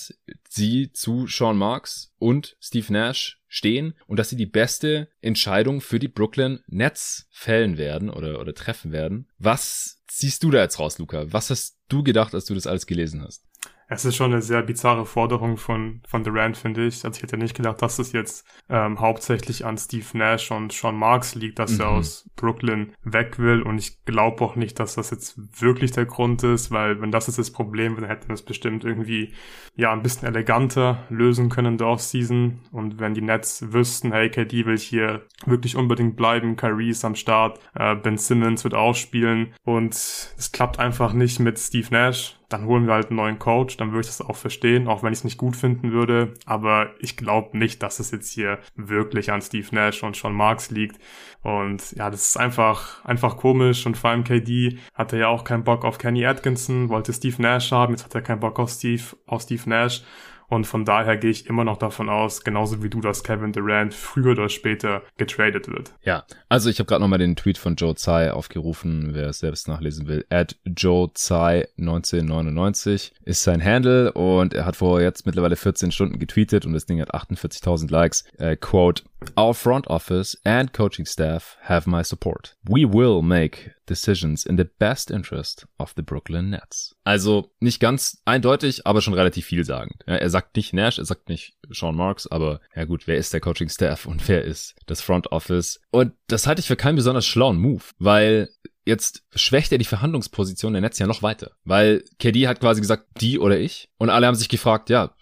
sie 0.49 0.91
zu 0.91 1.27
Sean 1.27 1.57
Marks 1.57 2.13
und 2.17 2.57
Steve 2.59 2.91
Nash 2.91 3.41
stehen 3.47 3.93
und 4.07 4.17
dass 4.17 4.29
sie 4.29 4.35
die 4.35 4.45
beste 4.45 5.09
Entscheidung 5.21 5.81
für 5.81 5.99
die 5.99 6.07
Brooklyn 6.07 6.59
Nets 6.67 7.27
fällen 7.31 7.77
werden 7.77 8.09
oder, 8.09 8.39
oder 8.39 8.53
treffen 8.53 8.91
werden. 8.91 9.29
Was 9.37 10.01
siehst 10.09 10.43
du 10.43 10.51
da 10.51 10.61
jetzt 10.61 10.79
raus, 10.79 10.97
Luca? 10.99 11.31
Was 11.31 11.49
hast 11.49 11.77
du 11.89 12.03
gedacht, 12.03 12.33
als 12.33 12.45
du 12.45 12.53
das 12.53 12.67
alles 12.67 12.87
gelesen 12.87 13.21
hast? 13.23 13.43
Es 13.89 14.03
ist 14.03 14.17
schon 14.17 14.33
eine 14.33 14.41
sehr 14.41 14.61
bizarre 14.63 15.05
Forderung 15.05 15.55
von, 15.55 16.01
von 16.05 16.23
Durant, 16.23 16.57
finde 16.57 16.85
ich. 16.85 17.05
Also 17.05 17.17
ich 17.17 17.23
hätte 17.23 17.37
nicht 17.37 17.55
gedacht, 17.55 17.81
dass 17.81 17.99
es 17.99 18.11
jetzt 18.11 18.45
ähm, 18.69 18.99
hauptsächlich 18.99 19.65
an 19.65 19.77
Steve 19.77 20.05
Nash 20.13 20.51
und 20.51 20.73
Sean 20.73 20.97
Marks 20.97 21.35
liegt, 21.35 21.57
dass 21.59 21.73
mhm. 21.73 21.81
er 21.81 21.89
aus 21.89 22.29
Brooklyn 22.35 22.93
weg 23.03 23.39
will. 23.39 23.61
Und 23.61 23.77
ich 23.77 24.03
glaube 24.03 24.43
auch 24.43 24.55
nicht, 24.57 24.79
dass 24.79 24.95
das 24.95 25.11
jetzt 25.11 25.61
wirklich 25.61 25.91
der 25.91 26.05
Grund 26.05 26.43
ist, 26.43 26.69
weil 26.69 27.01
wenn 27.01 27.11
das 27.11 27.29
ist 27.29 27.39
das 27.39 27.51
Problem, 27.51 27.95
dann 27.95 28.05
hätten 28.05 28.27
wir 28.27 28.33
es 28.33 28.43
bestimmt 28.43 28.83
irgendwie 28.83 29.33
ja 29.75 29.93
ein 29.93 30.03
bisschen 30.03 30.27
eleganter 30.27 31.05
lösen 31.09 31.47
können 31.47 31.73
in 31.73 31.77
der 31.77 31.87
Offseason. 31.87 32.59
Und 32.71 32.99
wenn 32.99 33.13
die 33.13 33.21
Nets 33.21 33.71
wüssten, 33.71 34.11
hey, 34.11 34.29
KD 34.29 34.65
will 34.65 34.77
hier 34.77 35.25
wirklich 35.45 35.77
unbedingt 35.77 36.17
bleiben, 36.17 36.57
Kyrie 36.57 36.89
ist 36.89 37.05
am 37.05 37.15
Start, 37.15 37.59
äh, 37.73 37.95
Ben 37.95 38.17
Simmons 38.17 38.65
wird 38.65 38.73
auch 38.73 38.95
spielen 38.95 39.53
und 39.63 39.93
es 39.93 40.51
klappt 40.51 40.77
einfach 40.79 41.13
nicht 41.13 41.39
mit 41.39 41.57
Steve 41.57 41.87
Nash 41.91 42.37
dann 42.49 42.65
holen 42.65 42.87
wir 42.87 42.93
halt 42.93 43.07
einen 43.07 43.17
neuen 43.17 43.39
Coach, 43.39 43.77
dann 43.77 43.91
würde 43.91 44.01
ich 44.01 44.07
das 44.07 44.21
auch 44.21 44.35
verstehen, 44.35 44.87
auch 44.87 45.03
wenn 45.03 45.11
ich 45.11 45.19
es 45.19 45.25
nicht 45.25 45.37
gut 45.37 45.55
finden 45.55 45.91
würde. 45.91 46.33
Aber 46.45 46.91
ich 46.99 47.17
glaube 47.17 47.57
nicht, 47.57 47.83
dass 47.83 47.99
es 47.99 48.11
jetzt 48.11 48.31
hier 48.31 48.59
wirklich 48.75 49.31
an 49.31 49.41
Steve 49.41 49.67
Nash 49.71 50.03
und 50.03 50.15
Sean 50.15 50.33
Marks 50.33 50.71
liegt. 50.71 50.97
Und 51.41 51.91
ja, 51.93 52.09
das 52.09 52.29
ist 52.29 52.37
einfach, 52.37 53.03
einfach 53.03 53.37
komisch. 53.37 53.85
Und 53.85 53.97
vor 53.97 54.11
allem 54.11 54.23
KD 54.23 54.77
hatte 54.93 55.17
ja 55.17 55.27
auch 55.27 55.43
keinen 55.43 55.63
Bock 55.63 55.83
auf 55.83 55.97
Kenny 55.97 56.25
Atkinson, 56.25 56.89
wollte 56.89 57.11
Steve 57.13 57.41
Nash 57.41 57.71
haben, 57.71 57.93
jetzt 57.93 58.05
hat 58.05 58.15
er 58.15 58.21
keinen 58.21 58.39
Bock 58.39 58.59
auf 58.59 58.69
Steve, 58.69 59.03
auf 59.25 59.41
Steve 59.41 59.69
Nash. 59.69 60.03
Und 60.49 60.65
von 60.65 60.85
daher 60.85 61.17
gehe 61.17 61.29
ich 61.29 61.47
immer 61.47 61.65
noch 61.65 61.77
davon 61.77 62.09
aus, 62.09 62.43
genauso 62.43 62.81
wie 62.81 62.89
du, 62.89 63.01
dass 63.01 63.23
Kevin 63.23 63.51
Durant 63.51 63.93
früher 63.93 64.31
oder 64.31 64.47
später 64.47 65.03
getradet 65.17 65.67
wird. 65.67 65.93
Ja, 66.03 66.23
also 66.47 66.69
ich 66.69 66.79
habe 66.79 66.87
gerade 66.87 67.01
nochmal 67.01 67.19
den 67.19 67.35
Tweet 67.35 67.57
von 67.57 67.75
Joe 67.75 67.95
Tsai 67.95 68.31
aufgerufen, 68.31 69.09
wer 69.13 69.27
es 69.27 69.39
selbst 69.39 69.67
nachlesen 69.67 70.07
will. 70.07 70.25
At 70.29 70.55
Joe 70.65 71.11
Tsai 71.13 71.67
1999 71.77 73.13
ist 73.25 73.43
sein 73.43 73.63
Handle 73.63 74.13
und 74.13 74.53
er 74.53 74.65
hat 74.65 74.77
vor 74.77 75.01
jetzt 75.01 75.25
mittlerweile 75.25 75.57
14 75.57 75.91
Stunden 75.91 76.17
getweetet 76.17 76.65
und 76.65 76.73
das 76.73 76.85
Ding 76.85 77.01
hat 77.01 77.13
48.000 77.13 77.91
Likes. 77.91 78.23
Äh, 78.37 78.55
quote, 78.55 79.03
Our 79.37 79.53
front 79.53 79.87
office 79.87 80.37
and 80.43 80.73
coaching 80.73 81.05
staff 81.05 81.57
have 81.61 81.89
my 81.89 82.03
support. 82.03 82.55
We 82.67 82.85
will 82.85 83.21
make 83.21 83.71
decisions 83.85 84.45
in 84.45 84.57
the 84.57 84.69
best 84.79 85.09
interest 85.09 85.65
of 85.77 85.93
the 85.95 86.03
Brooklyn 86.03 86.49
Nets. 86.49 86.95
Also 87.03 87.51
nicht 87.59 87.79
ganz 87.79 88.21
eindeutig, 88.25 88.85
aber 88.85 89.01
schon 89.01 89.13
relativ 89.13 89.45
vielsagend. 89.45 90.03
Er 90.05 90.29
sagt 90.29 90.55
nicht 90.55 90.73
Nash, 90.73 90.99
er 90.99 91.05
sagt 91.05 91.29
nicht 91.29 91.57
Sean 91.69 91.95
Marks, 91.95 92.27
aber 92.27 92.59
ja 92.75 92.85
gut, 92.85 93.07
wer 93.07 93.17
ist 93.17 93.33
der 93.33 93.41
Coaching 93.41 93.69
Staff 93.69 94.05
und 94.05 94.27
wer 94.27 94.43
ist 94.43 94.75
das 94.85 95.01
Front 95.01 95.31
Office? 95.31 95.79
Und 95.91 96.13
das 96.27 96.45
halte 96.45 96.59
ich 96.59 96.67
für 96.67 96.75
keinen 96.75 96.95
besonders 96.95 97.25
schlauen 97.25 97.57
Move, 97.57 97.83
weil 97.97 98.49
jetzt 98.85 99.23
schwächt 99.35 99.71
er 99.71 99.77
die 99.77 99.85
Verhandlungsposition 99.85 100.73
der 100.73 100.81
Nets 100.81 100.97
ja 100.97 101.07
noch 101.07 101.21
weiter, 101.21 101.51
weil 101.63 102.03
KD 102.19 102.47
hat 102.47 102.59
quasi 102.59 102.81
gesagt, 102.81 103.05
die 103.21 103.37
oder 103.37 103.59
ich 103.59 103.89
und 103.97 104.09
alle 104.09 104.25
haben 104.25 104.35
sich 104.35 104.49
gefragt, 104.49 104.89
ja, 104.89 105.13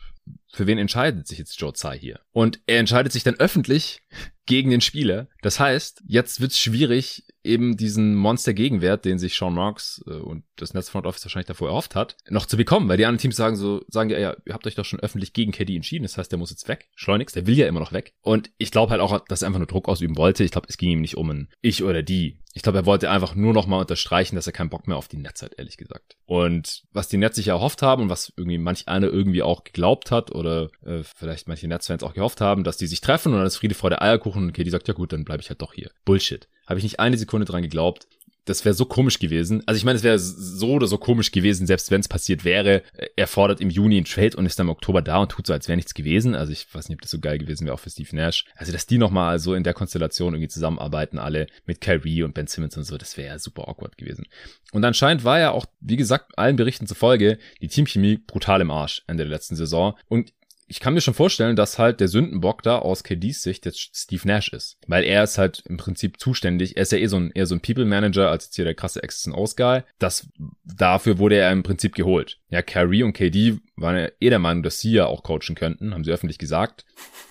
für 0.52 0.68
wen 0.68 0.78
entscheidet 0.78 1.28
sich 1.28 1.38
jetzt 1.38 1.60
Joe 1.60 1.74
Tsai 1.74 2.00
hier? 2.00 2.20
Und 2.32 2.62
er 2.66 2.80
entscheidet 2.80 3.12
sich 3.12 3.24
dann 3.24 3.36
öffentlich 3.36 4.02
gegen 4.46 4.70
den 4.70 4.82
Spieler. 4.82 5.28
Das 5.42 5.60
heißt, 5.60 6.04
jetzt 6.08 6.40
wird's 6.40 6.60
schwierig, 6.60 7.24
eben 7.46 7.78
diesen 7.78 8.16
Monster-Gegenwert, 8.16 9.06
den 9.06 9.20
sich 9.20 9.36
Sean 9.36 9.54
Marks 9.54 10.04
äh, 10.08 10.14
und 10.14 10.44
das 10.56 10.74
Netzfront 10.74 11.06
Office 11.06 11.26
wahrscheinlich 11.26 11.48
davor 11.48 11.70
erhofft 11.70 11.96
hat, 11.96 12.18
noch 12.30 12.46
zu 12.46 12.58
bekommen, 12.58 12.88
weil 12.90 12.98
die 12.98 13.06
anderen 13.06 13.22
Teams 13.22 13.36
sagen 13.36 13.56
so, 13.56 13.84
sagen 13.88 14.10
ja, 14.10 14.20
ja, 14.20 14.36
ihr 14.46 14.54
habt 14.54 14.66
euch 14.68 14.76
doch 14.76 14.86
schon 14.86 15.00
öffentlich 15.00 15.34
gegen 15.34 15.52
KD 15.52 15.76
entschieden, 15.76 16.04
das 16.04 16.18
heißt, 16.18 16.32
der 16.32 16.40
muss 16.40 16.50
jetzt 16.50 16.68
weg, 16.68 16.90
schleunigst, 16.96 17.36
der 17.36 17.48
will 17.48 17.58
ja 17.58 17.68
immer 17.68 17.80
noch 17.80 17.94
weg. 17.94 18.14
Und 18.22 18.52
ich 18.58 18.72
glaube 18.72 18.92
halt 18.92 19.02
auch, 19.02 19.24
dass 19.28 19.42
er 19.42 19.48
einfach 19.48 19.60
nur 19.60 19.68
Druck 19.68 19.88
ausüben 19.88 20.18
wollte. 20.18 20.44
Ich 20.44 20.52
glaube, 20.52 20.68
es 20.70 20.78
ging 20.78 20.92
ihm 20.92 21.02
nicht 21.02 21.18
um 21.18 21.30
ein 21.30 21.50
Ich 21.62 21.84
oder 21.84 22.04
die. 22.04 22.40
Ich 22.54 22.62
glaube, 22.62 22.78
er 22.78 22.86
wollte 22.86 23.10
einfach 23.10 23.36
nur 23.36 23.54
noch 23.54 23.68
mal 23.68 23.82
unterstreichen, 23.82 24.38
dass 24.38 24.48
er 24.48 24.54
keinen 24.54 24.70
Bock 24.70 24.88
mehr 24.88 24.96
auf 24.96 25.10
die 25.10 25.18
Netz 25.18 25.42
hat, 25.42 25.56
ehrlich 25.58 25.76
gesagt. 25.76 26.16
Und 26.26 26.84
was 26.94 27.10
die 27.10 27.18
Netz 27.18 27.36
sich 27.36 27.50
erhofft 27.50 27.82
haben 27.82 28.04
und 28.04 28.10
was 28.10 28.32
irgendwie 28.38 28.58
manch 28.58 28.88
einer 28.88 29.08
irgendwie 29.08 29.44
auch 29.44 29.66
geglaubt 29.66 30.10
hat 30.10 30.34
oder 30.34 30.70
äh, 30.86 31.04
vielleicht 31.04 31.50
manche 31.50 31.68
Netzfans 31.68 32.02
auch 32.02 32.14
gehofft 32.14 32.40
haben, 32.40 32.64
dass 32.64 32.78
die 32.78 32.88
sich 32.88 33.02
treffen 33.02 33.34
und 33.34 33.40
dann 33.40 33.48
ist 33.48 33.58
Friede 33.58 33.76
vor 33.76 33.90
der 33.90 34.02
Eierkuchen 34.02 34.44
und 34.44 34.54
KD 34.54 34.70
sagt, 34.70 34.88
ja 34.88 34.94
gut, 34.94 35.12
dann 35.12 35.26
bleibe 35.26 35.42
ich 35.42 35.50
halt 35.50 35.62
doch 35.62 35.74
hier. 35.74 35.92
Bullshit. 36.06 36.48
Habe 36.66 36.80
ich 36.80 36.84
nicht 36.84 37.00
eine 37.00 37.18
Sekunde 37.18 37.46
dran 37.46 37.62
geglaubt 37.62 38.08
das 38.46 38.64
wäre 38.64 38.76
so 38.76 38.86
komisch 38.86 39.20
gewesen. 39.20 39.64
Also 39.66 39.78
ich 39.78 39.86
meine, 39.86 39.98
es 39.98 40.04
wäre 40.04 40.20
so 40.20 40.74
oder 40.74 40.86
so 40.88 41.00
komisch 41.00 41.32
gewesen, 41.32 41.66
selbst 41.66 41.90
wenn 41.90 42.00
es 42.00 42.08
passiert 42.08 42.46
wäre. 42.46 42.84
Er 43.16 43.28
fordert 43.28 43.60
im 43.60 43.72
Juni 43.72 43.98
einen 43.98 44.06
Trade 44.06 44.38
und 44.38 44.46
ist 44.46 44.60
dann 44.60 44.68
im 44.68 44.72
Oktober 44.72 45.02
da 45.02 45.18
und 45.18 45.32
tut 45.32 45.48
so, 45.48 45.54
als 45.54 45.68
wäre 45.68 45.76
nichts 45.76 45.96
gewesen. 45.96 46.36
Also 46.36 46.52
ich 46.52 46.68
weiß 46.72 46.88
nicht, 46.88 46.98
ob 46.98 47.02
das 47.02 47.12
so 47.12 47.20
geil 47.20 47.40
gewesen 47.40 47.66
wäre, 47.66 47.74
auch 47.74 47.80
für 47.80 47.90
Steve 47.90 48.16
Nash. 48.16 48.46
Also 48.56 48.72
dass 48.72 48.86
die 48.86 49.00
nochmal 49.00 49.40
so 49.40 49.56
in 49.56 49.64
der 49.64 49.74
Konstellation 49.74 50.34
irgendwie 50.34 50.48
zusammenarbeiten, 50.48 51.18
alle 51.18 51.48
mit 51.66 51.82
Kyrie 51.82 52.22
und 52.22 52.36
Ben 52.36 52.48
Simmons 52.48 52.78
und 52.78 52.84
so, 52.84 52.98
das 52.98 53.18
wäre 53.18 53.30
ja 53.30 53.40
super 53.40 53.68
awkward 53.68 53.98
gewesen. 53.98 54.28
Und 54.72 54.86
anscheinend 54.86 55.24
war 55.24 55.40
ja 55.40 55.52
auch, 55.52 55.66
wie 55.80 55.98
gesagt, 55.98 56.38
allen 56.38 56.56
Berichten 56.56 56.86
zufolge, 56.86 57.40
die 57.62 57.68
Teamchemie 57.68 58.18
brutal 58.18 58.62
im 58.62 58.70
Arsch 58.70 59.02
Ende 59.08 59.24
der 59.24 59.32
letzten 59.32 59.56
Saison. 59.56 59.96
Und 60.08 60.34
ich 60.68 60.80
kann 60.80 60.94
mir 60.94 61.02
schon 61.02 61.14
vorstellen, 61.14 61.56
dass 61.56 61.78
halt 61.78 62.00
der 62.00 62.08
Sündenbock 62.08 62.64
da 62.64 62.80
aus 62.80 63.04
KDs 63.04 63.44
Sicht 63.44 63.66
jetzt 63.66 63.96
Steve 63.96 64.28
Nash 64.28 64.50
ist. 64.50 64.78
Weil 64.88 65.04
er 65.04 65.24
ist 65.24 65.38
halt 65.38 65.64
im 65.68 65.78
Prinzip 65.78 66.20
zuständig. 66.20 66.76
Er 66.76 66.84
ist 66.84 66.92
ja 66.92 66.98
eh 66.98 67.08
so 67.08 67.18
ein, 67.18 67.32
eher 67.32 67.46
so 67.46 67.56
ein 67.56 67.62
People 67.62 67.86
Manager 67.86 68.32
als 68.32 68.46
jetzt 68.46 68.56
hier 68.56 68.66
der 68.66 68.74
krasse 68.74 69.02
and 69.04 69.36
Aus 69.36 69.56
Guy. 69.56 69.84
Das, 70.00 70.28
dafür 70.64 71.20
wurde 71.20 71.38
er 71.38 71.52
im 71.52 71.64
Prinzip 71.64 71.94
geholt. 71.94 72.40
Ja, 72.50 72.62
Kyrie 72.62 73.04
und 73.04 73.14
KD 73.14 73.60
waren 73.76 73.98
ja 73.98 74.10
eh 74.20 74.30
der 74.30 74.40
Meinung, 74.40 74.64
dass 74.64 74.80
sie 74.80 74.94
ja 74.94 75.06
auch 75.06 75.24
coachen 75.24 75.56
könnten, 75.56 75.94
haben 75.94 76.04
sie 76.04 76.12
öffentlich 76.12 76.40
gesagt. 76.40 76.86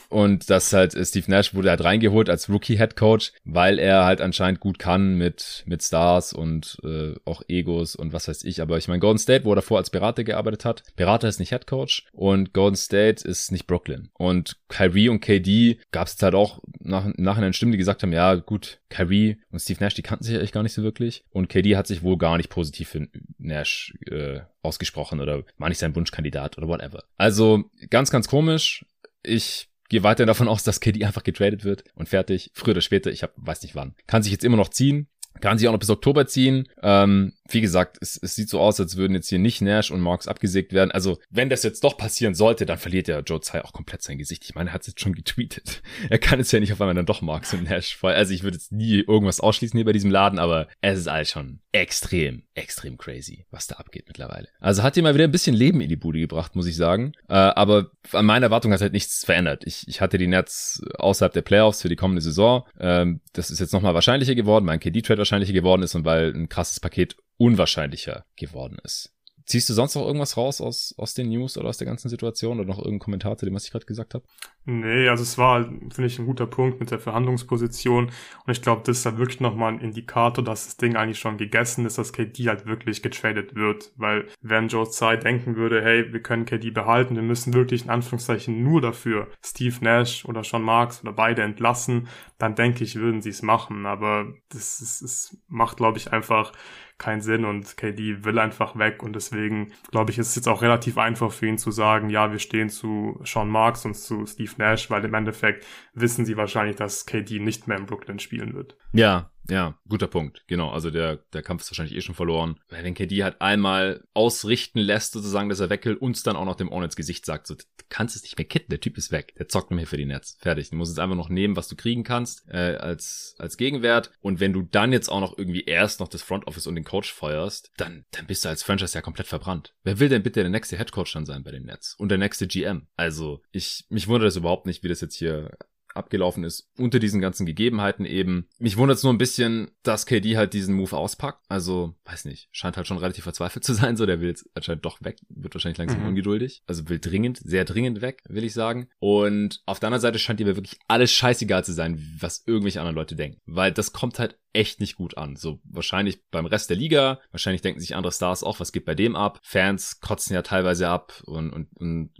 Und 0.09 0.51
das 0.51 0.73
halt 0.73 0.95
äh, 0.95 1.05
Steve 1.05 1.31
Nash 1.31 1.55
wurde 1.55 1.71
halt 1.71 1.83
reingeholt 1.83 2.31
als 2.31 2.49
Rookie 2.49 2.77
Head 2.77 2.97
Coach, 2.97 3.33
weil 3.45 3.79
er 3.79 4.05
halt 4.05 4.21
anscheinend 4.21 4.61
gut 4.61 4.79
kann 4.79 5.15
mit 5.17 5.65
mit 5.67 5.83
Stars 5.83 6.33
und 6.33 6.79
äh, 6.85 7.15
auch 7.25 7.43
Egos 7.49 7.97
und 7.97 8.13
was 8.13 8.29
weiß 8.29 8.45
ich. 8.45 8.63
Aber 8.63 8.79
ich 8.79 8.89
meine 8.89 9.01
Golden 9.01 9.19
State, 9.19 9.45
wo 9.45 9.53
er 9.53 9.57
davor 9.57 9.79
als 9.79 9.91
Berater 9.91 10.25
gearbeitet 10.25 10.65
hat, 10.65 10.83
Berater 10.97 11.29
ist 11.29 11.39
nicht 11.39 11.51
Head 11.51 11.67
Coach 11.67 12.07
und 12.13 12.53
Golden 12.53 12.77
State 12.77 13.27
ist 13.27 13.53
nicht 13.53 13.67
Brooklyn. 13.67 14.11
Und 14.15 14.57
Kyrie 14.69 15.09
und 15.09 15.21
KD 15.21 15.79
gab 15.91 16.07
es 16.07 16.21
halt 16.23 16.35
auch 16.35 16.61
nach, 16.81 17.07
im 17.07 17.15
Nachhinein 17.17 17.53
Stimmen, 17.53 17.73
die 17.73 17.79
gesagt 17.79 18.03
haben, 18.03 18.13
ja 18.13 18.35
gut, 18.35 18.81
Kyrie 18.89 19.39
und 19.51 19.59
Steve 19.59 19.83
Nash, 19.83 19.95
die 19.95 20.03
kannten 20.03 20.25
sich 20.25 20.37
eigentlich 20.37 20.53
gar 20.53 20.63
nicht 20.63 20.75
so 20.75 20.83
wirklich. 20.83 21.25
Und 21.31 21.49
KD 21.49 21.77
hat 21.77 21.87
sich 21.87 22.03
wohl 22.03 22.19
gar 22.19 22.37
nicht 22.37 22.51
positiv 22.51 22.91
für 22.91 23.09
Nash 23.39 23.95
äh, 24.11 24.41
ausgesprochen 24.63 25.21
oder 25.21 25.45
war 25.59 25.69
nicht 25.69 25.79
sein 25.79 25.97
Wunschkandidat 25.97 26.59
oder 26.59 26.69
whatever. 26.69 27.05
Also 27.17 27.65
ganz, 27.91 28.11
ganz 28.11 28.29
komisch. 28.29 28.85
Ich 29.23 29.69
gehe 29.89 30.03
weiterhin 30.03 30.29
davon 30.29 30.49
aus, 30.49 30.65
dass 30.65 30.81
KD 30.81 31.05
einfach 31.05 31.25
getradet 31.25 31.65
wird 31.65 31.85
und 31.95 32.09
fertig. 32.09 32.51
Früher 32.55 32.73
oder 32.73 32.81
später, 32.81 33.11
ich 33.11 33.23
hab, 33.23 33.33
weiß 33.37 33.63
nicht 33.63 33.75
wann. 33.75 33.95
Kann 34.07 34.23
sich 34.23 34.33
jetzt 34.33 34.45
immer 34.45 34.57
noch 34.57 34.69
ziehen. 34.69 35.09
Kann 35.41 35.59
sich 35.59 35.67
auch 35.67 35.73
noch 35.73 35.81
bis 35.81 35.91
Oktober 35.91 36.27
ziehen. 36.27 36.69
Ähm, 36.83 37.33
wie 37.49 37.61
gesagt, 37.61 37.99
es, 38.01 38.19
es 38.21 38.35
sieht 38.35 38.49
so 38.49 38.61
aus, 38.61 38.81
als 38.81 38.97
würden 38.97 39.15
jetzt 39.15 39.29
hier 39.29 39.39
nicht 39.39 39.61
Nash 39.61 39.91
und 39.91 40.01
Marks 40.01 40.29
abgesägt 40.29 40.73
werden. 40.73 40.91
Also, 40.91 41.19
wenn 41.31 41.51
das 41.51 41.63
jetzt 41.63 41.85
doch 41.85 41.97
passieren 41.97 42.35
sollte, 42.35 42.67
dann 42.67 42.79
verliert 42.79 43.09
ja 43.09 43.21
Joe 43.21 43.41
Tsai 43.41 43.65
auch 43.65 43.73
komplett 43.73 44.03
sein 44.03 44.19
Gesicht. 44.19 44.45
Ich 44.45 44.55
meine, 44.55 44.71
er 44.71 44.75
hat 44.75 44.83
es 44.83 44.89
jetzt 44.89 45.01
schon 45.01 45.15
getweetet. 45.15 45.83
Er 46.11 46.19
kann 46.19 46.39
es 46.39 46.53
ja 46.53 46.61
nicht 46.61 46.73
auf 46.73 46.81
einmal 46.81 46.95
dann 46.95 47.07
doch 47.07 47.23
Marks 47.23 47.55
und 47.55 47.65
Nash 47.65 47.97
voll. 47.97 48.13
Also, 48.13 48.33
ich 48.33 48.43
würde 48.43 48.57
jetzt 48.57 48.73
nie 48.73 49.01
irgendwas 49.01 49.41
ausschließen 49.41 49.77
hier 49.77 49.85
bei 49.85 49.93
diesem 49.93 50.11
Laden, 50.11 50.39
aber 50.39 50.69
es 50.81 50.99
ist 50.99 51.09
alles 51.09 51.31
schon 51.31 51.61
extrem, 51.75 52.45
extrem 52.55 52.97
crazy, 52.97 53.47
was 53.51 53.67
da 53.67 53.75
abgeht 53.77 54.05
mittlerweile. 54.07 54.47
Also 54.61 54.85
hat 54.85 54.95
hier 54.95 55.03
mal 55.03 55.15
wieder 55.15 55.25
ein 55.25 55.33
bisschen 55.33 55.57
Leben 55.57 55.81
in 55.81 55.89
die 55.89 55.97
Bude 55.97 56.21
gebracht, 56.21 56.55
muss 56.55 56.69
ich 56.69 56.77
sagen. 56.77 57.15
Äh, 57.29 57.35
aber 57.35 57.91
an 58.13 58.27
meiner 58.27 58.47
Erwartung 58.47 58.73
hat 58.73 58.81
halt 58.81 58.93
nichts 58.93 59.25
verändert. 59.25 59.65
Ich, 59.67 59.89
ich 59.89 60.01
hatte 60.01 60.17
die 60.17 60.29
Nets 60.29 60.81
außerhalb 60.99 61.33
der 61.33 61.43
Playoffs 61.43 61.83
für 61.83 61.89
die 61.89 61.97
kommende 61.97 62.23
Saison. 62.23 62.65
Ähm, 62.79 63.21
das 63.33 63.51
ist 63.51 63.59
jetzt 63.59 63.73
nochmal 63.73 63.93
wahrscheinlicher 63.95 64.37
geworden, 64.37 64.67
mein 64.67 64.79
KD-Trade 64.79 65.19
wahrscheinlicher 65.19 65.53
geworden 65.53 65.83
ist 65.83 65.97
und 65.97 66.05
weil 66.05 66.33
ein 66.33 66.49
krasses 66.49 66.79
Paket 66.79 67.17
unwahrscheinlicher 67.37 68.27
geworden 68.37 68.79
ist. 68.85 69.13
Ziehst 69.47 69.69
du 69.69 69.75
sonst 69.75 69.95
noch 69.95 70.07
irgendwas 70.07 70.37
raus 70.37 70.61
aus, 70.61 70.95
aus 70.97 71.15
den 71.15 71.29
News 71.29 71.59
oder 71.59 71.69
aus 71.69 71.77
der 71.77 71.87
ganzen 71.87 72.09
Situation 72.09 72.59
oder 72.59 72.69
noch 72.69 72.79
irgendeinen 72.79 73.01
Kommentar 73.01 73.37
zu 73.37 73.45
dem, 73.45 73.55
was 73.55 73.65
ich 73.65 73.73
gerade 73.73 73.85
gesagt 73.85 74.15
habe? 74.15 74.25
Nee, 74.67 75.09
also 75.11 75.23
es 75.23 75.37
war, 75.37 75.63
finde 75.65 76.07
ich, 76.07 76.19
ein 76.19 76.25
guter 76.25 76.47
Punkt 76.47 76.81
mit 76.81 76.91
der 76.91 76.99
Verhandlungsposition. 76.99 78.07
Und 78.07 78.51
ich 78.51 78.63
glaube, 78.63 78.81
das 78.87 78.99
ist 78.99 79.07
halt 79.07 79.19
wirklich 79.19 79.41
nochmal 79.41 79.75
ein 79.75 79.81
Indikator, 79.81 80.43
dass 80.43 80.65
das 80.65 80.77
Ding 80.79 80.97
eigentlich 80.97 81.19
schon 81.19 81.37
gegessen 81.37 81.85
ist, 81.85 81.99
dass 81.99 82.15
KD 82.15 82.49
halt 82.49 82.65
wirklich 82.65 83.03
getradet 83.03 83.55
wird, 83.55 83.93
weil 83.97 84.27
wenn 84.41 84.69
Joe 84.69 84.89
Tsai 84.89 85.19
denken 85.19 85.57
würde, 85.57 85.83
hey, 85.83 86.11
wir 86.11 86.23
können 86.23 86.47
KD 86.47 86.71
behalten, 86.71 87.15
wir 87.15 87.23
müssen 87.23 87.53
wirklich 87.53 87.85
in 87.85 87.91
Anführungszeichen 87.91 88.63
nur 88.63 88.81
dafür 88.81 89.29
Steve 89.45 89.77
Nash 89.83 90.25
oder 90.25 90.43
Sean 90.45 90.63
Marks 90.63 91.03
oder 91.03 91.13
beide 91.13 91.43
entlassen, 91.43 92.09
dann 92.39 92.55
denke 92.55 92.85
ich, 92.85 92.97
würden 92.97 93.21
sie 93.21 93.31
es 93.31 93.43
machen, 93.43 93.85
aber 93.85 94.33
das, 94.49 94.81
ist, 94.81 95.03
das 95.03 95.37
macht, 95.49 95.77
glaube 95.77 95.99
ich, 95.99 96.11
einfach 96.11 96.53
keinen 96.99 97.21
Sinn 97.21 97.45
und 97.45 97.77
KD 97.77 98.25
will 98.25 98.39
einfach 98.39 98.79
weg. 98.79 99.03
Und 99.03 99.15
deswegen 99.15 99.73
glaube 99.91 100.11
ich, 100.11 100.19
ist 100.19 100.29
es 100.29 100.37
jetzt 100.37 100.49
auch 100.49 100.63
relativ 100.63 100.99
einfach 100.99 101.33
für 101.33 101.47
ihn 101.47 101.59
zu 101.59 101.71
sagen, 101.71 102.09
ja, 102.09 102.31
wir 102.31 102.39
stehen 102.39 102.69
zu 102.69 103.21
Sean 103.25 103.49
Marks 103.49 103.85
und 103.85 103.95
zu 103.95 104.27
Steve 104.27 104.53
Nash, 104.59 104.91
weil 104.91 105.05
im 105.05 105.15
Endeffekt 105.15 105.67
wissen 105.95 106.25
sie 106.25 106.37
wahrscheinlich, 106.37 106.77
dass 106.77 107.07
KD 107.07 107.39
nicht 107.41 107.69
mehr 107.69 107.79
in 107.79 107.87
Brooklyn 107.87 108.19
spielen 108.19 108.55
wird. 108.55 108.77
Ja, 108.93 109.31
ja, 109.49 109.79
guter 109.89 110.07
Punkt. 110.07 110.45
Genau, 110.47 110.71
also 110.71 110.91
der, 110.91 111.17
der 111.33 111.43
Kampf 111.43 111.63
ist 111.63 111.71
wahrscheinlich 111.71 111.97
eh 111.97 112.01
schon 112.01 112.15
verloren. 112.15 112.59
Weil 112.69 112.85
wenn 112.85 112.95
KD 112.95 113.23
halt 113.23 113.41
einmal 113.41 114.05
ausrichten 114.15 114.79
lässt, 114.79 115.13
sozusagen, 115.13 115.49
dass 115.49 115.61
er 115.61 115.71
weg 115.71 115.85
will, 115.85 115.95
uns 115.95 116.23
dann 116.23 116.37
auch 116.37 116.45
noch 116.45 116.57
dem 116.57 116.73
ins 116.73 116.97
Gesicht 116.97 117.25
sagt, 117.25 117.47
so, 117.47 117.55
du 117.55 117.65
kannst 117.89 118.17
es 118.17 118.23
nicht 118.23 118.37
mehr 118.37 118.47
kitten, 118.47 118.71
der 118.71 118.81
Typ 118.81 118.99
ist 118.99 119.13
weg. 119.13 119.35
Der 119.39 119.49
zockt 119.49 119.71
nur 119.71 119.77
mehr 119.77 119.87
für 119.87 119.97
die 119.97 120.07
Netz. 120.07 120.37
Fertig. 120.41 120.71
Du 120.71 120.77
musst 120.77 120.93
jetzt 120.93 120.99
einfach 120.99 121.17
noch 121.17 121.29
nehmen, 121.29 121.57
was 121.57 121.69
du 121.69 121.77
kriegen 121.77 122.05
kannst, 122.05 122.47
äh, 122.49 122.77
als, 122.77 123.35
als 123.39 123.57
Gegenwert. 123.57 124.11
Und 124.21 124.41
wenn 124.41 124.53
du 124.53 124.63
dann 124.63 124.93
jetzt 124.93 125.09
auch 125.09 125.21
noch 125.21 125.37
irgendwie 125.37 125.65
erst 125.65 126.01
noch 126.01 126.09
das 126.09 126.23
Front 126.23 126.47
Office 126.47 126.67
und 126.67 126.75
den 126.75 126.85
Coach 126.85 127.13
feuerst, 127.13 127.71
dann, 127.77 128.05
dann 128.11 128.27
bist 128.27 128.45
du 128.45 128.49
als 128.49 128.63
Franchise 128.63 128.95
ja 128.95 129.03
komplett 129.03 129.27
verbrannt. 129.27 129.75
Wer 129.83 129.99
will 130.01 130.09
denn 130.09 130.23
bitte 130.23 130.41
der 130.41 130.51
nächste 130.51 130.77
Head 130.77 130.93
Coach 130.93 131.13
dann 131.13 131.27
sein 131.27 131.45
bei 131.45 131.51
den 131.51 131.65
Nets? 131.65 131.95
Und 131.99 132.09
der 132.09 132.19
nächste 132.19 132.47
GM? 132.47 132.87
Also, 132.97 133.43
ich, 133.53 133.85
mich 133.89 134.09
wundert 134.09 134.29
es 134.29 134.37
überhaupt 134.37 134.67
nicht, 134.67 134.83
wie 134.83 134.89
das 134.89 135.01
jetzt 135.01 135.17
hier 135.17 135.57
abgelaufen 135.95 136.45
ist, 136.45 136.69
unter 136.79 136.99
diesen 136.99 137.21
ganzen 137.21 137.47
Gegebenheiten 137.47 138.05
eben. 138.05 138.49
Mich 138.59 138.77
wundert 138.77 138.99
es 138.99 139.03
nur 139.03 139.13
ein 139.13 139.19
bisschen, 139.19 139.71
dass 139.83 140.07
KD 140.07 140.37
halt 140.37 140.53
diesen 140.53 140.75
Move 140.75 140.97
auspackt. 140.97 141.43
Also, 141.49 141.95
weiß 142.05 142.25
nicht, 142.25 142.49
scheint 142.53 142.77
halt 142.77 142.87
schon 142.87 142.99
relativ 142.99 143.25
verzweifelt 143.25 143.65
zu 143.65 143.75
sein. 143.75 143.97
So, 143.97 144.07
der 144.07 144.21
will 144.21 144.29
jetzt 144.29 144.49
anscheinend 144.55 144.85
doch 144.85 145.03
weg, 145.03 145.19
wird 145.29 145.55
wahrscheinlich 145.55 145.79
langsam 145.79 146.01
mhm. 146.01 146.09
ungeduldig. 146.09 146.63
Also 146.67 146.89
will 146.89 146.99
dringend, 146.99 147.39
sehr 147.39 147.65
dringend 147.65 148.01
weg, 148.01 148.23
will 148.29 148.45
ich 148.45 148.55
sagen. 148.55 148.89
Und 148.99 149.63
auf 149.67 149.81
der 149.81 149.89
anderen 149.89 150.03
Seite 150.03 150.19
scheint 150.19 150.41
ihm 150.41 150.47
wirklich 150.47 150.79
alles 150.89 151.13
scheißegal 151.13 151.65
zu 151.65 151.73
sein, 151.73 152.01
was 152.19 152.45
irgendwelche 152.47 152.81
anderen 152.81 152.97
Leute 152.97 153.17
denken. 153.17 153.41
Weil 153.47 153.73
das 153.73 153.93
kommt 153.93 154.19
halt 154.19 154.39
echt 154.55 154.81
nicht 154.81 154.97
gut 154.97 155.19
an. 155.19 155.37
So 155.37 155.61
wahrscheinlich 155.65 156.21
beim 156.31 156.47
Rest 156.47 156.71
der 156.71 156.77
Liga, 156.77 157.21
wahrscheinlich 157.31 157.63
denken 157.63 157.81
sich 157.81 157.95
andere 157.95 158.13
Stars 158.13 158.43
auch, 158.43 158.61
was 158.61 158.73
geht 158.73 158.85
bei 158.85 158.95
dem 158.95 159.17
ab. 159.17 159.41
Fans 159.43 160.01
kotzen 160.01 160.35
ja 160.35 160.43
teilweise 160.43 160.89
ab 160.89 161.23
und, 161.27 161.51
und, 161.51 161.69
und 161.77 162.11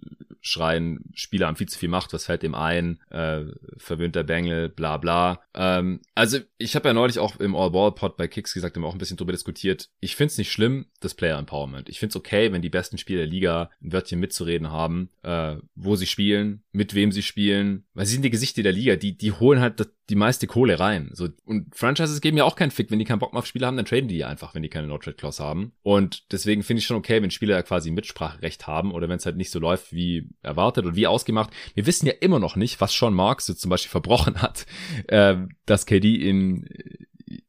schreien, 0.45 1.05
Spieler 1.15 1.47
haben 1.47 1.57
viel 1.57 1.69
zu 1.69 1.79
viel 1.79 1.89
Macht, 1.89 2.13
was 2.13 2.27
fällt 2.27 2.43
dem 2.43 2.55
ein, 2.55 3.01
äh, 3.11 3.45
verwöhnter 3.79 4.25
Bengel, 4.25 4.69
bla 4.69 4.99
bla. 4.99 5.41
Ähm, 5.55 6.01
also 6.15 6.39
ich 6.59 6.77
habe 6.77 6.89
ja 6.89 6.93
neulich 6.93 7.19
auch 7.19 7.37
im 7.37 7.57
All-Ball-Pod 7.57 8.17
bei 8.19 8.29
Kicks 8.29 8.53
gesagt, 8.53 8.77
haben 8.77 8.83
wir 8.83 8.89
auch 8.89 8.95
ein 8.95 8.99
bisschen 8.99 9.17
drüber 9.17 9.33
diskutiert. 9.33 9.89
Ich 10.01 10.17
find's 10.17 10.37
nicht 10.37 10.53
schlimm, 10.53 10.87
das 11.01 11.15
Player-Empowerment. 11.15 11.89
Ich 11.89 11.99
find's 11.99 12.17
okay, 12.17 12.53
wenn 12.53 12.61
die 12.61 12.69
besten 12.69 12.99
Spieler 12.99 13.21
der 13.21 13.29
Liga 13.29 13.71
ein 13.83 13.93
Wörtchen 13.93 14.21
mitzureden 14.21 14.71
haben, 14.71 15.09
äh, 15.23 15.57
wo 15.75 15.97
sie 15.97 16.07
spielen, 16.07 16.63
mit 16.73 16.95
wem 16.95 17.11
sie 17.11 17.23
spielen, 17.23 17.87
weil 17.95 18.05
sie 18.05 18.13
sind 18.13 18.23
die 18.23 18.31
Gesichter 18.31 18.63
der 18.63 18.73
Liga, 18.73 18.97
die, 18.97 19.17
die 19.17 19.33
holen 19.33 19.61
halt 19.61 19.81
das, 19.81 19.89
die 20.11 20.17
meiste 20.17 20.47
Kohle 20.47 20.79
rein. 20.79 21.11
So, 21.13 21.29
und 21.45 21.75
Franchises 21.75 22.21
geben 22.21 22.37
ja 22.37 22.45
auch 22.45 22.57
keinen 22.57 22.71
Fick, 22.71 22.91
wenn 22.91 22.99
die 22.99 23.05
keinen 23.05 23.19
Bock 23.19 23.33
mehr 23.33 23.39
auf 23.39 23.47
Spieler 23.47 23.67
haben, 23.67 23.77
dann 23.77 23.87
traden 23.87 24.09
die 24.09 24.25
einfach, 24.25 24.55
wenn 24.55 24.63
die 24.63 24.69
keine 24.69 24.87
No-Trade-Clause 24.87 25.43
haben. 25.43 25.73
Und 25.83 26.31
deswegen 26.33 26.63
finde 26.63 26.81
ich 26.81 26.87
schon 26.87 26.97
okay, 26.97 27.23
wenn 27.23 27.31
Spieler 27.31 27.63
quasi 27.63 27.91
Mitspracherecht 27.91 28.67
haben 28.67 28.93
oder 28.93 29.09
wenn 29.09 29.17
es 29.17 29.27
halt 29.27 29.37
nicht 29.37 29.51
so 29.51 29.59
läuft 29.59 29.93
wie 29.93 30.29
erwartet 30.43 30.85
und 30.85 30.97
wie 30.97 31.07
ausgemacht. 31.07 31.51
Wir 31.75 31.87
wissen 31.87 32.07
ja 32.07 32.13
immer 32.21 32.39
noch 32.39 32.57
nicht, 32.57 32.81
was 32.81 32.93
Sean 32.93 33.15
Marks 33.15 33.49
jetzt 33.49 33.61
zum 33.61 33.71
Beispiel 33.71 33.91
verbrochen 33.95 34.43
hat, 34.43 34.67
äh, 35.09 35.37
dass 35.65 35.87
KD 35.87 36.17
ihn 36.17 36.69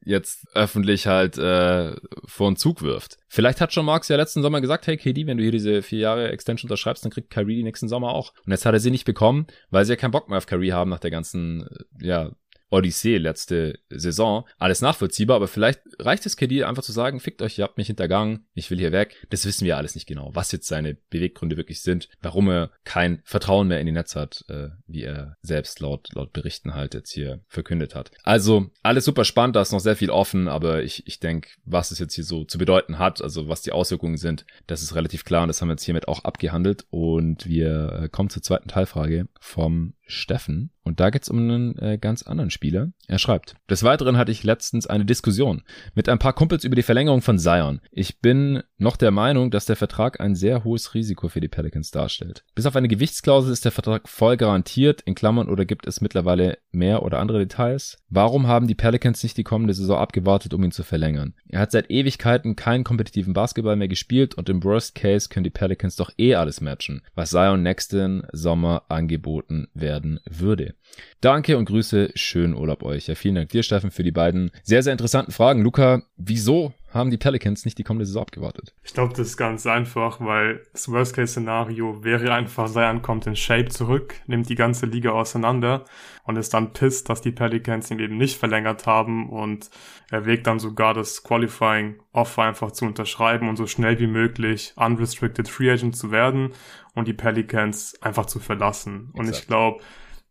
jetzt 0.04 0.48
öffentlich 0.54 1.08
halt 1.08 1.38
äh, 1.38 1.96
vor 2.26 2.48
einen 2.48 2.56
Zug 2.56 2.82
wirft. 2.82 3.18
Vielleicht 3.28 3.60
hat 3.60 3.74
schon 3.74 3.86
Marx 3.86 4.08
ja 4.08 4.16
letzten 4.16 4.42
Sommer 4.42 4.62
gesagt, 4.62 4.88
hey 4.88 4.98
KD, 4.98 5.28
wenn 5.28 5.38
du 5.38 5.44
hier 5.44 5.52
diese 5.52 5.82
vier 5.82 6.00
Jahre 6.00 6.32
Extension 6.32 6.70
unterschreibst, 6.70 7.04
dann 7.04 7.12
kriegt 7.12 7.32
Kyrie 7.32 7.58
die 7.58 7.64
nächsten 7.64 7.90
Sommer 7.90 8.14
auch. 8.14 8.34
Und 8.46 8.52
jetzt 8.52 8.66
hat 8.66 8.74
er 8.74 8.80
sie 8.80 8.92
nicht 8.92 9.06
bekommen, 9.06 9.48
weil 9.72 9.86
sie 9.86 9.94
ja 9.94 9.98
keinen 9.98 10.12
Bock 10.12 10.30
mehr 10.30 10.38
auf 10.38 10.46
Kyrie 10.46 10.74
haben 10.74 10.90
nach 10.90 11.00
der 11.00 11.12
ganzen, 11.12 11.68
ja, 12.00 12.32
Odyssee 12.70 13.18
letzte 13.18 13.80
Saison. 13.90 14.46
Alles 14.58 14.82
nachvollziehbar, 14.82 15.38
aber 15.38 15.48
vielleicht 15.48 15.82
reicht 16.00 16.26
es 16.26 16.38
KD 16.38 16.64
einfach 16.64 16.84
zu 16.84 16.92
sagen, 16.92 17.20
fickt 17.20 17.42
euch, 17.42 17.58
ihr 17.58 17.64
habt 17.64 17.78
mich 17.78 17.88
hintergangen, 17.88 18.48
ich 18.54 18.70
will 18.72 18.80
hier 18.80 18.92
weg. 18.92 19.26
Das 19.30 19.46
wissen 19.46 19.66
wir 19.66 19.78
alles 19.78 19.96
nicht 19.96 20.08
genau, 20.08 20.32
was 20.34 20.52
jetzt 20.52 20.68
seine 20.68 20.96
Beweggründe 21.10 21.58
wirklich 21.58 21.82
sind, 21.82 22.10
warum 22.22 22.50
er 22.50 22.72
kein 22.84 23.22
Vertrauen 23.24 23.68
mehr 23.68 23.80
in 23.80 23.86
die 23.86 23.92
Netz 23.92 24.16
hat, 24.16 24.46
äh, 24.50 24.70
wie 24.88 25.04
er 25.04 25.38
selbst 25.42 25.80
laut, 25.80 26.10
laut 26.14 26.34
Berichten 26.34 26.74
halt 26.74 26.94
jetzt 26.94 27.12
hier 27.12 27.42
verkündet 27.48 27.96
hat. 27.96 28.12
Also 28.24 28.72
alles 28.84 29.06
super 29.06 29.26
spannend, 29.26 29.56
da 29.56 29.62
ist 29.62 29.72
noch 29.72 29.80
sehr 29.80 29.96
viel 29.96 30.10
offen, 30.10 30.48
aber 30.48 30.84
ich, 30.84 31.08
ich 31.08 31.20
denke, 31.20 31.50
was 31.66 31.92
es 31.92 32.00
jetzt 32.00 32.16
hier 32.16 32.24
so 32.24 32.44
zu 32.44 32.58
bedeuten 32.58 33.00
hat, 33.00 33.22
also 33.22 33.48
was 33.48 33.62
die 33.62 33.72
Auswirkungen 33.72 34.18
sind, 34.18 34.46
das 34.68 34.82
ist 34.82 34.96
relativ 34.96 35.24
klar 35.24 35.44
und 35.44 35.48
das 35.48 35.62
haben 35.62 35.70
wir 35.70 35.74
jetzt 35.74 35.86
hiermit 35.86 36.08
auch 36.08 36.24
abgehandelt 36.24 36.86
und 36.90 37.48
wir 37.48 38.02
äh, 38.04 38.10
kommen 38.10 38.30
zur 38.30 38.42
zweiten 38.42 38.70
Teilfrage 38.70 39.28
vom 39.40 39.94
Steffen. 40.06 40.72
Und 40.84 41.00
da 41.00 41.10
geht's 41.10 41.30
um 41.30 41.40
einen 41.40 41.78
äh, 41.80 41.98
ganz 41.98 42.24
anderen 42.24 42.52
Spieler. 42.52 42.92
Er 43.08 43.18
schreibt, 43.18 43.56
des 43.70 43.84
Weiteren 43.84 44.18
hatte 44.18 44.32
ich 44.32 44.44
letztens 44.44 44.86
eine 44.86 45.04
Diskussion 45.04 45.64
mit 45.96 46.08
ein 46.08 46.20
paar 46.20 46.34
Kumpels 46.34 46.64
über 46.64 46.76
die 46.76 46.84
Verlängerung 46.84 47.24
von 47.24 47.40
Zion. 47.40 47.82
Ich 47.92 48.20
bin 48.20 48.62
noch 48.78 48.96
der 48.96 49.10
Meinung, 49.10 49.50
dass 49.50 49.66
der 49.66 49.76
Vertrag 49.76 50.20
ein 50.20 50.36
sehr 50.36 50.64
hohes 50.64 50.94
Risiko 50.94 51.28
für 51.28 51.42
die 51.42 51.48
Pelicans 51.48 51.90
darstellt. 51.90 52.44
Bis 52.54 52.68
auf 52.68 52.76
eine 52.76 52.88
Gewichtsklausel 52.88 53.52
ist 53.52 53.66
der 53.66 53.72
Vertrag 53.72 54.08
voll 54.08 54.38
garantiert, 54.38 55.02
in 55.02 55.16
Klammern 55.16 55.50
oder 55.50 55.66
gibt 55.66 55.88
es 55.88 56.02
mittlerweile 56.02 56.60
mehr 56.72 57.02
oder 57.02 57.20
andere 57.20 57.40
Details? 57.40 57.98
Warum 58.10 58.48
haben 58.48 58.68
die 58.68 58.76
Pelicans 58.76 59.24
nicht 59.24 59.38
die 59.38 59.44
kommende 59.44 59.74
Saison 59.74 59.98
abgewartet, 59.98 60.54
um 60.54 60.64
ihn 60.64 60.72
zu 60.72 60.84
verlängern? 60.84 61.34
Er 61.50 61.62
hat 61.62 61.72
seit 61.72 61.90
Ewigkeiten 61.90 62.56
keinen 62.56 62.84
kompetitiven 62.84 63.34
Basketball 63.34 63.76
mehr 63.76 63.88
gespielt 63.88 64.36
und 64.36 64.50
im 64.50 64.64
Worst 64.64 64.94
Case 64.94 65.30
können 65.30 65.46
die 65.46 65.50
Pelicans 65.50 65.96
doch 65.96 66.12
eh 66.20 66.36
alles 66.36 66.62
matchen, 66.62 67.02
was 67.16 67.32
Zion 67.32 67.64
nächsten 67.64 68.24
Sommer 68.32 68.84
angeboten 68.90 69.68
werden 69.74 69.95
werden 69.96 70.20
würde. 70.30 70.76
Danke 71.22 71.58
und 71.58 71.66
Grüße, 71.66 72.12
schönen 72.16 72.54
Urlaub 72.54 72.84
euch. 72.84 73.08
Ja, 73.08 73.16
vielen 73.16 73.36
Dank 73.36 73.50
dir, 73.50 73.64
Steffen, 73.64 73.92
für 73.92 74.04
die 74.04 74.12
beiden 74.12 74.52
sehr, 74.64 74.84
sehr 74.84 74.92
interessanten 74.92 75.32
Fragen. 75.32 75.62
Luca, 75.62 76.04
wieso 76.18 76.74
haben 76.96 77.12
die 77.12 77.18
Pelicans 77.18 77.66
nicht 77.66 77.78
die 77.78 77.84
kommende 77.84 78.06
Saison 78.06 78.24
abgewartet? 78.24 78.74
Ich 78.84 78.94
glaube, 78.94 79.14
das 79.14 79.28
ist 79.28 79.38
ganz 79.38 79.68
einfach, 79.68 80.20
weil 80.20 80.64
das 80.72 80.90
Worst-Case-Szenario 80.90 82.04
wäre 82.04 82.34
einfach, 82.34 82.70
Zion 82.70 83.02
kommt 83.02 83.28
in 83.28 83.36
Shape 83.36 83.70
zurück, 83.70 84.16
nimmt 84.28 84.50
die 84.50 84.56
ganze 84.56 84.86
Liga 84.86 85.12
auseinander 85.12 85.86
und 86.24 86.38
ist 86.38 86.54
dann 86.54 86.74
pisst, 86.74 87.10
dass 87.10 87.22
die 87.22 87.32
Pelicans 87.32 87.92
ihn 87.92 88.00
eben 88.00 88.18
nicht 88.18 88.38
verlängert 88.38 88.88
haben 88.88 89.30
und 89.30 89.70
er 90.10 90.26
wägt 90.26 90.48
dann 90.48 90.60
sogar 90.60 90.94
das 90.94 91.24
Qualifying 91.24 92.00
Offer 92.14 92.44
einfach 92.44 92.72
zu 92.72 92.86
unterschreiben 92.86 93.50
und 93.50 93.58
so 93.58 93.68
schnell 93.68 94.00
wie 94.00 94.08
möglich 94.08 94.74
unrestricted 94.78 95.50
Free 95.50 95.72
Agent 95.72 95.96
zu 95.96 96.12
werden 96.12 96.54
und 96.94 97.08
die 97.08 97.14
Pelicans 97.14 98.02
einfach 98.02 98.26
zu 98.26 98.40
verlassen. 98.40 99.10
Exakt. 99.10 99.20
Und 99.20 99.30
ich 99.30 99.48
glaube, 99.48 99.84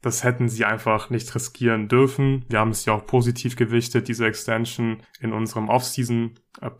das 0.04 0.22
hätten 0.22 0.48
sie 0.48 0.64
einfach 0.64 1.08
nicht 1.08 1.34
riskieren 1.34 1.88
dürfen. 1.88 2.44
Wir 2.48 2.58
haben 2.58 2.70
es 2.70 2.84
ja 2.84 2.92
auch 2.92 3.06
positiv 3.06 3.56
gewichtet, 3.56 4.08
diese 4.08 4.26
Extension 4.26 4.98
in 5.20 5.32
unserem 5.32 5.68
Offseason 5.68 6.32
äh, 6.60 6.70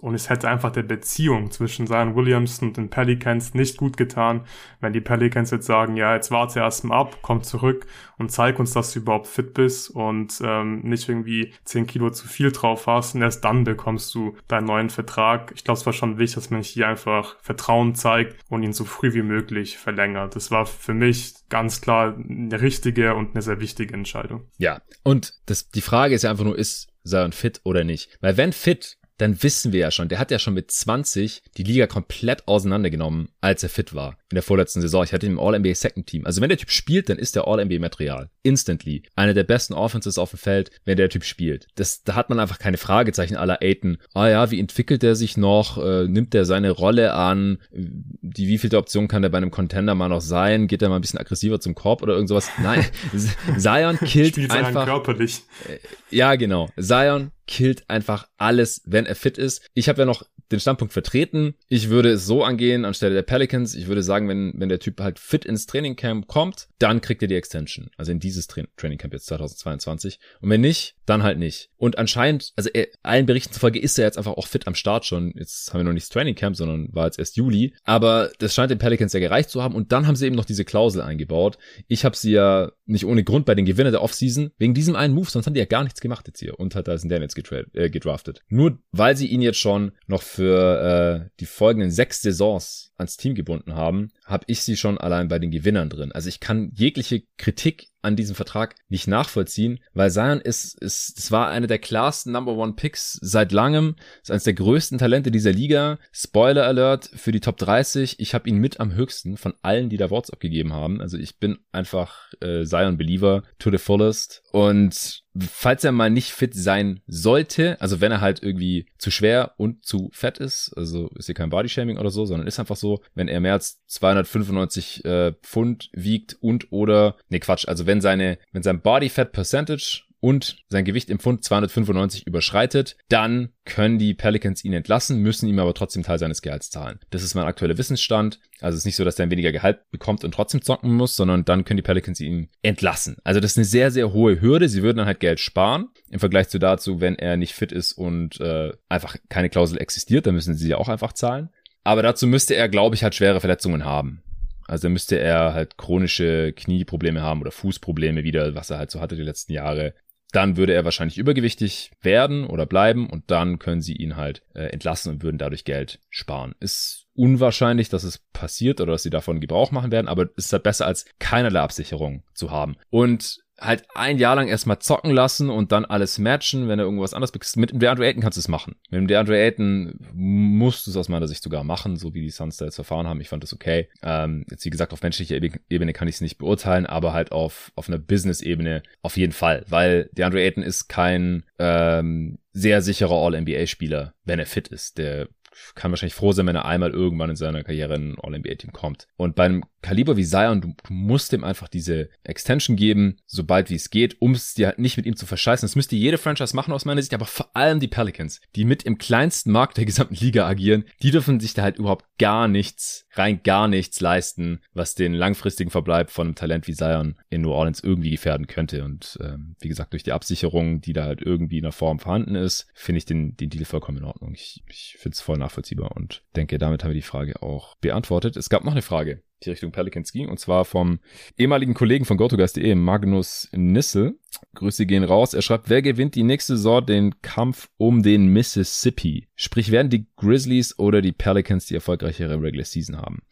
und 0.00 0.14
es 0.14 0.30
hätte 0.30 0.48
einfach 0.48 0.72
der 0.72 0.82
Beziehung 0.82 1.50
zwischen 1.50 1.86
Zion 1.86 2.16
Williamson 2.16 2.68
und 2.68 2.76
den 2.76 2.90
Pelicans 2.90 3.54
nicht 3.54 3.76
gut 3.76 3.96
getan, 3.96 4.46
wenn 4.80 4.92
die 4.92 5.00
Pelicans 5.00 5.50
jetzt 5.50 5.66
sagen, 5.66 5.96
ja, 5.96 6.14
jetzt 6.14 6.30
warte 6.30 6.60
erst 6.60 6.84
mal 6.84 6.98
ab, 6.98 7.18
komm 7.22 7.42
zurück 7.42 7.86
und 8.20 8.30
zeig 8.30 8.58
uns, 8.58 8.72
dass 8.72 8.92
du 8.92 9.00
überhaupt 9.00 9.26
fit 9.26 9.54
bist 9.54 9.90
und 9.90 10.40
ähm, 10.44 10.80
nicht 10.82 11.08
irgendwie 11.08 11.54
10 11.64 11.86
Kilo 11.86 12.10
zu 12.10 12.28
viel 12.28 12.52
drauf 12.52 12.86
hast 12.86 13.14
und 13.14 13.22
erst 13.22 13.44
dann 13.44 13.64
bekommst 13.64 14.14
du 14.14 14.36
deinen 14.46 14.66
neuen 14.66 14.90
Vertrag. 14.90 15.52
Ich 15.56 15.64
glaube, 15.64 15.80
es 15.80 15.86
war 15.86 15.94
schon 15.94 16.18
wichtig, 16.18 16.34
dass 16.34 16.50
man 16.50 16.62
hier 16.62 16.86
einfach 16.86 17.36
Vertrauen 17.40 17.94
zeigt 17.94 18.36
und 18.50 18.62
ihn 18.62 18.74
so 18.74 18.84
früh 18.84 19.14
wie 19.14 19.22
möglich 19.22 19.78
verlängert. 19.78 20.36
Das 20.36 20.50
war 20.50 20.66
für 20.66 20.94
mich 20.94 21.34
ganz 21.48 21.80
klar 21.80 22.14
eine 22.14 22.60
richtige 22.60 23.14
und 23.14 23.30
eine 23.30 23.42
sehr 23.42 23.58
wichtige 23.58 23.94
Entscheidung. 23.94 24.46
Ja, 24.58 24.82
und 25.02 25.34
das, 25.46 25.70
die 25.70 25.80
Frage 25.80 26.14
ist 26.14 26.22
ja 26.22 26.30
einfach 26.30 26.44
nur, 26.44 26.58
ist 26.58 26.88
Zion 27.04 27.32
fit 27.32 27.62
oder 27.64 27.84
nicht? 27.84 28.18
Weil 28.20 28.36
wenn 28.36 28.52
fit, 28.52 28.98
dann 29.20 29.42
wissen 29.42 29.72
wir 29.72 29.80
ja 29.80 29.90
schon, 29.90 30.08
der 30.08 30.18
hat 30.18 30.30
ja 30.30 30.38
schon 30.38 30.54
mit 30.54 30.70
20 30.70 31.42
die 31.56 31.62
Liga 31.62 31.86
komplett 31.86 32.48
auseinandergenommen, 32.48 33.28
als 33.40 33.62
er 33.62 33.68
fit 33.68 33.94
war. 33.94 34.16
In 34.30 34.36
der 34.36 34.42
vorletzten 34.42 34.80
Saison. 34.80 35.04
Ich 35.04 35.12
hatte 35.12 35.26
ihn 35.26 35.32
im 35.32 35.40
All-NBA 35.40 35.74
Second 35.74 36.06
Team. 36.06 36.24
Also 36.24 36.40
wenn 36.40 36.48
der 36.48 36.58
Typ 36.58 36.70
spielt, 36.70 37.08
dann 37.08 37.18
ist 37.18 37.36
der 37.36 37.46
All-NBA 37.46 37.80
Material. 37.80 38.30
Instantly. 38.42 39.02
Eine 39.16 39.34
der 39.34 39.44
besten 39.44 39.74
Offenses 39.74 40.18
auf 40.18 40.30
dem 40.30 40.38
Feld, 40.38 40.70
wenn 40.84 40.96
der 40.96 41.08
Typ 41.08 41.24
spielt. 41.24 41.66
Das, 41.74 42.02
da 42.02 42.14
hat 42.14 42.30
man 42.30 42.40
einfach 42.40 42.58
keine 42.58 42.76
Fragezeichen 42.76 43.36
aller 43.36 43.60
Aiton. 43.60 43.98
Ah 44.14 44.28
ja, 44.28 44.50
wie 44.50 44.60
entwickelt 44.60 45.04
er 45.04 45.16
sich 45.16 45.36
noch? 45.36 45.78
Äh, 45.78 46.06
nimmt 46.06 46.34
er 46.34 46.44
seine 46.44 46.70
Rolle 46.70 47.12
an? 47.12 47.58
Die 47.72 48.48
wievielte 48.48 48.78
Option 48.78 49.08
kann 49.08 49.22
der 49.22 49.28
bei 49.28 49.38
einem 49.38 49.50
Contender 49.50 49.94
mal 49.94 50.08
noch 50.08 50.20
sein? 50.20 50.66
Geht 50.68 50.82
er 50.82 50.88
mal 50.88 50.96
ein 50.96 51.02
bisschen 51.02 51.18
aggressiver 51.18 51.60
zum 51.60 51.74
Korb 51.74 52.02
oder 52.02 52.14
irgend 52.14 52.28
sowas? 52.28 52.48
Nein. 52.62 52.86
Zion 53.58 53.98
killt 53.98 54.50
einfach. 54.50 54.86
körperlich. 54.86 55.42
Äh, 55.68 55.78
ja, 56.16 56.36
genau. 56.36 56.70
Zion 56.78 57.32
killt 57.50 57.90
einfach 57.90 58.28
alles, 58.38 58.80
wenn 58.86 59.06
er 59.06 59.16
fit 59.16 59.36
ist. 59.36 59.68
Ich 59.74 59.88
habe 59.88 60.02
ja 60.02 60.06
noch 60.06 60.22
den 60.50 60.60
Standpunkt 60.60 60.92
vertreten. 60.92 61.54
Ich 61.68 61.88
würde 61.88 62.10
es 62.10 62.26
so 62.26 62.44
angehen 62.44 62.84
anstelle 62.84 63.14
der 63.14 63.22
Pelicans. 63.22 63.74
Ich 63.74 63.86
würde 63.86 64.02
sagen, 64.02 64.28
wenn, 64.28 64.52
wenn 64.56 64.68
der 64.68 64.80
Typ 64.80 65.00
halt 65.00 65.18
fit 65.18 65.44
ins 65.44 65.66
Trainingcamp 65.66 66.26
kommt, 66.26 66.68
dann 66.78 67.00
kriegt 67.00 67.22
er 67.22 67.28
die 67.28 67.34
Extension. 67.34 67.90
Also 67.96 68.12
in 68.12 68.20
dieses 68.20 68.46
Tra 68.46 68.62
Trainingcamp 68.76 69.12
jetzt 69.12 69.26
2022. 69.26 70.18
Und 70.40 70.50
wenn 70.50 70.60
nicht, 70.60 70.96
dann 71.06 71.22
halt 71.22 71.38
nicht. 71.38 71.70
Und 71.76 71.98
anscheinend, 71.98 72.52
also 72.56 72.70
er, 72.72 72.88
allen 73.02 73.26
Berichten 73.26 73.52
zufolge 73.52 73.78
ist 73.78 73.98
er 73.98 74.04
jetzt 74.04 74.18
einfach 74.18 74.34
auch 74.34 74.46
fit 74.46 74.66
am 74.66 74.74
Start 74.74 75.04
schon. 75.04 75.32
Jetzt 75.36 75.72
haben 75.72 75.80
wir 75.80 75.84
noch 75.84 75.92
nicht 75.92 76.04
das 76.04 76.10
Trainingcamp, 76.10 76.56
sondern 76.56 76.88
war 76.92 77.06
jetzt 77.06 77.18
erst 77.18 77.36
Juli. 77.36 77.74
Aber 77.84 78.30
das 78.38 78.54
scheint 78.54 78.70
den 78.70 78.78
Pelicans 78.78 79.12
ja 79.12 79.20
gereicht 79.20 79.50
zu 79.50 79.62
haben. 79.62 79.74
Und 79.74 79.92
dann 79.92 80.06
haben 80.06 80.16
sie 80.16 80.26
eben 80.26 80.36
noch 80.36 80.44
diese 80.44 80.64
Klausel 80.64 81.02
eingebaut. 81.02 81.58
Ich 81.88 82.04
habe 82.04 82.16
sie 82.16 82.32
ja 82.32 82.72
nicht 82.86 83.06
ohne 83.06 83.24
Grund 83.24 83.46
bei 83.46 83.54
den 83.54 83.66
Gewinnern 83.66 83.92
der 83.92 84.02
Offseason 84.02 84.50
wegen 84.58 84.74
diesem 84.74 84.96
einen 84.96 85.14
Move, 85.14 85.30
sonst 85.30 85.46
haben 85.46 85.54
die 85.54 85.60
ja 85.60 85.66
gar 85.66 85.84
nichts 85.84 86.00
gemacht 86.00 86.26
jetzt 86.26 86.40
hier 86.40 86.58
und 86.58 86.74
hat 86.74 86.88
da 86.88 86.94
ist 86.94 87.08
Daniels 87.08 87.34
äh, 87.74 87.90
gedraftet. 87.90 88.42
Nur 88.48 88.78
weil 88.92 89.16
sie 89.16 89.26
ihn 89.26 89.42
jetzt 89.42 89.58
schon 89.58 89.92
noch 90.06 90.22
für 90.22 90.39
äh, 90.44 91.28
die 91.40 91.46
folgenden 91.46 91.90
sechs 91.90 92.22
Saisons 92.22 92.92
ans 92.96 93.16
Team 93.16 93.34
gebunden 93.34 93.74
haben, 93.74 94.10
habe 94.24 94.44
ich 94.46 94.62
sie 94.62 94.76
schon 94.76 94.98
allein 94.98 95.28
bei 95.28 95.38
den 95.38 95.50
Gewinnern 95.50 95.88
drin. 95.88 96.12
Also 96.12 96.28
ich 96.28 96.40
kann 96.40 96.70
jegliche 96.74 97.22
Kritik 97.36 97.88
an 98.02 98.16
diesem 98.16 98.34
Vertrag 98.34 98.74
nicht 98.88 99.06
nachvollziehen, 99.06 99.80
weil 99.94 100.10
Zion 100.10 100.40
ist, 100.40 100.80
ist, 100.80 101.18
das 101.18 101.30
war 101.30 101.48
eine 101.48 101.66
der 101.66 101.78
klarsten 101.78 102.32
Number 102.32 102.52
One 102.52 102.74
Picks 102.74 103.18
seit 103.20 103.52
langem, 103.52 103.96
ist 104.22 104.30
eines 104.30 104.44
der 104.44 104.54
größten 104.54 104.98
Talente 104.98 105.30
dieser 105.30 105.52
Liga. 105.52 105.98
Spoiler 106.12 106.66
Alert 106.66 107.10
für 107.14 107.32
die 107.32 107.40
Top 107.40 107.56
30. 107.58 108.18
Ich 108.18 108.34
habe 108.34 108.48
ihn 108.48 108.56
mit 108.56 108.80
am 108.80 108.94
höchsten 108.94 109.36
von 109.36 109.54
allen, 109.62 109.88
die 109.88 109.96
da 109.96 110.10
Worts 110.10 110.30
abgegeben 110.30 110.72
haben. 110.72 111.00
Also 111.00 111.18
ich 111.18 111.38
bin 111.38 111.58
einfach 111.72 112.32
äh, 112.40 112.64
Zion 112.64 112.96
Believer 112.96 113.42
to 113.58 113.70
the 113.70 113.78
fullest 113.78 114.42
und 114.52 115.22
falls 115.38 115.84
er 115.84 115.92
mal 115.92 116.10
nicht 116.10 116.30
fit 116.32 116.54
sein 116.54 117.00
sollte, 117.06 117.80
also 117.80 118.00
wenn 118.00 118.12
er 118.12 118.20
halt 118.20 118.42
irgendwie 118.42 118.86
zu 118.98 119.10
schwer 119.10 119.54
und 119.56 119.84
zu 119.84 120.10
fett 120.12 120.38
ist, 120.38 120.72
also 120.76 121.08
ist 121.16 121.26
hier 121.26 121.34
kein 121.34 121.50
Bodyshaming 121.50 121.98
oder 121.98 122.10
so, 122.10 122.26
sondern 122.26 122.48
ist 122.48 122.58
einfach 122.58 122.76
so, 122.76 123.00
wenn 123.14 123.28
er 123.28 123.40
mehr 123.40 123.52
als 123.52 123.80
295 123.86 125.04
äh, 125.04 125.32
Pfund 125.42 125.90
wiegt 125.92 126.36
und 126.40 126.72
oder, 126.72 127.16
nee 127.28 127.38
Quatsch, 127.38 127.68
also 127.68 127.86
wenn 127.90 128.00
seine, 128.00 128.38
wenn 128.52 128.62
sein 128.62 128.82
Body 128.82 129.08
Fat 129.08 129.32
Percentage 129.32 130.02
und 130.20 130.58
sein 130.68 130.84
Gewicht 130.84 131.10
im 131.10 131.18
Pfund 131.18 131.42
295 131.42 132.24
überschreitet, 132.24 132.96
dann 133.08 133.48
können 133.64 133.98
die 133.98 134.14
Pelicans 134.14 134.64
ihn 134.64 134.74
entlassen, 134.74 135.18
müssen 135.18 135.48
ihm 135.48 135.58
aber 135.58 135.74
trotzdem 135.74 136.04
Teil 136.04 136.20
seines 136.20 136.40
Gehalts 136.40 136.70
zahlen. 136.70 137.00
Das 137.10 137.24
ist 137.24 137.34
mein 137.34 137.46
aktueller 137.46 137.78
Wissensstand. 137.78 138.38
Also 138.60 138.76
es 138.76 138.82
ist 138.82 138.84
nicht 138.84 138.94
so, 138.94 139.04
dass 139.04 139.18
er 139.18 139.26
ein 139.26 139.32
weniger 139.32 139.50
Gehalt 139.50 139.90
bekommt 139.90 140.22
und 140.22 140.32
trotzdem 140.32 140.62
zocken 140.62 140.92
muss, 140.92 141.16
sondern 141.16 141.44
dann 141.44 141.64
können 141.64 141.78
die 141.78 141.82
Pelicans 141.82 142.20
ihn 142.20 142.48
entlassen. 142.62 143.16
Also 143.24 143.40
das 143.40 143.52
ist 143.52 143.58
eine 143.58 143.64
sehr, 143.64 143.90
sehr 143.90 144.12
hohe 144.12 144.40
Hürde. 144.40 144.68
Sie 144.68 144.84
würden 144.84 144.98
dann 144.98 145.06
halt 145.06 145.18
Geld 145.18 145.40
sparen 145.40 145.88
im 146.10 146.20
Vergleich 146.20 146.48
zu 146.48 146.60
dazu, 146.60 147.00
wenn 147.00 147.16
er 147.16 147.36
nicht 147.36 147.54
fit 147.54 147.72
ist 147.72 147.94
und 147.94 148.40
äh, 148.40 148.70
einfach 148.88 149.16
keine 149.28 149.50
Klausel 149.50 149.80
existiert, 149.80 150.26
dann 150.26 150.36
müssen 150.36 150.54
sie 150.54 150.68
ja 150.68 150.76
auch 150.76 150.88
einfach 150.88 151.12
zahlen. 151.12 151.48
Aber 151.82 152.02
dazu 152.02 152.28
müsste 152.28 152.54
er, 152.54 152.68
glaube 152.68 152.94
ich, 152.94 153.02
halt 153.02 153.16
schwere 153.16 153.40
Verletzungen 153.40 153.84
haben. 153.84 154.22
Also 154.70 154.88
müsste 154.88 155.18
er 155.18 155.52
halt 155.52 155.76
chronische 155.76 156.52
Knieprobleme 156.52 157.22
haben 157.22 157.40
oder 157.40 157.50
Fußprobleme 157.50 158.22
wieder, 158.22 158.54
was 158.54 158.70
er 158.70 158.78
halt 158.78 158.90
so 158.90 159.00
hatte 159.00 159.16
die 159.16 159.22
letzten 159.22 159.52
Jahre 159.52 159.94
dann 160.32 160.56
würde 160.56 160.74
er 160.74 160.84
wahrscheinlich 160.84 161.18
übergewichtig 161.18 161.90
werden 162.02 162.46
oder 162.46 162.66
bleiben 162.66 163.08
und 163.08 163.30
dann 163.30 163.58
können 163.58 163.80
sie 163.80 163.94
ihn 163.94 164.16
halt 164.16 164.42
äh, 164.54 164.66
entlassen 164.66 165.12
und 165.12 165.22
würden 165.22 165.38
dadurch 165.38 165.64
Geld 165.64 166.00
sparen. 166.08 166.54
Ist 166.60 167.06
unwahrscheinlich, 167.14 167.88
dass 167.88 168.04
es 168.04 168.18
passiert 168.32 168.80
oder 168.80 168.92
dass 168.92 169.02
sie 169.02 169.10
davon 169.10 169.40
Gebrauch 169.40 169.72
machen 169.72 169.90
werden, 169.90 170.08
aber 170.08 170.28
es 170.36 170.46
ist 170.46 170.52
halt 170.52 170.62
besser 170.62 170.86
als 170.86 171.04
keinerlei 171.18 171.60
Absicherung 171.60 172.22
zu 172.32 172.50
haben. 172.50 172.76
Und 172.90 173.40
halt 173.60 173.84
ein 173.94 174.18
Jahr 174.18 174.36
lang 174.36 174.48
erstmal 174.48 174.78
zocken 174.78 175.12
lassen 175.12 175.50
und 175.50 175.72
dann 175.72 175.84
alles 175.84 176.18
matchen, 176.18 176.68
wenn 176.68 176.78
er 176.78 176.84
irgendwas 176.84 177.14
anderes 177.14 177.32
bekommt. 177.32 177.56
Mit 177.56 177.70
dem 177.70 177.78
DeAndre 177.78 178.06
Ayton 178.06 178.22
kannst 178.22 178.36
du 178.36 178.40
es 178.40 178.48
machen. 178.48 178.76
Mit 178.90 179.00
dem 179.00 179.06
DeAndre 179.06 179.38
Ayton 179.38 179.94
musst 180.12 180.86
du 180.86 180.90
es 180.90 180.96
aus 180.96 181.08
meiner 181.08 181.28
Sicht 181.28 181.42
sogar 181.42 181.64
machen, 181.64 181.96
so 181.96 182.14
wie 182.14 182.22
die 182.22 182.30
Suns 182.30 182.56
da 182.56 182.64
jetzt 182.64 182.76
verfahren 182.76 183.06
haben. 183.06 183.20
Ich 183.20 183.28
fand 183.28 183.42
das 183.42 183.52
okay. 183.52 183.88
Ähm, 184.02 184.44
jetzt 184.50 184.64
wie 184.64 184.70
gesagt, 184.70 184.92
auf 184.92 185.02
menschlicher 185.02 185.36
Ebene 185.68 185.92
kann 185.92 186.08
ich 186.08 186.16
es 186.16 186.20
nicht 186.20 186.38
beurteilen, 186.38 186.86
aber 186.86 187.12
halt 187.12 187.32
auf, 187.32 187.72
auf 187.76 187.88
einer 187.88 187.98
Business-Ebene 187.98 188.82
auf 189.02 189.16
jeden 189.16 189.32
Fall, 189.32 189.64
weil 189.68 190.10
DeAndre 190.12 190.40
Ayton 190.40 190.62
ist 190.62 190.88
kein 190.88 191.44
ähm, 191.58 192.38
sehr 192.52 192.82
sicherer 192.82 193.14
All-NBA-Spieler, 193.14 194.14
wenn 194.24 194.38
er 194.38 194.46
fit 194.46 194.68
ist. 194.68 194.98
Der 194.98 195.28
kann 195.74 195.90
wahrscheinlich 195.90 196.14
froh 196.14 196.32
sein, 196.32 196.46
wenn 196.46 196.56
er 196.56 196.64
einmal 196.64 196.90
irgendwann 196.90 197.30
in 197.30 197.36
seiner 197.36 197.64
Karriere 197.64 197.94
in 197.94 198.12
ein 198.12 198.18
All-NBA-Team 198.20 198.72
kommt. 198.72 199.06
Und 199.16 199.34
bei 199.34 199.44
einem 199.44 199.64
Kaliber 199.82 200.16
wie 200.16 200.24
Zion, 200.24 200.60
du, 200.60 200.74
musst 200.88 201.32
ihm 201.32 201.44
einfach 201.44 201.68
diese 201.68 202.10
Extension 202.24 202.76
geben, 202.76 203.16
sobald 203.26 203.70
wie 203.70 203.76
es 203.76 203.90
geht, 203.90 204.20
um 204.20 204.32
es 204.32 204.54
dir 204.54 204.66
halt 204.66 204.78
nicht 204.78 204.96
mit 204.96 205.06
ihm 205.06 205.16
zu 205.16 205.26
verscheißen. 205.26 205.66
Das 205.66 205.76
müsste 205.76 205.96
jede 205.96 206.18
Franchise 206.18 206.54
machen 206.54 206.72
aus 206.72 206.84
meiner 206.84 207.00
Sicht, 207.00 207.14
aber 207.14 207.26
vor 207.26 207.54
allem 207.56 207.80
die 207.80 207.88
Pelicans, 207.88 208.40
die 208.56 208.64
mit 208.64 208.82
im 208.82 208.98
kleinsten 208.98 209.52
Markt 209.52 209.78
der 209.78 209.86
gesamten 209.86 210.14
Liga 210.14 210.46
agieren, 210.46 210.84
die 211.02 211.10
dürfen 211.10 211.40
sich 211.40 211.54
da 211.54 211.62
halt 211.62 211.78
überhaupt 211.78 212.04
gar 212.18 212.48
nichts, 212.48 213.06
rein 213.12 213.42
gar 213.42 213.68
nichts 213.68 214.00
leisten, 214.00 214.60
was 214.74 214.94
den 214.94 215.14
langfristigen 215.14 215.70
Verbleib 215.70 216.10
von 216.10 216.28
einem 216.28 216.34
Talent 216.34 216.66
wie 216.66 216.74
Zion 216.74 217.16
in 217.30 217.40
New 217.40 217.52
Orleans 217.52 217.80
irgendwie 217.80 218.10
gefährden 218.10 218.46
könnte. 218.46 218.84
Und 218.84 219.18
ähm, 219.22 219.56
wie 219.60 219.68
gesagt, 219.68 219.92
durch 219.94 220.02
die 220.02 220.12
Absicherung, 220.12 220.80
die 220.80 220.92
da 220.92 221.04
halt 221.04 221.22
irgendwie 221.22 221.58
in 221.58 221.64
der 221.64 221.72
Form 221.72 221.98
vorhanden 221.98 222.34
ist, 222.34 222.66
finde 222.74 222.98
ich 222.98 223.06
den, 223.06 223.36
den 223.36 223.50
Deal 223.50 223.64
vollkommen 223.64 223.98
in 223.98 224.04
Ordnung. 224.04 224.34
Ich, 224.34 224.62
ich 224.68 224.96
finde 224.98 225.14
es 225.14 225.20
voll 225.20 225.38
nachvollziehbar 225.40 225.96
und 225.96 226.22
denke, 226.36 226.58
damit 226.58 226.84
haben 226.84 226.90
wir 226.90 226.94
die 226.94 227.02
Frage 227.02 227.42
auch 227.42 227.74
beantwortet. 227.76 228.36
Es 228.36 228.48
gab 228.48 228.64
noch 228.64 228.72
eine 228.72 228.82
Frage 228.82 229.22
die 229.44 229.50
Richtung 229.50 229.72
Pelicans 229.72 230.12
ging. 230.12 230.28
Und 230.28 230.38
zwar 230.38 230.64
vom 230.64 231.00
ehemaligen 231.36 231.74
Kollegen 231.74 232.04
von 232.04 232.16
GoToGuys.de, 232.16 232.74
Magnus 232.74 233.48
Nissel. 233.52 234.18
Grüße 234.54 234.86
gehen 234.86 235.04
raus. 235.04 235.34
Er 235.34 235.42
schreibt, 235.42 235.68
wer 235.68 235.82
gewinnt 235.82 236.14
die 236.14 236.22
nächste 236.22 236.56
Saison 236.56 236.84
den 236.84 237.22
Kampf 237.22 237.68
um 237.76 238.02
den 238.02 238.26
Mississippi? 238.26 239.28
Sprich, 239.34 239.70
werden 239.70 239.90
die 239.90 240.06
Grizzlies 240.16 240.78
oder 240.78 241.02
die 241.02 241.12
Pelicans 241.12 241.66
die 241.66 241.74
erfolgreichere 241.74 242.40
Regular 242.40 242.64
Season 242.64 242.96
haben? 242.96 243.22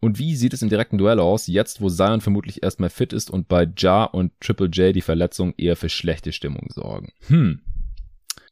Und 0.00 0.18
wie 0.18 0.36
sieht 0.36 0.52
es 0.52 0.62
im 0.62 0.68
direkten 0.68 0.98
Duell 0.98 1.18
aus, 1.18 1.48
jetzt 1.48 1.80
wo 1.80 1.88
Zion 1.88 2.20
vermutlich 2.20 2.62
erstmal 2.62 2.90
fit 2.90 3.12
ist 3.12 3.30
und 3.30 3.48
bei 3.48 3.66
Ja 3.76 4.04
und 4.04 4.32
Triple 4.40 4.68
J 4.68 4.94
die 4.94 5.00
Verletzung 5.00 5.54
eher 5.56 5.74
für 5.74 5.88
schlechte 5.88 6.32
Stimmung 6.32 6.68
sorgen? 6.70 7.12
Hm, 7.26 7.62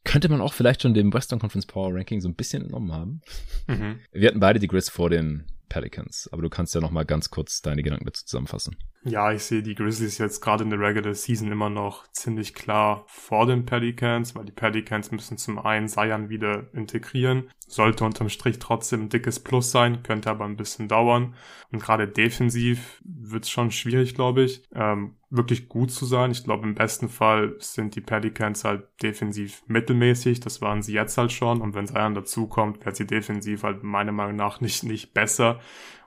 könnte 0.06 0.28
man 0.28 0.40
auch 0.40 0.54
vielleicht 0.54 0.82
schon 0.82 0.94
dem 0.94 1.12
Western 1.12 1.38
Conference 1.38 1.66
Power 1.66 1.94
Ranking 1.94 2.20
so 2.20 2.28
ein 2.28 2.34
bisschen 2.34 2.62
entnommen 2.62 2.92
haben. 2.92 3.20
Mhm. 3.66 4.00
Wir 4.12 4.28
hatten 4.28 4.40
beide 4.40 4.58
die 4.58 4.68
Grizz 4.68 4.88
vor 4.88 5.10
den 5.10 5.44
Pelicans. 5.68 6.28
Aber 6.32 6.42
du 6.42 6.48
kannst 6.48 6.74
ja 6.74 6.80
noch 6.80 6.90
mal 6.90 7.04
ganz 7.04 7.30
kurz 7.30 7.62
deine 7.62 7.82
Gedanken 7.82 8.06
dazu 8.06 8.24
zusammenfassen. 8.24 8.76
Ja, 9.04 9.32
ich 9.32 9.44
sehe 9.44 9.62
die 9.62 9.74
Grizzlies 9.74 10.18
jetzt 10.18 10.40
gerade 10.40 10.64
in 10.64 10.70
der 10.70 10.80
Regular 10.80 11.14
Season 11.14 11.50
immer 11.52 11.70
noch 11.70 12.10
ziemlich 12.12 12.54
klar 12.54 13.04
vor 13.06 13.46
den 13.46 13.64
Pelicans, 13.64 14.34
weil 14.34 14.44
die 14.44 14.52
Pelicans 14.52 15.12
müssen 15.12 15.38
zum 15.38 15.58
einen 15.58 15.88
Zion 15.88 16.28
wieder 16.28 16.72
integrieren. 16.72 17.50
Sollte 17.68 18.04
unterm 18.04 18.28
Strich 18.28 18.58
trotzdem 18.58 19.02
ein 19.02 19.08
dickes 19.08 19.40
Plus 19.40 19.70
sein, 19.70 20.02
könnte 20.02 20.30
aber 20.30 20.44
ein 20.44 20.56
bisschen 20.56 20.88
dauern. 20.88 21.34
Und 21.70 21.82
gerade 21.82 22.08
defensiv 22.08 23.00
wird 23.04 23.44
es 23.44 23.50
schon 23.50 23.70
schwierig, 23.70 24.14
glaube 24.14 24.42
ich, 24.42 24.62
ähm, 24.74 25.14
wirklich 25.36 25.68
gut 25.68 25.90
zu 25.90 26.04
sein. 26.04 26.30
Ich 26.30 26.44
glaube, 26.44 26.66
im 26.66 26.74
besten 26.74 27.08
Fall 27.08 27.54
sind 27.58 27.94
die 27.94 28.00
Pelicans 28.00 28.64
halt 28.64 28.88
defensiv 29.02 29.62
mittelmäßig. 29.66 30.40
Das 30.40 30.60
waren 30.60 30.82
sie 30.82 30.92
jetzt 30.92 31.18
halt 31.18 31.32
schon. 31.32 31.60
Und 31.60 31.74
wenn 31.74 31.86
Zion 31.86 32.14
dazukommt, 32.14 32.84
wird 32.84 32.96
sie 32.96 33.06
defensiv 33.06 33.62
halt 33.62 33.82
meiner 33.82 34.12
Meinung 34.12 34.36
nach 34.36 34.60
nicht, 34.60 34.84
nicht 34.84 35.14
besser. 35.14 35.60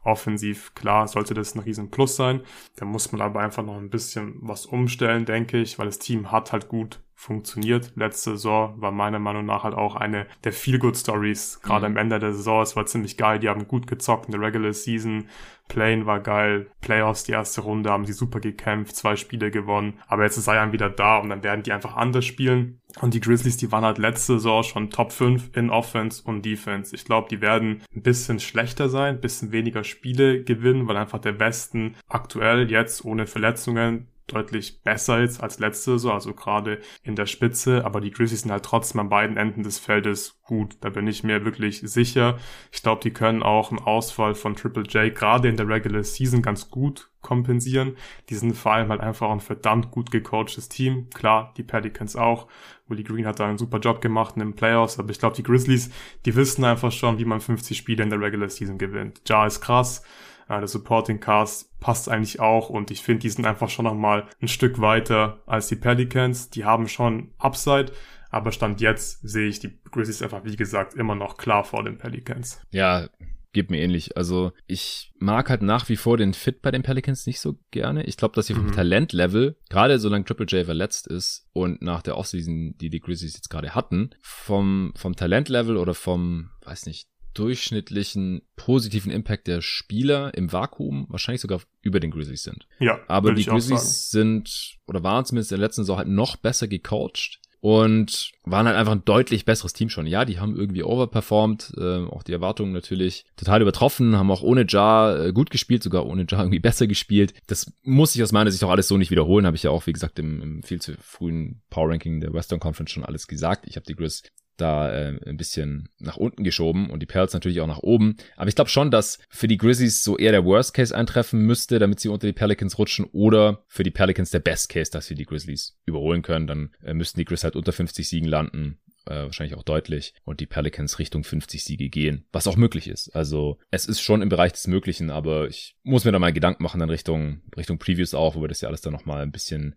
Offensiv, 0.03 0.73
klar, 0.75 1.07
sollte 1.07 1.33
das 1.33 1.55
ein 1.55 1.59
riesen 1.59 1.91
Plus 1.91 2.15
sein. 2.15 2.41
Da 2.77 2.85
muss 2.85 3.11
man 3.11 3.21
aber 3.21 3.41
einfach 3.41 3.63
noch 3.63 3.77
ein 3.77 3.89
bisschen 3.89 4.35
was 4.41 4.65
umstellen, 4.65 5.25
denke 5.25 5.57
ich, 5.59 5.77
weil 5.77 5.87
das 5.87 5.99
Team 5.99 6.31
hat 6.31 6.53
halt 6.53 6.69
gut 6.69 7.01
funktioniert. 7.19 7.91
Letzte 7.95 8.31
Saison 8.31 8.79
war 8.81 8.91
meiner 8.91 9.19
Meinung 9.19 9.45
nach 9.45 9.65
halt 9.65 9.75
auch 9.75 9.97
eine 9.97 10.25
der 10.45 10.53
Feel-Good-Stories, 10.53 11.59
gerade 11.61 11.89
mhm. 11.89 11.97
am 11.97 12.01
Ende 12.01 12.17
der 12.17 12.31
Saison. 12.31 12.61
Es 12.61 12.77
war 12.77 12.85
ziemlich 12.85 13.17
geil, 13.17 13.39
die 13.39 13.49
haben 13.49 13.67
gut 13.67 13.87
gezockt 13.87 14.27
in 14.27 14.31
der 14.31 14.41
Regular 14.41 14.71
Season. 14.71 15.27
Playing 15.67 16.05
war 16.05 16.21
geil, 16.21 16.71
Playoffs 16.79 17.25
die 17.25 17.33
erste 17.33 17.61
Runde 17.61 17.91
haben 17.91 18.05
sie 18.05 18.13
super 18.13 18.39
gekämpft, 18.39 18.95
zwei 18.95 19.17
Spiele 19.17 19.51
gewonnen. 19.51 19.99
Aber 20.07 20.23
jetzt 20.23 20.37
ist 20.37 20.45
Zion 20.45 20.71
wieder 20.71 20.89
da 20.89 21.17
und 21.17 21.29
dann 21.29 21.43
werden 21.43 21.61
die 21.61 21.73
einfach 21.73 21.97
anders 21.97 22.25
spielen. 22.25 22.79
Und 23.01 23.13
die 23.13 23.19
Grizzlies, 23.19 23.57
die 23.57 23.71
waren 23.71 23.83
halt 23.83 23.97
letzte 23.97 24.33
Saison 24.33 24.63
schon 24.63 24.89
Top 24.89 25.11
5 25.11 25.57
in 25.57 25.69
Offense 25.69 26.23
und 26.23 26.45
Defense. 26.45 26.95
Ich 26.95 27.03
glaube, 27.03 27.27
die 27.29 27.41
werden 27.41 27.83
ein 27.93 28.01
bisschen 28.01 28.39
schlechter 28.39 28.87
sein, 28.87 29.15
ein 29.15 29.21
bisschen 29.21 29.51
weniger 29.51 29.83
Spiele 29.83 30.41
gewinnen, 30.41 30.87
weil 30.87 30.95
einfach 30.95 31.19
der 31.19 31.37
Westen 31.37 31.95
aktuell 32.07 32.71
jetzt 32.71 33.03
ohne 33.03 33.27
Verletzungen 33.27 34.07
deutlich 34.33 34.81
besser 34.83 35.21
jetzt 35.21 35.41
als 35.41 35.59
letzte 35.59 35.91
Saison, 35.91 36.13
also 36.13 36.33
gerade 36.33 36.79
in 37.03 37.15
der 37.15 37.25
Spitze, 37.25 37.85
aber 37.85 38.01
die 38.01 38.11
Grizzlies 38.11 38.41
sind 38.41 38.51
halt 38.51 38.65
trotzdem 38.65 39.01
an 39.01 39.09
beiden 39.09 39.37
Enden 39.37 39.63
des 39.63 39.79
Feldes 39.79 40.39
gut. 40.43 40.77
Da 40.81 40.89
bin 40.89 41.07
ich 41.07 41.23
mir 41.23 41.45
wirklich 41.45 41.81
sicher. 41.81 42.37
Ich 42.71 42.81
glaube, 42.81 43.01
die 43.01 43.11
können 43.11 43.43
auch 43.43 43.71
einen 43.71 43.79
Ausfall 43.79 44.35
von 44.35 44.55
Triple 44.55 44.83
J 44.83 45.13
gerade 45.13 45.47
in 45.47 45.57
der 45.57 45.67
Regular 45.67 46.03
Season 46.03 46.41
ganz 46.41 46.69
gut 46.69 47.09
kompensieren. 47.21 47.97
Die 48.29 48.35
sind 48.35 48.55
vor 48.55 48.73
allem 48.73 48.89
halt 48.89 49.01
einfach 49.01 49.29
ein 49.29 49.41
verdammt 49.41 49.91
gut 49.91 50.09
gecoachtes 50.11 50.69
Team. 50.69 51.09
Klar, 51.13 51.53
die 51.57 51.63
Pelicans 51.63 52.15
auch. 52.15 52.47
Willie 52.87 53.03
Green 53.03 53.27
hat 53.27 53.39
da 53.39 53.47
einen 53.47 53.57
super 53.57 53.79
Job 53.79 54.01
gemacht 54.01 54.35
in 54.35 54.41
den 54.41 54.55
Playoffs, 54.55 54.97
aber 54.97 55.11
ich 55.11 55.19
glaube, 55.19 55.35
die 55.35 55.43
Grizzlies, 55.43 55.91
die 56.25 56.35
wissen 56.35 56.63
einfach 56.63 56.91
schon, 56.91 57.19
wie 57.19 57.25
man 57.25 57.41
50 57.41 57.77
Spiele 57.77 58.03
in 58.03 58.09
der 58.09 58.19
Regular 58.19 58.49
Season 58.49 58.77
gewinnt. 58.77 59.21
Ja 59.27 59.45
ist 59.45 59.61
krass. 59.61 60.03
Ja, 60.49 60.57
der 60.57 60.67
Supporting 60.67 61.19
Cast 61.19 61.79
passt 61.79 62.09
eigentlich 62.09 62.39
auch 62.39 62.69
und 62.69 62.89
ich 62.89 63.01
finde, 63.03 63.21
die 63.21 63.29
sind 63.29 63.45
einfach 63.45 63.69
schon 63.69 63.85
nochmal 63.85 64.27
ein 64.41 64.47
Stück 64.47 64.81
weiter 64.81 65.43
als 65.45 65.67
die 65.67 65.75
Pelicans. 65.75 66.49
Die 66.49 66.65
haben 66.65 66.87
schon 66.87 67.31
Upside, 67.37 67.91
aber 68.31 68.51
Stand 68.51 68.81
jetzt 68.81 69.21
sehe 69.21 69.47
ich 69.47 69.59
die 69.59 69.79
Grizzlies 69.91 70.23
einfach, 70.23 70.43
wie 70.43 70.55
gesagt, 70.55 70.95
immer 70.95 71.13
noch 71.13 71.37
klar 71.37 71.63
vor 71.63 71.83
den 71.83 71.99
Pelicans. 71.99 72.61
Ja, 72.71 73.09
geht 73.53 73.69
mir 73.69 73.79
ähnlich. 73.79 74.17
Also 74.17 74.51
ich 74.67 75.11
mag 75.19 75.49
halt 75.49 75.61
nach 75.61 75.87
wie 75.89 75.97
vor 75.97 76.17
den 76.17 76.33
Fit 76.33 76.61
bei 76.61 76.71
den 76.71 76.83
Pelicans 76.83 77.27
nicht 77.27 77.39
so 77.39 77.57
gerne. 77.71 78.03
Ich 78.05 78.17
glaube, 78.17 78.35
dass 78.35 78.47
sie 78.47 78.53
vom 78.53 78.67
mhm. 78.67 78.71
Talentlevel, 78.71 79.55
gerade 79.69 79.99
solange 79.99 80.25
Triple 80.25 80.45
J 80.47 80.65
verletzt 80.65 81.07
ist 81.07 81.47
und 81.53 81.81
nach 81.81 82.01
der 82.01 82.17
Offseason, 82.17 82.75
die 82.77 82.89
die 82.89 82.99
Grizzlies 82.99 83.35
jetzt 83.35 83.49
gerade 83.49 83.75
hatten, 83.75 84.11
vom, 84.21 84.93
vom 84.95 85.15
Talentlevel 85.15 85.77
oder 85.77 85.93
vom, 85.93 86.51
weiß 86.63 86.85
nicht, 86.85 87.07
durchschnittlichen 87.33 88.41
positiven 88.55 89.11
Impact 89.11 89.47
der 89.47 89.61
Spieler 89.61 90.33
im 90.35 90.51
Vakuum 90.51 91.05
wahrscheinlich 91.09 91.41
sogar 91.41 91.61
über 91.81 91.99
den 91.99 92.11
Grizzlies 92.11 92.43
sind. 92.43 92.67
Ja. 92.79 92.99
Aber 93.07 93.33
die 93.33 93.45
Grizzlies 93.45 94.11
sind 94.11 94.77
oder 94.87 95.03
waren 95.03 95.25
zumindest 95.25 95.51
in 95.51 95.59
der 95.59 95.67
letzten 95.67 95.83
Saison 95.83 95.97
halt 95.97 96.07
noch 96.07 96.35
besser 96.37 96.67
gecoacht 96.67 97.39
und 97.61 98.31
waren 98.45 98.67
halt 98.67 98.77
einfach 98.77 98.93
ein 98.93 99.03
deutlich 99.05 99.45
besseres 99.45 99.73
Team 99.73 99.89
schon. 99.89 100.07
Ja, 100.07 100.23
die 100.23 100.39
haben 100.39 100.55
irgendwie 100.55 100.83
overperformed, 100.83 101.73
äh, 101.77 102.05
auch 102.05 102.23
die 102.23 102.31
Erwartungen 102.31 102.71
natürlich 102.71 103.25
total 103.35 103.61
übertroffen, 103.61 104.15
haben 104.15 104.31
auch 104.31 104.41
ohne 104.41 104.65
Jar 104.67 105.25
äh, 105.25 105.33
gut 105.33 105.49
gespielt, 105.49 105.83
sogar 105.83 106.05
ohne 106.05 106.25
Jar 106.27 106.41
irgendwie 106.43 106.59
besser 106.59 106.87
gespielt. 106.87 107.33
Das 107.47 107.71
muss 107.83 108.15
ich 108.15 108.23
aus 108.23 108.31
meiner 108.31 108.51
Sicht 108.51 108.63
auch 108.63 108.69
alles 108.69 108.87
so 108.87 108.97
nicht 108.97 109.11
wiederholen, 109.11 109.45
habe 109.45 109.57
ich 109.57 109.63
ja 109.63 109.71
auch, 109.71 109.85
wie 109.87 109.93
gesagt, 109.93 110.19
im, 110.19 110.41
im 110.41 110.63
viel 110.63 110.81
zu 110.81 110.95
frühen 111.01 111.61
Power 111.69 111.89
Ranking 111.89 112.21
der 112.21 112.33
Western 112.33 112.59
Conference 112.59 112.91
schon 112.91 113.05
alles 113.05 113.27
gesagt. 113.27 113.65
Ich 113.67 113.75
habe 113.75 113.85
die 113.85 113.95
Grizz 113.95 114.23
da 114.61 114.91
äh, 114.91 115.19
ein 115.25 115.37
bisschen 115.37 115.89
nach 115.99 116.17
unten 116.17 116.43
geschoben 116.43 116.89
und 116.89 117.01
die 117.01 117.05
Pearls 117.05 117.33
natürlich 117.33 117.61
auch 117.61 117.67
nach 117.67 117.79
oben. 117.79 118.15
Aber 118.35 118.47
ich 118.47 118.55
glaube 118.55 118.69
schon, 118.69 118.91
dass 118.91 119.19
für 119.29 119.47
die 119.47 119.57
Grizzlies 119.57 120.03
so 120.03 120.17
eher 120.17 120.31
der 120.31 120.45
Worst 120.45 120.73
Case 120.73 120.95
eintreffen 120.95 121.41
müsste, 121.41 121.79
damit 121.79 121.99
sie 121.99 122.09
unter 122.09 122.27
die 122.27 122.33
Pelicans 122.33 122.77
rutschen 122.77 123.05
oder 123.11 123.63
für 123.67 123.83
die 123.83 123.91
Pelicans 123.91 124.31
der 124.31 124.39
Best 124.39 124.69
Case, 124.69 124.91
dass 124.91 125.07
sie 125.07 125.15
die 125.15 125.25
Grizzlies 125.25 125.77
überholen 125.85 126.21
können. 126.21 126.47
Dann 126.47 126.71
äh, 126.83 126.93
müssten 126.93 127.19
die 127.19 127.25
Grizzlies 127.25 127.45
halt 127.45 127.55
unter 127.55 127.71
50 127.71 128.07
Siegen 128.07 128.27
landen 128.27 128.79
äh, 129.09 129.23
wahrscheinlich 129.23 129.57
auch 129.57 129.63
deutlich, 129.63 130.13
und 130.23 130.39
die 130.39 130.45
Pelicans 130.45 130.99
Richtung 130.99 131.23
50 131.23 131.63
Siege 131.63 131.89
gehen, 131.89 132.25
was 132.31 132.47
auch 132.47 132.55
möglich 132.55 132.87
ist. 132.87 133.15
Also 133.15 133.57
es 133.71 133.85
ist 133.85 134.01
schon 134.01 134.21
im 134.21 134.29
Bereich 134.29 134.51
des 134.53 134.67
Möglichen, 134.67 135.09
aber 135.09 135.47
ich 135.47 135.75
muss 135.83 136.05
mir 136.05 136.11
da 136.11 136.19
mal 136.19 136.31
Gedanken 136.31 136.63
machen 136.63 136.79
dann 136.79 136.89
Richtung, 136.89 137.41
Richtung 137.57 137.79
Previews 137.79 138.13
auch, 138.13 138.35
wo 138.35 138.41
wir 138.41 138.47
das 138.47 138.61
ja 138.61 138.69
alles 138.69 138.81
dann 138.81 138.93
nochmal 138.93 139.21
ein 139.23 139.31
bisschen 139.31 139.75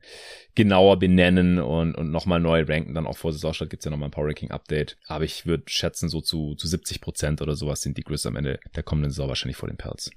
genauer 0.54 0.98
benennen 0.98 1.58
und, 1.58 1.94
und 1.94 2.10
nochmal 2.10 2.40
neu 2.40 2.64
ranken. 2.68 2.94
Dann 2.94 3.06
auch 3.06 3.16
vor 3.16 3.32
Saisonstart 3.32 3.70
gibt's 3.70 3.84
ja 3.84 3.90
nochmal 3.90 4.08
ein 4.08 4.12
Power 4.12 4.26
Ranking 4.26 4.50
Update. 4.50 4.98
Aber 5.06 5.24
ich 5.24 5.46
würde 5.46 5.64
schätzen, 5.66 6.08
so 6.08 6.20
zu, 6.20 6.54
zu 6.54 6.68
70 6.68 7.00
Prozent 7.00 7.42
oder 7.42 7.56
sowas 7.56 7.80
sind 7.80 7.96
die 7.96 8.02
Grizzlies 8.02 8.26
am 8.26 8.36
Ende 8.36 8.60
der 8.76 8.82
kommenden 8.82 9.10
Saison 9.10 9.28
wahrscheinlich 9.28 9.56
vor 9.56 9.68
den 9.68 9.78
Pels. 9.78 10.10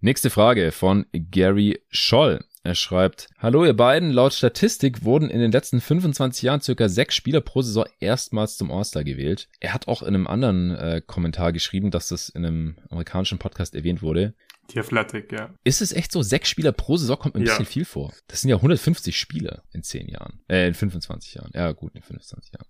Nächste 0.00 0.30
Frage 0.30 0.70
von 0.70 1.06
Gary 1.12 1.80
Scholl. 1.90 2.44
Er 2.64 2.74
schreibt, 2.74 3.28
Hallo 3.38 3.64
ihr 3.64 3.74
beiden, 3.74 4.10
laut 4.10 4.32
Statistik 4.32 5.04
wurden 5.04 5.30
in 5.30 5.40
den 5.40 5.52
letzten 5.52 5.80
25 5.80 6.42
Jahren 6.42 6.60
circa 6.60 6.88
sechs 6.88 7.14
Spieler 7.14 7.40
pro 7.40 7.62
Saison 7.62 7.86
erstmals 8.00 8.56
zum 8.56 8.70
All-Star 8.70 9.04
gewählt. 9.04 9.48
Er 9.60 9.74
hat 9.74 9.88
auch 9.88 10.02
in 10.02 10.08
einem 10.08 10.26
anderen 10.26 10.74
äh, 10.74 11.00
Kommentar 11.06 11.52
geschrieben, 11.52 11.90
dass 11.90 12.08
das 12.08 12.28
in 12.28 12.44
einem 12.44 12.76
amerikanischen 12.90 13.38
Podcast 13.38 13.74
erwähnt 13.74 14.02
wurde. 14.02 14.34
Die 14.70 14.78
Athletic, 14.78 15.32
ja. 15.32 15.54
Ist 15.64 15.80
es 15.80 15.92
echt 15.92 16.12
so? 16.12 16.20
Sechs 16.20 16.50
Spieler 16.50 16.72
pro 16.72 16.98
Saison 16.98 17.18
kommt 17.18 17.36
ein 17.36 17.40
ja. 17.40 17.52
bisschen 17.52 17.64
viel 17.64 17.86
vor. 17.86 18.12
Das 18.26 18.42
sind 18.42 18.50
ja 18.50 18.56
150 18.56 19.18
Spiele 19.18 19.62
in 19.72 19.82
10 19.82 20.08
Jahren. 20.08 20.40
Äh, 20.46 20.68
in 20.68 20.74
25 20.74 21.34
Jahren. 21.34 21.50
Ja, 21.54 21.72
gut, 21.72 21.94
in 21.94 22.02
25 22.02 22.52
Jahren. 22.52 22.66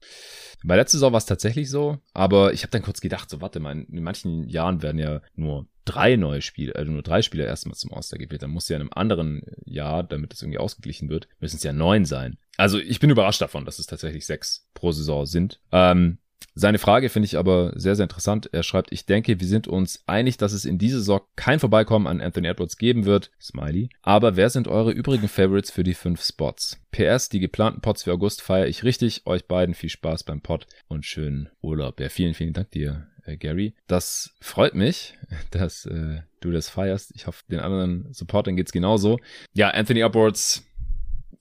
Bei 0.62 0.76
letzter 0.76 0.98
Saison 0.98 1.12
war 1.12 1.18
es 1.18 1.26
tatsächlich 1.26 1.70
so, 1.70 1.98
aber 2.12 2.52
ich 2.52 2.62
habe 2.62 2.70
dann 2.70 2.82
kurz 2.82 3.00
gedacht, 3.00 3.28
so 3.28 3.40
warte 3.40 3.58
mal, 3.58 3.72
in 3.80 4.02
manchen 4.02 4.48
Jahren 4.48 4.82
werden 4.82 4.98
ja 4.98 5.22
nur 5.34 5.66
drei 5.88 6.16
neue 6.16 6.42
Spiele, 6.42 6.74
also 6.76 6.92
nur 6.92 7.02
drei 7.02 7.22
Spieler 7.22 7.46
erstmal 7.46 7.74
zum 7.74 7.92
All-Star 7.92 8.18
gewählt. 8.18 8.42
Dann 8.42 8.50
muss 8.50 8.68
ja 8.68 8.76
in 8.76 8.82
einem 8.82 8.92
anderen 8.92 9.42
Jahr, 9.64 10.02
damit 10.02 10.34
es 10.34 10.42
irgendwie 10.42 10.58
ausgeglichen 10.58 11.08
wird, 11.08 11.28
müssen 11.40 11.56
es 11.56 11.62
ja 11.62 11.72
neun 11.72 12.04
sein. 12.04 12.38
Also 12.56 12.78
ich 12.78 13.00
bin 13.00 13.10
überrascht 13.10 13.40
davon, 13.40 13.64
dass 13.64 13.78
es 13.78 13.86
tatsächlich 13.86 14.26
sechs 14.26 14.68
pro 14.74 14.92
Saison 14.92 15.26
sind. 15.26 15.60
Ähm, 15.72 16.18
seine 16.54 16.78
Frage 16.78 17.08
finde 17.08 17.26
ich 17.26 17.38
aber 17.38 17.72
sehr, 17.76 17.94
sehr 17.94 18.04
interessant. 18.04 18.50
Er 18.52 18.62
schreibt, 18.62 18.92
ich 18.92 19.06
denke, 19.06 19.38
wir 19.40 19.46
sind 19.46 19.68
uns 19.68 20.02
einig, 20.06 20.38
dass 20.38 20.52
es 20.52 20.64
in 20.64 20.78
dieser 20.78 20.98
Saison 20.98 21.20
kein 21.36 21.60
Vorbeikommen 21.60 22.06
an 22.06 22.20
Anthony 22.20 22.48
Edwards 22.48 22.76
geben 22.76 23.04
wird. 23.04 23.30
Smiley. 23.40 23.90
Aber 24.02 24.36
wer 24.36 24.50
sind 24.50 24.66
eure 24.66 24.90
übrigen 24.90 25.28
Favorites 25.28 25.70
für 25.70 25.84
die 25.84 25.94
fünf 25.94 26.22
Spots? 26.22 26.80
PS, 26.90 27.28
die 27.28 27.40
geplanten 27.40 27.80
Pots 27.80 28.02
für 28.02 28.12
August 28.12 28.42
feiere 28.42 28.66
ich 28.66 28.82
richtig. 28.82 29.26
Euch 29.26 29.46
beiden 29.46 29.74
viel 29.74 29.90
Spaß 29.90 30.24
beim 30.24 30.40
Pod 30.40 30.66
und 30.88 31.06
schönen 31.06 31.48
Urlaub. 31.60 32.00
Ja, 32.00 32.08
vielen, 32.08 32.34
vielen 32.34 32.54
Dank 32.54 32.70
dir, 32.72 33.06
äh, 33.28 33.36
Gary. 33.36 33.74
Das 33.86 34.34
freut 34.40 34.74
mich, 34.74 35.16
dass 35.50 35.86
äh, 35.86 36.22
du 36.40 36.50
das 36.50 36.68
feierst. 36.68 37.12
Ich 37.14 37.26
hoffe, 37.26 37.44
den 37.50 37.60
anderen 37.60 38.12
Supportern 38.12 38.56
geht's 38.56 38.72
genauso. 38.72 39.18
Ja, 39.54 39.70
Anthony 39.70 40.02
Upwards 40.02 40.64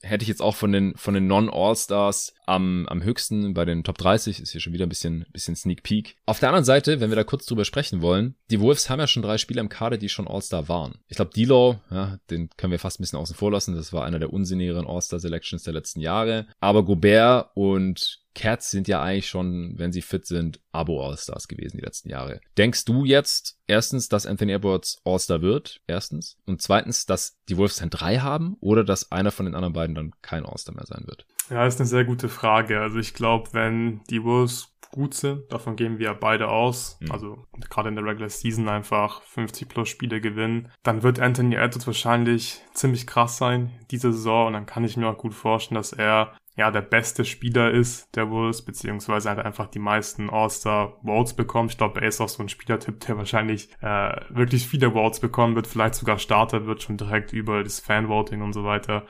hätte 0.02 0.22
ich 0.22 0.28
jetzt 0.28 0.42
auch 0.42 0.54
von 0.54 0.72
den, 0.72 0.96
von 0.96 1.14
den 1.14 1.26
Non-All-Stars 1.26 2.34
am, 2.46 2.86
am 2.86 3.02
höchsten 3.02 3.54
bei 3.54 3.64
den 3.64 3.82
Top 3.84 3.98
30. 3.98 4.40
Ist 4.40 4.52
hier 4.52 4.60
schon 4.60 4.72
wieder 4.72 4.86
ein 4.86 4.88
bisschen, 4.88 5.26
bisschen 5.32 5.56
Sneak 5.56 5.82
Peek. 5.82 6.16
Auf 6.26 6.38
der 6.38 6.50
anderen 6.50 6.64
Seite, 6.64 7.00
wenn 7.00 7.10
wir 7.10 7.16
da 7.16 7.24
kurz 7.24 7.46
drüber 7.46 7.64
sprechen 7.64 8.00
wollen, 8.00 8.36
die 8.50 8.60
Wolves 8.60 8.88
haben 8.88 9.00
ja 9.00 9.06
schon 9.06 9.22
drei 9.22 9.38
Spieler 9.38 9.60
im 9.60 9.68
Kader, 9.68 9.98
die 9.98 10.08
schon 10.08 10.28
All-Star 10.28 10.68
waren. 10.68 10.98
Ich 11.08 11.16
glaube, 11.16 11.32
D'Lo, 11.32 11.78
ja, 11.90 12.18
den 12.30 12.48
können 12.56 12.70
wir 12.70 12.78
fast 12.78 13.00
ein 13.00 13.02
bisschen 13.02 13.18
außen 13.18 13.36
vor 13.36 13.50
lassen. 13.50 13.74
Das 13.74 13.92
war 13.92 14.04
einer 14.04 14.18
der 14.18 14.32
unsinnigeren 14.32 14.86
All-Star-Selections 14.86 15.64
der 15.64 15.74
letzten 15.74 16.00
Jahre. 16.00 16.46
Aber 16.60 16.84
Gobert 16.84 17.50
und 17.54 18.20
Cats 18.38 18.70
sind 18.70 18.86
ja 18.86 19.02
eigentlich 19.02 19.28
schon, 19.28 19.74
wenn 19.78 19.90
sie 19.90 20.00
fit 20.00 20.24
sind, 20.24 20.60
Abo-All-Stars 20.70 21.48
gewesen 21.48 21.78
die 21.78 21.84
letzten 21.84 22.08
Jahre. 22.08 22.40
Denkst 22.56 22.84
du 22.84 23.04
jetzt 23.04 23.58
erstens, 23.66 24.08
dass 24.08 24.26
Anthony 24.26 24.52
Edwards 24.52 25.00
All-Star 25.04 25.42
wird? 25.42 25.80
Erstens. 25.88 26.36
Und 26.46 26.62
zweitens, 26.62 27.04
dass 27.04 27.36
die 27.48 27.56
Wolves 27.56 27.78
dann 27.78 27.90
drei 27.90 28.18
haben 28.18 28.56
oder 28.60 28.84
dass 28.84 29.10
einer 29.10 29.32
von 29.32 29.46
den 29.46 29.56
anderen 29.56 29.72
beiden 29.72 29.96
dann 29.96 30.12
kein 30.22 30.46
All-Star 30.46 30.72
mehr 30.72 30.86
sein 30.86 31.02
wird? 31.06 31.26
Ja, 31.50 31.66
ist 31.66 31.80
eine 31.80 31.88
sehr 31.88 32.04
gute 32.04 32.28
Frage. 32.28 32.80
Also 32.80 33.00
ich 33.00 33.12
glaube, 33.12 33.48
wenn 33.54 34.02
die 34.08 34.22
Wolves 34.22 34.68
gut 34.92 35.14
sind, 35.14 35.52
davon 35.52 35.74
gehen 35.74 35.98
wir 35.98 36.14
beide 36.14 36.48
aus, 36.48 36.96
mhm. 37.00 37.10
also 37.10 37.44
gerade 37.68 37.88
in 37.88 37.96
der 37.96 38.04
Regular 38.04 38.30
Season 38.30 38.68
einfach 38.68 39.20
50 39.22 39.68
plus 39.68 39.88
Spiele 39.88 40.20
gewinnen, 40.20 40.70
dann 40.82 41.02
wird 41.02 41.20
Anthony 41.20 41.56
Edwards 41.56 41.86
wahrscheinlich 41.86 42.62
ziemlich 42.72 43.06
krass 43.06 43.36
sein 43.36 43.70
diese 43.90 44.12
Saison 44.12 44.46
und 44.46 44.52
dann 44.54 44.66
kann 44.66 44.84
ich 44.84 44.96
mir 44.96 45.08
auch 45.08 45.18
gut 45.18 45.34
vorstellen, 45.34 45.76
dass 45.76 45.92
er 45.92 46.34
ja, 46.58 46.72
der 46.72 46.82
beste 46.82 47.24
Spieler 47.24 47.70
ist, 47.70 48.16
der 48.16 48.30
Wolves, 48.30 48.62
beziehungsweise 48.62 49.28
halt 49.28 49.38
einfach 49.38 49.68
die 49.68 49.78
meisten 49.78 50.28
All-Star-Votes 50.28 51.34
bekommt. 51.34 51.70
Ich 51.70 51.78
glaube, 51.78 52.00
er 52.00 52.08
ist 52.08 52.20
auch 52.20 52.28
so 52.28 52.42
ein 52.42 52.48
Spielertyp, 52.48 52.98
der 53.06 53.16
wahrscheinlich 53.16 53.68
äh, 53.80 54.20
wirklich 54.28 54.66
viele 54.66 54.90
Votes 54.90 55.20
bekommen 55.20 55.54
wird, 55.54 55.68
vielleicht 55.68 55.94
sogar 55.94 56.18
Starter 56.18 56.66
wird, 56.66 56.82
schon 56.82 56.96
direkt 56.96 57.32
über 57.32 57.62
das 57.62 57.78
Fan-Voting 57.78 58.42
und 58.42 58.54
so 58.54 58.64
weiter. 58.64 59.06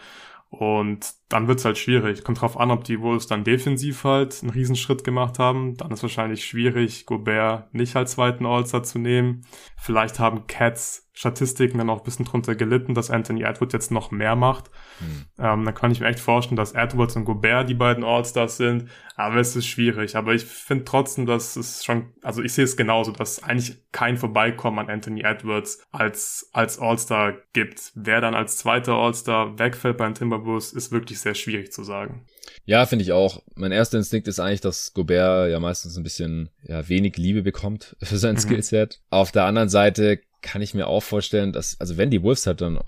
Und 0.50 1.10
dann 1.28 1.46
wird's 1.46 1.64
halt 1.64 1.76
schwierig. 1.76 2.24
Kommt 2.24 2.40
drauf 2.40 2.58
an, 2.58 2.70
ob 2.70 2.84
die 2.84 3.00
Wolves 3.00 3.26
dann 3.26 3.44
defensiv 3.44 4.04
halt 4.04 4.38
einen 4.40 4.50
Riesenschritt 4.50 5.04
gemacht 5.04 5.38
haben. 5.38 5.76
Dann 5.76 5.90
ist 5.90 6.02
wahrscheinlich 6.02 6.44
schwierig, 6.44 7.04
Gobert 7.04 7.72
nicht 7.74 7.96
als 7.96 8.12
zweiten 8.12 8.46
All-Star 8.46 8.82
zu 8.82 8.98
nehmen. 8.98 9.44
Vielleicht 9.76 10.18
haben 10.18 10.46
Cats 10.46 11.08
Statistiken 11.18 11.78
dann 11.78 11.90
auch 11.90 11.98
ein 11.98 12.04
bisschen 12.04 12.26
drunter 12.26 12.54
gelitten, 12.54 12.94
dass 12.94 13.10
Anthony 13.10 13.42
Edwards 13.42 13.72
jetzt 13.72 13.90
noch 13.90 14.12
mehr 14.12 14.36
macht. 14.36 14.70
Hm. 15.00 15.24
Ähm, 15.36 15.64
dann 15.64 15.74
kann 15.74 15.90
ich 15.90 15.98
mir 15.98 16.06
echt 16.06 16.20
vorstellen, 16.20 16.54
dass 16.54 16.74
Edwards 16.74 17.16
und 17.16 17.24
Gobert 17.24 17.68
die 17.68 17.74
beiden 17.74 18.04
All-Stars 18.04 18.56
sind. 18.56 18.88
Aber 19.16 19.34
es 19.34 19.56
ist 19.56 19.66
schwierig. 19.66 20.14
Aber 20.14 20.32
ich 20.32 20.44
finde 20.44 20.84
trotzdem, 20.84 21.26
dass 21.26 21.56
es 21.56 21.84
schon, 21.84 22.12
also 22.22 22.40
ich 22.40 22.52
sehe 22.52 22.62
es 22.62 22.76
genauso, 22.76 23.10
dass 23.10 23.42
eigentlich 23.42 23.82
kein 23.90 24.16
Vorbeikommen 24.16 24.78
an 24.78 24.88
Anthony 24.88 25.22
Edwards 25.22 25.84
als, 25.90 26.50
als 26.52 26.78
All-Star 26.78 27.34
gibt. 27.52 27.90
Wer 27.96 28.20
dann 28.20 28.36
als 28.36 28.56
zweiter 28.56 28.92
All-Star 28.92 29.58
wegfällt 29.58 29.96
beim 29.96 30.14
Timberwolves, 30.14 30.72
ist 30.72 30.92
wirklich 30.92 31.17
sehr 31.20 31.34
schwierig 31.34 31.72
zu 31.72 31.84
sagen. 31.84 32.24
Ja, 32.64 32.86
finde 32.86 33.02
ich 33.02 33.12
auch. 33.12 33.42
Mein 33.54 33.72
erster 33.72 33.98
Instinkt 33.98 34.28
ist 34.28 34.40
eigentlich, 34.40 34.60
dass 34.60 34.92
Gobert 34.94 35.50
ja 35.50 35.60
meistens 35.60 35.96
ein 35.96 36.02
bisschen 36.02 36.50
ja, 36.62 36.88
wenig 36.88 37.16
Liebe 37.16 37.42
bekommt 37.42 37.96
für 38.02 38.18
sein 38.18 38.34
mhm. 38.34 38.40
Skillset. 38.40 39.00
Auf 39.10 39.32
der 39.32 39.44
anderen 39.44 39.68
Seite 39.68 40.20
kann 40.42 40.62
ich 40.62 40.74
mir 40.74 40.86
auch 40.86 41.02
vorstellen, 41.02 41.52
dass, 41.52 41.80
also 41.80 41.96
wenn 41.96 42.10
die 42.10 42.22
Wolves 42.22 42.46
halt 42.46 42.60
dann 42.60 42.78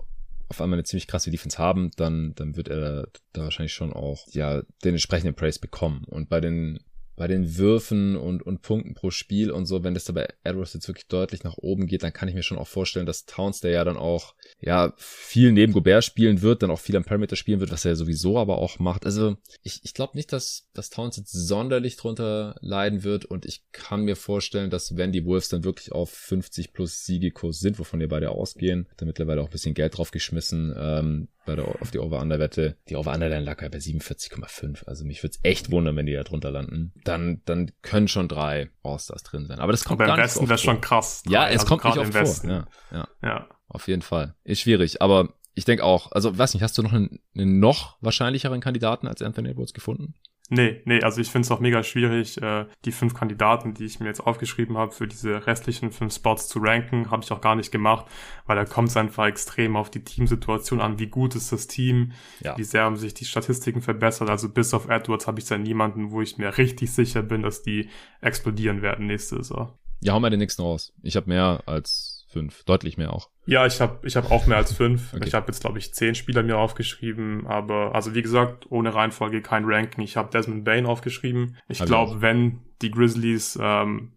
auf 0.48 0.60
einmal 0.60 0.78
eine 0.78 0.84
ziemlich 0.84 1.06
krasse 1.06 1.30
Defense 1.30 1.58
haben, 1.58 1.92
dann, 1.96 2.34
dann 2.34 2.56
wird 2.56 2.68
er 2.68 3.08
da 3.32 3.42
wahrscheinlich 3.42 3.72
schon 3.72 3.92
auch, 3.92 4.26
ja, 4.32 4.62
den 4.84 4.94
entsprechenden 4.94 5.34
Praise 5.34 5.60
bekommen. 5.60 6.04
Und 6.08 6.28
bei 6.28 6.40
den 6.40 6.80
bei 7.20 7.28
den 7.28 7.58
Würfen 7.58 8.16
und, 8.16 8.42
und 8.42 8.62
Punkten 8.62 8.94
pro 8.94 9.10
Spiel 9.10 9.50
und 9.50 9.66
so, 9.66 9.84
wenn 9.84 9.92
das 9.92 10.06
dabei 10.06 10.32
Edwards 10.42 10.72
jetzt 10.72 10.88
wirklich 10.88 11.06
deutlich 11.06 11.44
nach 11.44 11.58
oben 11.58 11.86
geht, 11.86 12.02
dann 12.02 12.14
kann 12.14 12.30
ich 12.30 12.34
mir 12.34 12.42
schon 12.42 12.56
auch 12.56 12.66
vorstellen, 12.66 13.04
dass 13.04 13.26
Towns, 13.26 13.60
der 13.60 13.72
ja 13.72 13.84
dann 13.84 13.98
auch, 13.98 14.34
ja, 14.58 14.94
viel 14.96 15.52
neben 15.52 15.74
Gobert 15.74 16.02
spielen 16.02 16.40
wird, 16.40 16.62
dann 16.62 16.70
auch 16.70 16.78
viel 16.78 16.96
am 16.96 17.04
Perimeter 17.04 17.36
spielen 17.36 17.60
wird, 17.60 17.72
was 17.72 17.84
er 17.84 17.94
sowieso 17.94 18.38
aber 18.38 18.56
auch 18.56 18.78
macht. 18.78 19.04
Also, 19.04 19.36
ich, 19.62 19.80
ich 19.84 19.92
glaube 19.92 20.16
nicht, 20.16 20.32
dass, 20.32 20.70
dass 20.72 20.88
Towns 20.88 21.18
jetzt 21.18 21.32
sonderlich 21.32 21.98
drunter 21.98 22.56
leiden 22.62 23.04
wird 23.04 23.26
und 23.26 23.44
ich 23.44 23.66
kann 23.70 24.06
mir 24.06 24.16
vorstellen, 24.16 24.70
dass 24.70 24.96
wenn 24.96 25.12
die 25.12 25.26
Wolves 25.26 25.50
dann 25.50 25.62
wirklich 25.62 25.92
auf 25.92 26.08
50 26.08 26.72
plus 26.72 27.04
Siegekurs 27.04 27.60
sind, 27.60 27.78
wovon 27.78 28.00
wir 28.00 28.08
beide 28.08 28.30
ausgehen, 28.30 28.88
da 28.96 29.04
mittlerweile 29.04 29.42
auch 29.42 29.48
ein 29.48 29.52
bisschen 29.52 29.74
Geld 29.74 29.98
drauf 29.98 30.10
geschmissen, 30.10 30.74
ähm, 30.74 31.28
bei 31.50 31.56
der, 31.56 31.82
auf 31.82 31.90
die 31.90 31.98
Over-Under-Wette. 31.98 32.76
Die 32.88 32.96
Over-Under 32.96 33.40
lag 33.40 33.60
ja 33.60 33.68
bei 33.68 33.78
47,5. 33.78 34.84
Also 34.86 35.04
mich 35.04 35.22
würde 35.22 35.34
es 35.36 35.40
echt 35.42 35.70
wundern, 35.70 35.96
wenn 35.96 36.06
die 36.06 36.12
da 36.12 36.22
drunter 36.22 36.50
landen. 36.52 36.92
Dann, 37.04 37.42
dann 37.44 37.72
können 37.82 38.06
schon 38.06 38.28
drei 38.28 38.70
All-Stars 38.84 39.24
drin 39.24 39.46
sein. 39.46 39.58
Aber 39.58 39.72
das 39.72 39.84
kommt 39.84 40.00
Aber 40.00 40.06
gar 40.06 40.16
im 40.16 40.22
Westen 40.22 40.48
wäre 40.48 40.58
schon 40.58 40.80
krass. 40.80 41.22
Ja, 41.28 41.48
es 41.48 41.60
also 41.60 41.66
kommt 41.66 41.84
nicht 41.84 41.98
oft 41.98 42.12
vor. 42.12 42.50
Ja, 42.50 42.68
ja, 42.92 43.08
ja. 43.22 43.48
Auf 43.68 43.88
jeden 43.88 44.02
Fall. 44.02 44.34
Ist 44.44 44.60
schwierig. 44.60 45.02
Aber 45.02 45.34
ich 45.54 45.64
denke 45.64 45.84
auch, 45.84 46.12
also 46.12 46.36
weiß 46.36 46.54
nicht, 46.54 46.62
hast 46.62 46.78
du 46.78 46.82
noch 46.82 46.92
einen, 46.92 47.20
einen 47.34 47.58
noch 47.58 47.98
wahrscheinlicheren 48.00 48.60
Kandidaten 48.60 49.08
als 49.08 49.22
Anthony 49.22 49.50
Edwards 49.50 49.74
gefunden? 49.74 50.14
Nee, 50.52 50.82
nee, 50.84 51.00
also 51.00 51.20
ich 51.20 51.30
finde 51.30 51.46
es 51.46 51.52
auch 51.52 51.60
mega 51.60 51.84
schwierig, 51.84 52.42
äh, 52.42 52.66
die 52.84 52.90
fünf 52.90 53.14
Kandidaten, 53.14 53.72
die 53.72 53.84
ich 53.84 54.00
mir 54.00 54.06
jetzt 54.06 54.20
aufgeschrieben 54.20 54.76
habe, 54.76 54.90
für 54.90 55.06
diese 55.06 55.46
restlichen 55.46 55.92
fünf 55.92 56.12
Spots 56.12 56.48
zu 56.48 56.58
ranken, 56.58 57.08
habe 57.12 57.22
ich 57.22 57.30
auch 57.30 57.40
gar 57.40 57.54
nicht 57.54 57.70
gemacht, 57.70 58.06
weil 58.46 58.56
da 58.56 58.64
kommt 58.64 58.88
es 58.88 58.96
einfach 58.96 59.26
extrem 59.26 59.76
auf 59.76 59.90
die 59.90 60.02
Teamsituation 60.02 60.80
an, 60.80 60.98
wie 60.98 61.06
gut 61.06 61.36
ist 61.36 61.52
das 61.52 61.68
Team, 61.68 62.12
ja. 62.40 62.58
wie 62.58 62.64
sehr 62.64 62.82
haben 62.82 62.96
sich 62.96 63.14
die 63.14 63.26
Statistiken 63.26 63.80
verbessert. 63.80 64.28
Also 64.28 64.48
bis 64.48 64.74
auf 64.74 64.88
Edwards 64.88 65.28
habe 65.28 65.38
ich 65.38 65.46
da 65.46 65.56
niemanden, 65.56 66.10
wo 66.10 66.20
ich 66.20 66.36
mir 66.36 66.58
richtig 66.58 66.90
sicher 66.92 67.22
bin, 67.22 67.42
dass 67.42 67.62
die 67.62 67.88
explodieren 68.20 68.82
werden 68.82 69.06
nächste 69.06 69.36
Saison. 69.36 69.72
Ja, 70.00 70.14
hau 70.14 70.20
mal 70.20 70.30
den 70.30 70.40
nächsten 70.40 70.62
raus. 70.62 70.92
Ich 71.02 71.14
habe 71.14 71.28
mehr 71.28 71.62
als 71.66 72.09
fünf, 72.30 72.64
deutlich 72.64 72.96
mehr 72.96 73.12
auch. 73.12 73.30
Ja, 73.46 73.66
ich 73.66 73.80
habe 73.80 74.06
ich 74.06 74.16
hab 74.16 74.30
auch 74.30 74.46
mehr 74.46 74.56
als 74.56 74.72
fünf. 74.72 75.12
Okay. 75.20 75.26
Ich 75.26 75.34
habe 75.34 75.48
jetzt, 75.48 75.60
glaube 75.60 75.78
ich, 75.78 75.92
zehn 75.92 76.14
Spieler 76.14 76.42
mir 76.42 76.56
aufgeschrieben, 76.56 77.46
aber 77.46 77.94
also 77.94 78.14
wie 78.14 78.22
gesagt, 78.22 78.70
ohne 78.70 78.94
Reihenfolge 78.94 79.42
kein 79.42 79.64
Ranking. 79.64 80.04
Ich 80.04 80.16
habe 80.16 80.30
Desmond 80.30 80.64
Bain 80.64 80.86
aufgeschrieben. 80.86 81.56
Ich 81.68 81.84
glaube, 81.84 82.22
wenn 82.22 82.60
die 82.80 82.90
Grizzlies 82.90 83.58
ähm, 83.60 84.12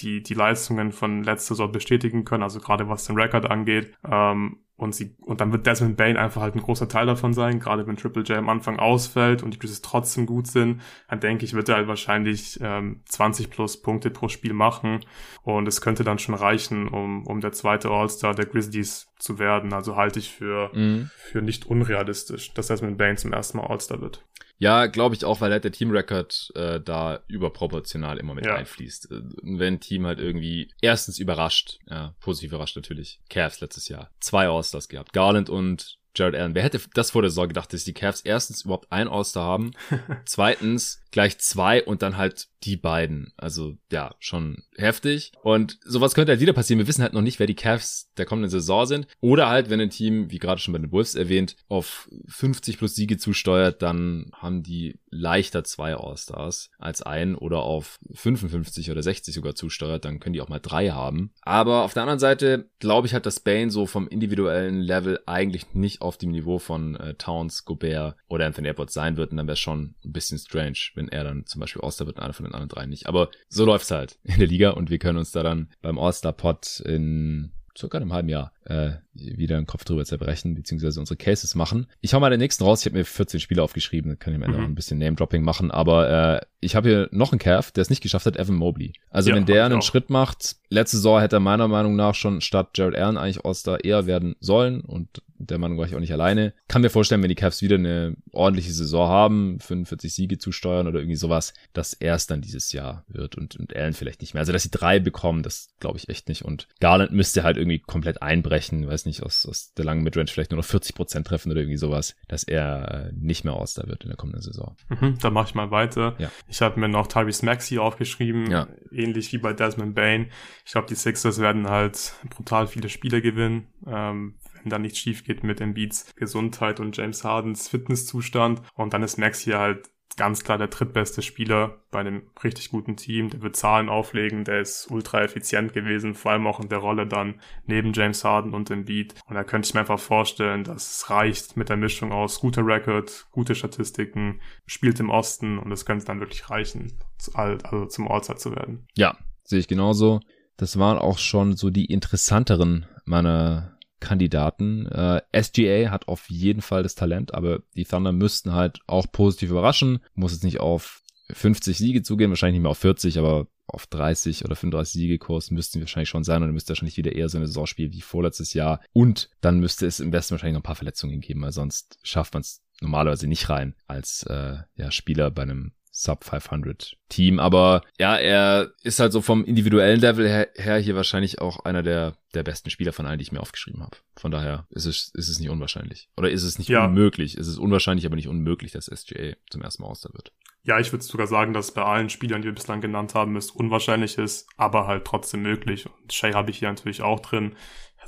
die, 0.00 0.22
die 0.22 0.34
Leistungen 0.34 0.92
von 0.92 1.22
letzter 1.22 1.54
Saison 1.54 1.72
bestätigen 1.72 2.24
können, 2.24 2.42
also 2.42 2.60
gerade 2.60 2.88
was 2.88 3.04
den 3.04 3.18
Rekord 3.18 3.50
angeht, 3.50 3.92
ähm, 4.10 4.58
und 4.76 4.94
sie, 4.94 5.16
und 5.20 5.40
dann 5.40 5.52
wird 5.52 5.66
Desmond 5.66 5.96
Bain 5.96 6.16
einfach 6.16 6.40
halt 6.40 6.54
ein 6.54 6.62
großer 6.62 6.88
Teil 6.88 7.06
davon 7.06 7.34
sein, 7.34 7.60
gerade 7.60 7.86
wenn 7.86 7.96
Triple 7.96 8.22
J 8.22 8.38
am 8.38 8.48
Anfang 8.48 8.78
ausfällt 8.78 9.42
und 9.42 9.54
die 9.54 9.58
Grizzlies 9.58 9.82
trotzdem 9.82 10.26
gut 10.26 10.46
sind, 10.46 10.80
dann 11.08 11.20
denke 11.20 11.44
ich, 11.44 11.54
wird 11.54 11.68
er 11.68 11.76
halt 11.76 11.88
wahrscheinlich 11.88 12.58
ähm, 12.62 13.02
20 13.04 13.50
plus 13.50 13.80
Punkte 13.82 14.10
pro 14.10 14.28
Spiel 14.28 14.54
machen. 14.54 15.00
Und 15.42 15.68
es 15.68 15.80
könnte 15.80 16.04
dann 16.04 16.18
schon 16.18 16.34
reichen, 16.34 16.88
um, 16.88 17.26
um 17.26 17.40
der 17.40 17.52
zweite 17.52 17.90
All-Star 17.90 18.34
der 18.34 18.46
Grizzlies 18.46 19.11
zu 19.22 19.38
werden. 19.38 19.72
Also 19.72 19.96
halte 19.96 20.18
ich 20.18 20.30
für, 20.30 20.70
mhm. 20.74 21.10
für 21.16 21.42
nicht 21.42 21.66
unrealistisch, 21.66 22.52
dass 22.54 22.66
Desmond 22.66 22.98
Bain 22.98 23.16
zum 23.16 23.32
ersten 23.32 23.58
Mal 23.58 23.66
All-Star 23.66 24.00
wird. 24.00 24.24
Ja, 24.58 24.86
glaube 24.86 25.14
ich 25.14 25.24
auch, 25.24 25.40
weil 25.40 25.50
halt 25.50 25.64
der 25.64 25.72
Team-Record 25.72 26.52
äh, 26.54 26.80
da 26.80 27.20
überproportional 27.26 28.18
immer 28.18 28.34
mit 28.34 28.46
ja. 28.46 28.54
einfließt. 28.54 29.10
Äh, 29.10 29.22
wenn 29.42 29.74
ein 29.74 29.80
Team 29.80 30.06
halt 30.06 30.20
irgendwie 30.20 30.72
erstens 30.80 31.18
überrascht, 31.18 31.78
ja, 31.88 32.14
positiv 32.20 32.52
überrascht 32.52 32.76
natürlich, 32.76 33.20
Cavs 33.28 33.60
letztes 33.60 33.88
Jahr, 33.88 34.10
zwei 34.20 34.48
All-Stars 34.48 34.88
gehabt, 34.88 35.12
Garland 35.12 35.50
und 35.50 35.98
Jared 36.14 36.36
Allen. 36.36 36.54
Wer 36.54 36.62
hätte 36.62 36.80
das 36.94 37.10
vor 37.10 37.22
der 37.22 37.30
Saison 37.30 37.48
gedacht, 37.48 37.72
dass 37.72 37.84
die 37.84 37.94
Cavs 37.94 38.20
erstens 38.20 38.64
überhaupt 38.64 38.92
ein 38.92 39.08
All-Star 39.08 39.44
haben, 39.44 39.72
zweitens 40.26 41.01
gleich 41.12 41.38
zwei 41.38 41.84
und 41.84 42.02
dann 42.02 42.16
halt 42.16 42.48
die 42.64 42.76
beiden. 42.76 43.32
Also 43.36 43.76
ja, 43.90 44.14
schon 44.18 44.62
heftig. 44.76 45.32
Und 45.42 45.78
sowas 45.84 46.14
könnte 46.14 46.32
halt 46.32 46.40
wieder 46.40 46.52
passieren. 46.52 46.78
Wir 46.78 46.86
wissen 46.86 47.02
halt 47.02 47.12
noch 47.12 47.22
nicht, 47.22 47.38
wer 47.38 47.46
die 47.46 47.54
Cavs 47.54 48.10
der 48.16 48.26
kommenden 48.26 48.50
Saison 48.50 48.86
sind. 48.86 49.06
Oder 49.20 49.48
halt, 49.48 49.70
wenn 49.70 49.80
ein 49.80 49.90
Team, 49.90 50.30
wie 50.30 50.38
gerade 50.38 50.60
schon 50.60 50.72
bei 50.72 50.78
den 50.78 50.92
Wolves 50.92 51.14
erwähnt, 51.14 51.56
auf 51.68 52.08
50 52.26 52.78
plus 52.78 52.94
Siege 52.94 53.18
zusteuert, 53.18 53.82
dann 53.82 54.30
haben 54.34 54.62
die 54.62 55.00
leichter 55.10 55.64
zwei 55.64 55.94
All-Stars 55.94 56.70
als 56.78 57.02
ein 57.02 57.34
oder 57.34 57.60
auf 57.60 57.98
55 58.12 58.90
oder 58.90 59.02
60 59.02 59.34
sogar 59.34 59.54
zusteuert, 59.54 60.04
dann 60.04 60.20
können 60.20 60.32
die 60.32 60.40
auch 60.40 60.48
mal 60.48 60.60
drei 60.60 60.90
haben. 60.90 61.32
Aber 61.42 61.82
auf 61.82 61.94
der 61.94 62.02
anderen 62.02 62.18
Seite 62.18 62.70
glaube 62.78 63.06
ich 63.06 63.14
halt, 63.14 63.26
dass 63.26 63.40
Bane 63.40 63.70
so 63.70 63.86
vom 63.86 64.08
individuellen 64.08 64.80
Level 64.80 65.20
eigentlich 65.26 65.74
nicht 65.74 66.00
auf 66.00 66.16
dem 66.16 66.30
Niveau 66.30 66.58
von 66.58 66.96
äh, 66.96 67.14
Towns, 67.14 67.64
Gobert 67.64 68.16
oder 68.28 68.46
Anthony 68.46 68.68
Edwards 68.68 68.94
sein 68.94 69.16
wird. 69.16 69.30
Und 69.30 69.36
dann 69.36 69.46
wäre 69.46 69.54
es 69.54 69.60
schon 69.60 69.94
ein 70.04 70.12
bisschen 70.12 70.38
strange, 70.38 70.78
wenn 71.02 71.08
er 71.08 71.24
dann 71.24 71.46
zum 71.46 71.60
Beispiel 71.60 71.82
All-Star 71.82 72.06
wird 72.06 72.18
und 72.18 72.22
einer 72.22 72.32
von 72.32 72.44
den 72.44 72.54
anderen 72.54 72.68
drei 72.68 72.86
nicht. 72.86 73.06
Aber 73.06 73.30
so 73.48 73.64
läuft's 73.64 73.90
halt 73.90 74.18
in 74.24 74.38
der 74.38 74.48
Liga 74.48 74.70
und 74.70 74.90
wir 74.90 74.98
können 74.98 75.18
uns 75.18 75.32
da 75.32 75.42
dann 75.42 75.68
beim 75.82 75.98
All-Star-Pod 75.98 76.80
in 76.80 77.52
circa 77.76 77.98
einem 77.98 78.12
halben 78.12 78.28
Jahr 78.28 78.52
äh, 78.64 78.92
wieder 79.14 79.56
einen 79.56 79.66
Kopf 79.66 79.84
drüber 79.84 80.04
zerbrechen, 80.04 80.54
beziehungsweise 80.54 81.00
unsere 81.00 81.16
Cases 81.16 81.54
machen. 81.54 81.86
Ich 82.00 82.14
hau 82.14 82.20
mal 82.20 82.30
den 82.30 82.40
nächsten 82.40 82.64
raus. 82.64 82.80
Ich 82.80 82.86
habe 82.86 82.98
mir 82.98 83.04
14 83.04 83.40
Spiele 83.40 83.62
aufgeschrieben, 83.62 84.18
kann 84.18 84.32
ich 84.32 84.36
am 84.36 84.42
Ende 84.42 84.58
mhm. 84.58 84.64
auch 84.64 84.68
ein 84.68 84.74
bisschen 84.74 84.98
Name-Dropping 84.98 85.42
machen, 85.42 85.70
aber 85.70 86.40
äh, 86.40 86.46
ich 86.60 86.76
habe 86.76 86.88
hier 86.88 87.08
noch 87.10 87.32
einen 87.32 87.38
Calf, 87.38 87.72
der 87.72 87.82
es 87.82 87.90
nicht 87.90 88.02
geschafft 88.02 88.26
hat, 88.26 88.36
Evan 88.36 88.54
Mobley. 88.54 88.92
Also 89.10 89.30
ja, 89.30 89.36
wenn 89.36 89.46
der 89.46 89.66
einen 89.66 89.78
auch. 89.78 89.82
Schritt 89.82 90.10
macht, 90.10 90.56
letzte 90.70 90.96
Saison 90.96 91.20
hätte 91.20 91.36
er 91.36 91.40
meiner 91.40 91.68
Meinung 91.68 91.96
nach 91.96 92.14
schon 92.14 92.40
statt 92.40 92.70
Jared 92.74 92.96
Allen 92.96 93.16
eigentlich 93.16 93.44
All-Star 93.44 93.84
eher 93.84 94.06
werden 94.06 94.36
sollen 94.40 94.80
und 94.80 95.22
der 95.48 95.58
Meinung 95.58 95.78
war 95.78 95.86
ich 95.86 95.94
auch 95.94 96.00
nicht 96.00 96.12
alleine. 96.12 96.54
Kann 96.68 96.82
mir 96.82 96.90
vorstellen, 96.90 97.22
wenn 97.22 97.28
die 97.28 97.34
Cavs 97.34 97.62
wieder 97.62 97.76
eine 97.76 98.16
ordentliche 98.32 98.72
Saison 98.72 99.08
haben, 99.08 99.58
45 99.60 100.14
Siege 100.14 100.38
zusteuern 100.38 100.86
oder 100.86 101.00
irgendwie 101.00 101.16
sowas, 101.16 101.52
dass 101.72 101.94
er 101.94 102.14
es 102.14 102.26
dann 102.26 102.40
dieses 102.40 102.72
Jahr 102.72 103.04
wird 103.08 103.36
und, 103.36 103.56
und 103.56 103.74
Allen 103.74 103.94
vielleicht 103.94 104.20
nicht 104.20 104.34
mehr. 104.34 104.40
Also, 104.40 104.52
dass 104.52 104.62
sie 104.62 104.70
drei 104.70 105.00
bekommen, 105.00 105.42
das 105.42 105.70
glaube 105.80 105.98
ich 105.98 106.08
echt 106.08 106.28
nicht. 106.28 106.42
Und 106.42 106.68
Garland 106.80 107.12
müsste 107.12 107.42
halt 107.42 107.56
irgendwie 107.56 107.80
komplett 107.80 108.22
einbrechen, 108.22 108.51
weiß 108.60 109.06
nicht, 109.06 109.22
aus, 109.22 109.46
aus 109.46 109.72
der 109.74 109.84
langen 109.84 110.02
Midrange 110.02 110.28
vielleicht 110.28 110.50
nur 110.50 110.58
noch 110.58 110.64
40 110.64 110.94
Prozent 110.94 111.26
treffen 111.26 111.50
oder 111.50 111.60
irgendwie 111.60 111.76
sowas, 111.76 112.14
dass 112.28 112.44
er 112.44 113.08
äh, 113.08 113.12
nicht 113.14 113.44
mehr 113.44 113.54
All-Star 113.54 113.86
wird 113.88 114.04
in 114.04 114.10
der 114.10 114.16
kommenden 114.16 114.42
Saison. 114.42 114.76
Mhm, 114.88 115.18
dann 115.18 115.32
mache 115.32 115.48
ich 115.48 115.54
mal 115.54 115.70
weiter. 115.70 116.14
Ja. 116.18 116.30
Ich 116.48 116.62
habe 116.62 116.80
mir 116.80 116.88
noch 116.88 117.06
Tyrese 117.06 117.44
Maxey 117.44 117.78
aufgeschrieben, 117.78 118.50
ja. 118.50 118.68
ähnlich 118.90 119.32
wie 119.32 119.38
bei 119.38 119.52
Desmond 119.52 119.94
Bain. 119.94 120.30
Ich 120.64 120.72
glaube, 120.72 120.88
die 120.88 120.94
Sixers 120.94 121.38
werden 121.38 121.68
halt 121.68 122.14
brutal 122.30 122.66
viele 122.66 122.88
Spiele 122.88 123.22
gewinnen. 123.22 123.68
Ähm, 123.86 124.34
wenn 124.62 124.70
da 124.70 124.78
nichts 124.78 124.98
schief 124.98 125.24
geht 125.24 125.42
mit 125.42 125.60
Embiids 125.60 126.14
Gesundheit 126.14 126.80
und 126.80 126.96
James 126.96 127.24
Hardens 127.24 127.68
Fitnesszustand. 127.68 128.62
Und 128.74 128.94
dann 128.94 129.02
ist 129.02 129.18
Max 129.18 129.40
hier 129.40 129.58
halt 129.58 129.90
ganz 130.16 130.44
klar 130.44 130.58
der 130.58 130.68
drittbeste 130.68 131.22
Spieler 131.22 131.78
bei 131.90 132.00
einem 132.00 132.22
richtig 132.42 132.70
guten 132.70 132.96
Team. 132.96 133.30
Der 133.30 133.42
wird 133.42 133.56
Zahlen 133.56 133.88
auflegen, 133.88 134.44
der 134.44 134.60
ist 134.60 134.90
ultra 134.90 135.22
effizient 135.22 135.72
gewesen, 135.72 136.14
vor 136.14 136.32
allem 136.32 136.46
auch 136.46 136.60
in 136.60 136.68
der 136.68 136.78
Rolle 136.78 137.06
dann 137.06 137.40
neben 137.66 137.92
James 137.92 138.24
Harden 138.24 138.54
und 138.54 138.70
Embiid. 138.70 139.14
Und 139.26 139.34
da 139.34 139.44
könnte 139.44 139.66
ich 139.66 139.74
mir 139.74 139.80
einfach 139.80 140.00
vorstellen, 140.00 140.64
dass 140.64 140.96
es 140.96 141.10
reicht 141.10 141.56
mit 141.56 141.68
der 141.68 141.76
Mischung 141.76 142.12
aus 142.12 142.40
guter 142.40 142.66
Record, 142.66 143.26
gute 143.30 143.54
Statistiken, 143.54 144.40
spielt 144.66 145.00
im 145.00 145.10
Osten 145.10 145.58
und 145.58 145.72
es 145.72 145.86
könnte 145.86 146.04
dann 146.04 146.20
wirklich 146.20 146.50
reichen, 146.50 146.92
also 147.34 147.86
zum 147.86 148.10
All-Star 148.10 148.36
zu 148.36 148.54
werden. 148.54 148.86
Ja, 148.94 149.16
sehe 149.44 149.60
ich 149.60 149.68
genauso. 149.68 150.20
Das 150.56 150.78
waren 150.78 150.98
auch 150.98 151.18
schon 151.18 151.56
so 151.56 151.70
die 151.70 151.86
interessanteren 151.86 152.86
meiner 153.04 153.76
Kandidaten. 154.02 154.86
Äh, 154.86 155.22
SGA 155.32 155.90
hat 155.90 156.08
auf 156.08 156.28
jeden 156.28 156.60
Fall 156.60 156.82
das 156.82 156.94
Talent, 156.94 157.32
aber 157.32 157.60
die 157.74 157.84
Thunder 157.84 158.12
müssten 158.12 158.52
halt 158.52 158.80
auch 158.86 159.06
positiv 159.10 159.50
überraschen. 159.50 160.00
Muss 160.14 160.32
jetzt 160.32 160.44
nicht 160.44 160.60
auf 160.60 161.02
50 161.30 161.78
Siege 161.78 162.02
zugehen, 162.02 162.30
wahrscheinlich 162.30 162.54
nicht 162.54 162.62
mehr 162.62 162.72
auf 162.72 162.78
40, 162.78 163.18
aber 163.18 163.46
auf 163.66 163.86
30 163.86 164.44
oder 164.44 164.56
35 164.56 164.92
Siegekurs 164.92 165.50
müssten 165.50 165.78
wir 165.78 165.82
wahrscheinlich 165.82 166.10
schon 166.10 166.24
sein 166.24 166.42
und 166.42 166.48
dann 166.48 166.54
müsste 166.54 166.70
wahrscheinlich 166.70 166.96
wieder 166.96 167.12
eher 167.12 167.28
so 167.28 167.38
eine 167.38 167.46
Saison 167.46 167.66
spielen 167.66 167.92
wie 167.92 168.00
vorletztes 168.02 168.52
Jahr. 168.52 168.80
Und 168.92 169.30
dann 169.40 169.60
müsste 169.60 169.86
es 169.86 170.00
im 170.00 170.12
Westen 170.12 170.32
wahrscheinlich 170.32 170.54
noch 170.54 170.60
ein 170.60 170.64
paar 170.64 170.74
Verletzungen 170.74 171.20
geben, 171.20 171.40
weil 171.42 171.52
sonst 171.52 171.98
schafft 172.02 172.34
man 172.34 172.42
es 172.42 172.62
normalerweise 172.80 173.28
nicht 173.28 173.48
rein 173.48 173.74
als 173.86 174.24
äh, 174.24 174.56
ja, 174.74 174.90
Spieler 174.90 175.30
bei 175.30 175.42
einem 175.42 175.72
Sub 175.94 176.24
500 176.24 176.96
Team. 177.08 177.38
Aber 177.38 177.82
ja, 177.98 178.16
er 178.16 178.72
ist 178.82 178.98
halt 178.98 179.12
so 179.12 179.20
vom 179.20 179.44
individuellen 179.44 180.00
Level 180.00 180.26
her, 180.26 180.48
her, 180.54 180.78
hier 180.78 180.96
wahrscheinlich 180.96 181.40
auch 181.40 181.64
einer 181.64 181.82
der, 181.82 182.16
der 182.34 182.42
besten 182.42 182.70
Spieler 182.70 182.92
von 182.92 183.06
allen, 183.06 183.18
die 183.18 183.24
ich 183.24 183.32
mir 183.32 183.40
aufgeschrieben 183.40 183.82
habe. 183.82 183.98
Von 184.16 184.30
daher 184.30 184.66
ist 184.70 184.86
es, 184.86 185.12
ist 185.14 185.28
es 185.28 185.38
nicht 185.38 185.50
unwahrscheinlich. 185.50 186.08
Oder 186.16 186.30
ist 186.30 186.42
es 186.42 186.58
nicht 186.58 186.68
ja. 186.68 186.86
unmöglich? 186.86 187.36
Es 187.36 187.46
ist 187.46 187.58
unwahrscheinlich, 187.58 188.06
aber 188.06 188.16
nicht 188.16 188.28
unmöglich, 188.28 188.72
dass 188.72 188.86
SGA 188.86 189.34
zum 189.50 189.62
ersten 189.62 189.82
Mal 189.82 189.88
Auster 189.90 190.10
wird. 190.14 190.32
Ja, 190.64 190.78
ich 190.78 190.92
würde 190.92 191.04
sogar 191.04 191.26
sagen, 191.26 191.52
dass 191.52 191.74
bei 191.74 191.82
allen 191.82 192.08
Spielern, 192.08 192.40
die 192.40 192.46
wir 192.46 192.54
bislang 192.54 192.80
genannt 192.80 193.14
haben, 193.14 193.36
es 193.36 193.50
unwahrscheinlich 193.50 194.16
ist, 194.16 194.48
aber 194.56 194.86
halt 194.86 195.04
trotzdem 195.04 195.42
möglich. 195.42 195.86
Und 195.86 196.12
Shay 196.12 196.32
habe 196.32 196.50
ich 196.50 196.58
hier 196.58 196.68
natürlich 196.68 197.02
auch 197.02 197.20
drin 197.20 197.56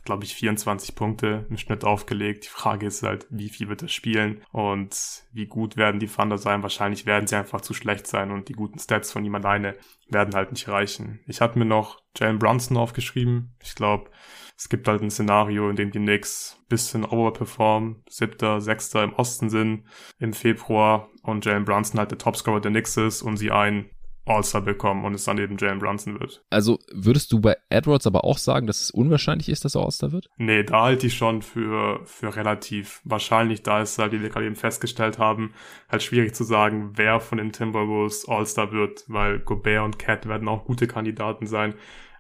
glaube 0.05 0.25
ich, 0.25 0.35
24 0.35 0.95
Punkte 0.95 1.47
im 1.49 1.57
Schnitt 1.57 1.85
aufgelegt. 1.85 2.45
Die 2.45 2.49
Frage 2.49 2.87
ist 2.87 3.03
halt, 3.03 3.27
wie 3.31 3.49
viel 3.49 3.69
wird 3.69 3.83
er 3.83 3.89
spielen 3.89 4.43
und 4.53 5.25
wie 5.33 5.47
gut 5.47 5.77
werden 5.77 6.01
die 6.01 6.07
Thunder 6.07 6.39
sein? 6.39 6.63
Wahrscheinlich 6.63 7.07
werden 7.07 7.27
sie 7.27 7.37
einfach 7.37 7.61
zu 7.61 7.75
schlecht 7.75 8.07
sein 8.07 8.31
und 8.31 8.49
die 8.49 8.55
guten 8.55 8.79
Stats 8.79 9.13
von 9.13 9.25
ihm 9.25 9.35
alleine 9.35 9.77
werden 10.09 10.35
halt 10.35 10.53
nicht 10.53 10.69
reichen. 10.69 11.21
Ich 11.27 11.41
hatte 11.41 11.59
mir 11.59 11.65
noch 11.65 12.01
Jalen 12.17 12.39
Brunson 12.39 12.77
aufgeschrieben. 12.77 13.55
Ich 13.63 13.75
glaube, 13.75 14.11
es 14.57 14.69
gibt 14.69 14.87
halt 14.87 15.03
ein 15.03 15.11
Szenario, 15.11 15.69
in 15.69 15.77
dem 15.77 15.91
die 15.91 15.99
Knicks 15.99 16.61
bisschen 16.69 17.05
overperformen, 17.05 18.03
siebter, 18.09 18.61
sechster 18.61 19.03
im 19.03 19.15
Osten 19.15 19.51
sind 19.51 19.85
im 20.19 20.33
Februar 20.33 21.09
und 21.23 21.45
Jalen 21.45 21.65
Brunson 21.65 21.99
halt 21.99 22.11
der 22.11 22.19
Topscorer 22.19 22.61
der 22.61 22.71
Knicks 22.71 22.97
ist 22.97 23.23
und 23.23 23.37
sie 23.37 23.51
einen 23.51 23.91
All-Star 24.27 24.63
bekommen 24.63 25.05
und 25.05 25.15
es 25.15 25.25
dann 25.25 25.39
eben 25.39 25.57
Jalen 25.59 25.79
Brunson 25.79 26.19
wird. 26.19 26.45
Also 26.51 26.79
würdest 26.93 27.33
du 27.33 27.41
bei 27.41 27.57
Edwards 27.69 28.07
aber 28.07 28.25
auch 28.25 28.39
sagen, 28.39 28.67
dass 28.67 28.81
es 28.81 28.91
unwahrscheinlich 28.91 29.49
ist, 29.49 29.65
dass 29.65 29.75
er 29.75 29.83
All-Star 29.83 30.13
wird? 30.13 30.29
Nee, 30.37 30.63
da 30.63 30.83
halte 30.83 31.07
ich 31.07 31.15
schon 31.15 31.43
für, 31.43 32.01
für 32.05 32.35
relativ 32.35 33.01
wahrscheinlich. 33.05 33.63
Da 33.63 33.83
ist 33.83 33.99
halt, 33.99 34.13
wie 34.13 34.23
wir 34.23 34.31
gerade 34.31 34.47
eben 34.47 34.57
festgestellt 34.57 35.19
haben, 35.19 35.55
halt 35.89 36.03
schwierig 36.03 36.35
zu 36.35 36.45
sagen, 36.45 36.93
wer 36.95 37.21
von 37.21 37.39
den 37.39 37.53
Timberwolves 37.53 38.29
All-Star 38.29 38.73
wird, 38.73 39.05
weil 39.09 39.41
Gobert 39.41 39.85
und 39.85 39.99
Cat 39.99 40.27
werden 40.27 40.49
auch 40.49 40.65
gute 40.65 40.87
Kandidaten 40.87 41.47
sein. 41.47 41.75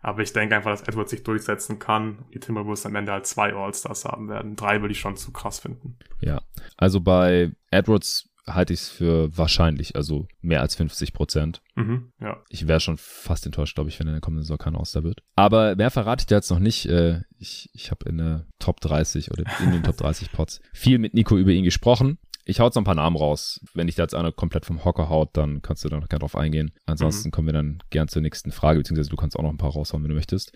Aber 0.05 0.20
ich 0.20 0.34
denke 0.34 0.55
einfach, 0.55 0.70
dass 0.70 0.82
Edwards 0.82 1.12
sich 1.12 1.22
durchsetzen 1.22 1.78
kann. 1.78 2.26
Die 2.34 2.38
Timberwolves 2.38 2.84
am 2.84 2.94
Ende 2.94 3.12
halt 3.12 3.24
zwei 3.26 3.55
All-Stars 3.55 4.05
haben 4.05 4.28
werden. 4.28 4.55
Drei 4.55 4.82
würde 4.82 4.92
ich 4.92 5.00
schon 5.00 5.16
zu 5.16 5.32
krass 5.32 5.61
finden. 5.61 5.96
Ja, 6.20 6.42
also 6.76 7.00
bei 7.00 7.52
Edwards 7.70 8.28
halte 8.47 8.72
ich 8.72 8.80
es 8.80 8.88
für 8.88 9.36
wahrscheinlich, 9.36 9.97
also 9.97 10.26
mehr 10.40 10.61
als 10.61 10.74
50 10.74 11.12
Prozent. 11.12 11.62
Mhm, 11.76 12.12
ja. 12.20 12.42
Ich 12.49 12.66
wäre 12.68 12.80
schon 12.80 12.99
fast 12.99 13.47
enttäuscht, 13.47 13.74
glaube 13.74 13.90
ich, 13.90 13.99
wenn 13.99 14.07
er 14.07 14.11
in 14.11 14.16
der 14.16 14.20
kommenden 14.20 14.45
Saison 14.45 14.59
kein 14.59 14.76
Auster 14.76 15.03
wird. 15.03 15.22
Aber 15.36 15.76
mehr 15.76 15.90
verrate 15.90 16.22
ich 16.22 16.26
dir 16.26 16.36
jetzt 16.36 16.51
noch 16.51 16.59
nicht. 16.59 16.86
Äh, 16.86 17.22
ich 17.38 17.70
ich 17.72 17.90
habe 17.90 18.09
in 18.09 18.18
der 18.18 18.47
Top 18.59 18.80
30 18.80 19.30
oder 19.30 19.45
in 19.62 19.72
den 19.72 19.82
Top 19.82 19.97
30 19.97 20.32
Pots 20.32 20.61
viel 20.72 20.99
mit 20.99 21.14
Nico 21.14 21.36
über 21.36 21.51
ihn 21.51 21.64
gesprochen. 21.64 22.18
Ich 22.47 22.61
hau 22.61 22.66
jetzt 22.66 22.74
noch 22.74 22.82
ein 22.82 22.86
paar 22.86 22.95
Namen 22.95 23.16
raus. 23.16 23.61
Wenn 23.72 23.86
dich 23.86 23.97
da 23.97 24.03
jetzt 24.03 24.14
einer 24.14 24.32
komplett 24.32 24.66
vom 24.66 24.84
Hocker 24.84 25.09
haut, 25.09 25.30
dann 25.32 25.62
kannst 25.62 25.84
du 25.84 25.88
da 25.88 25.99
noch 25.99 26.09
gerne 26.09 26.20
drauf 26.20 26.36
eingehen. 26.36 26.72
Ansonsten 26.84 27.28
mhm. 27.28 27.32
kommen 27.32 27.49
wir 27.49 27.53
dann 27.55 27.78
gern 27.90 28.09
zur 28.09 28.20
nächsten 28.20 28.53
Frage, 28.53 28.78
beziehungsweise 28.78 29.09
du 29.09 29.16
kannst 29.16 29.38
auch 29.38 29.42
noch 29.42 29.51
ein 29.51 29.57
paar 29.59 29.72
raushauen, 29.72 30.03
wenn 30.03 30.11
du 30.11 30.14
möchtest. 30.14 30.53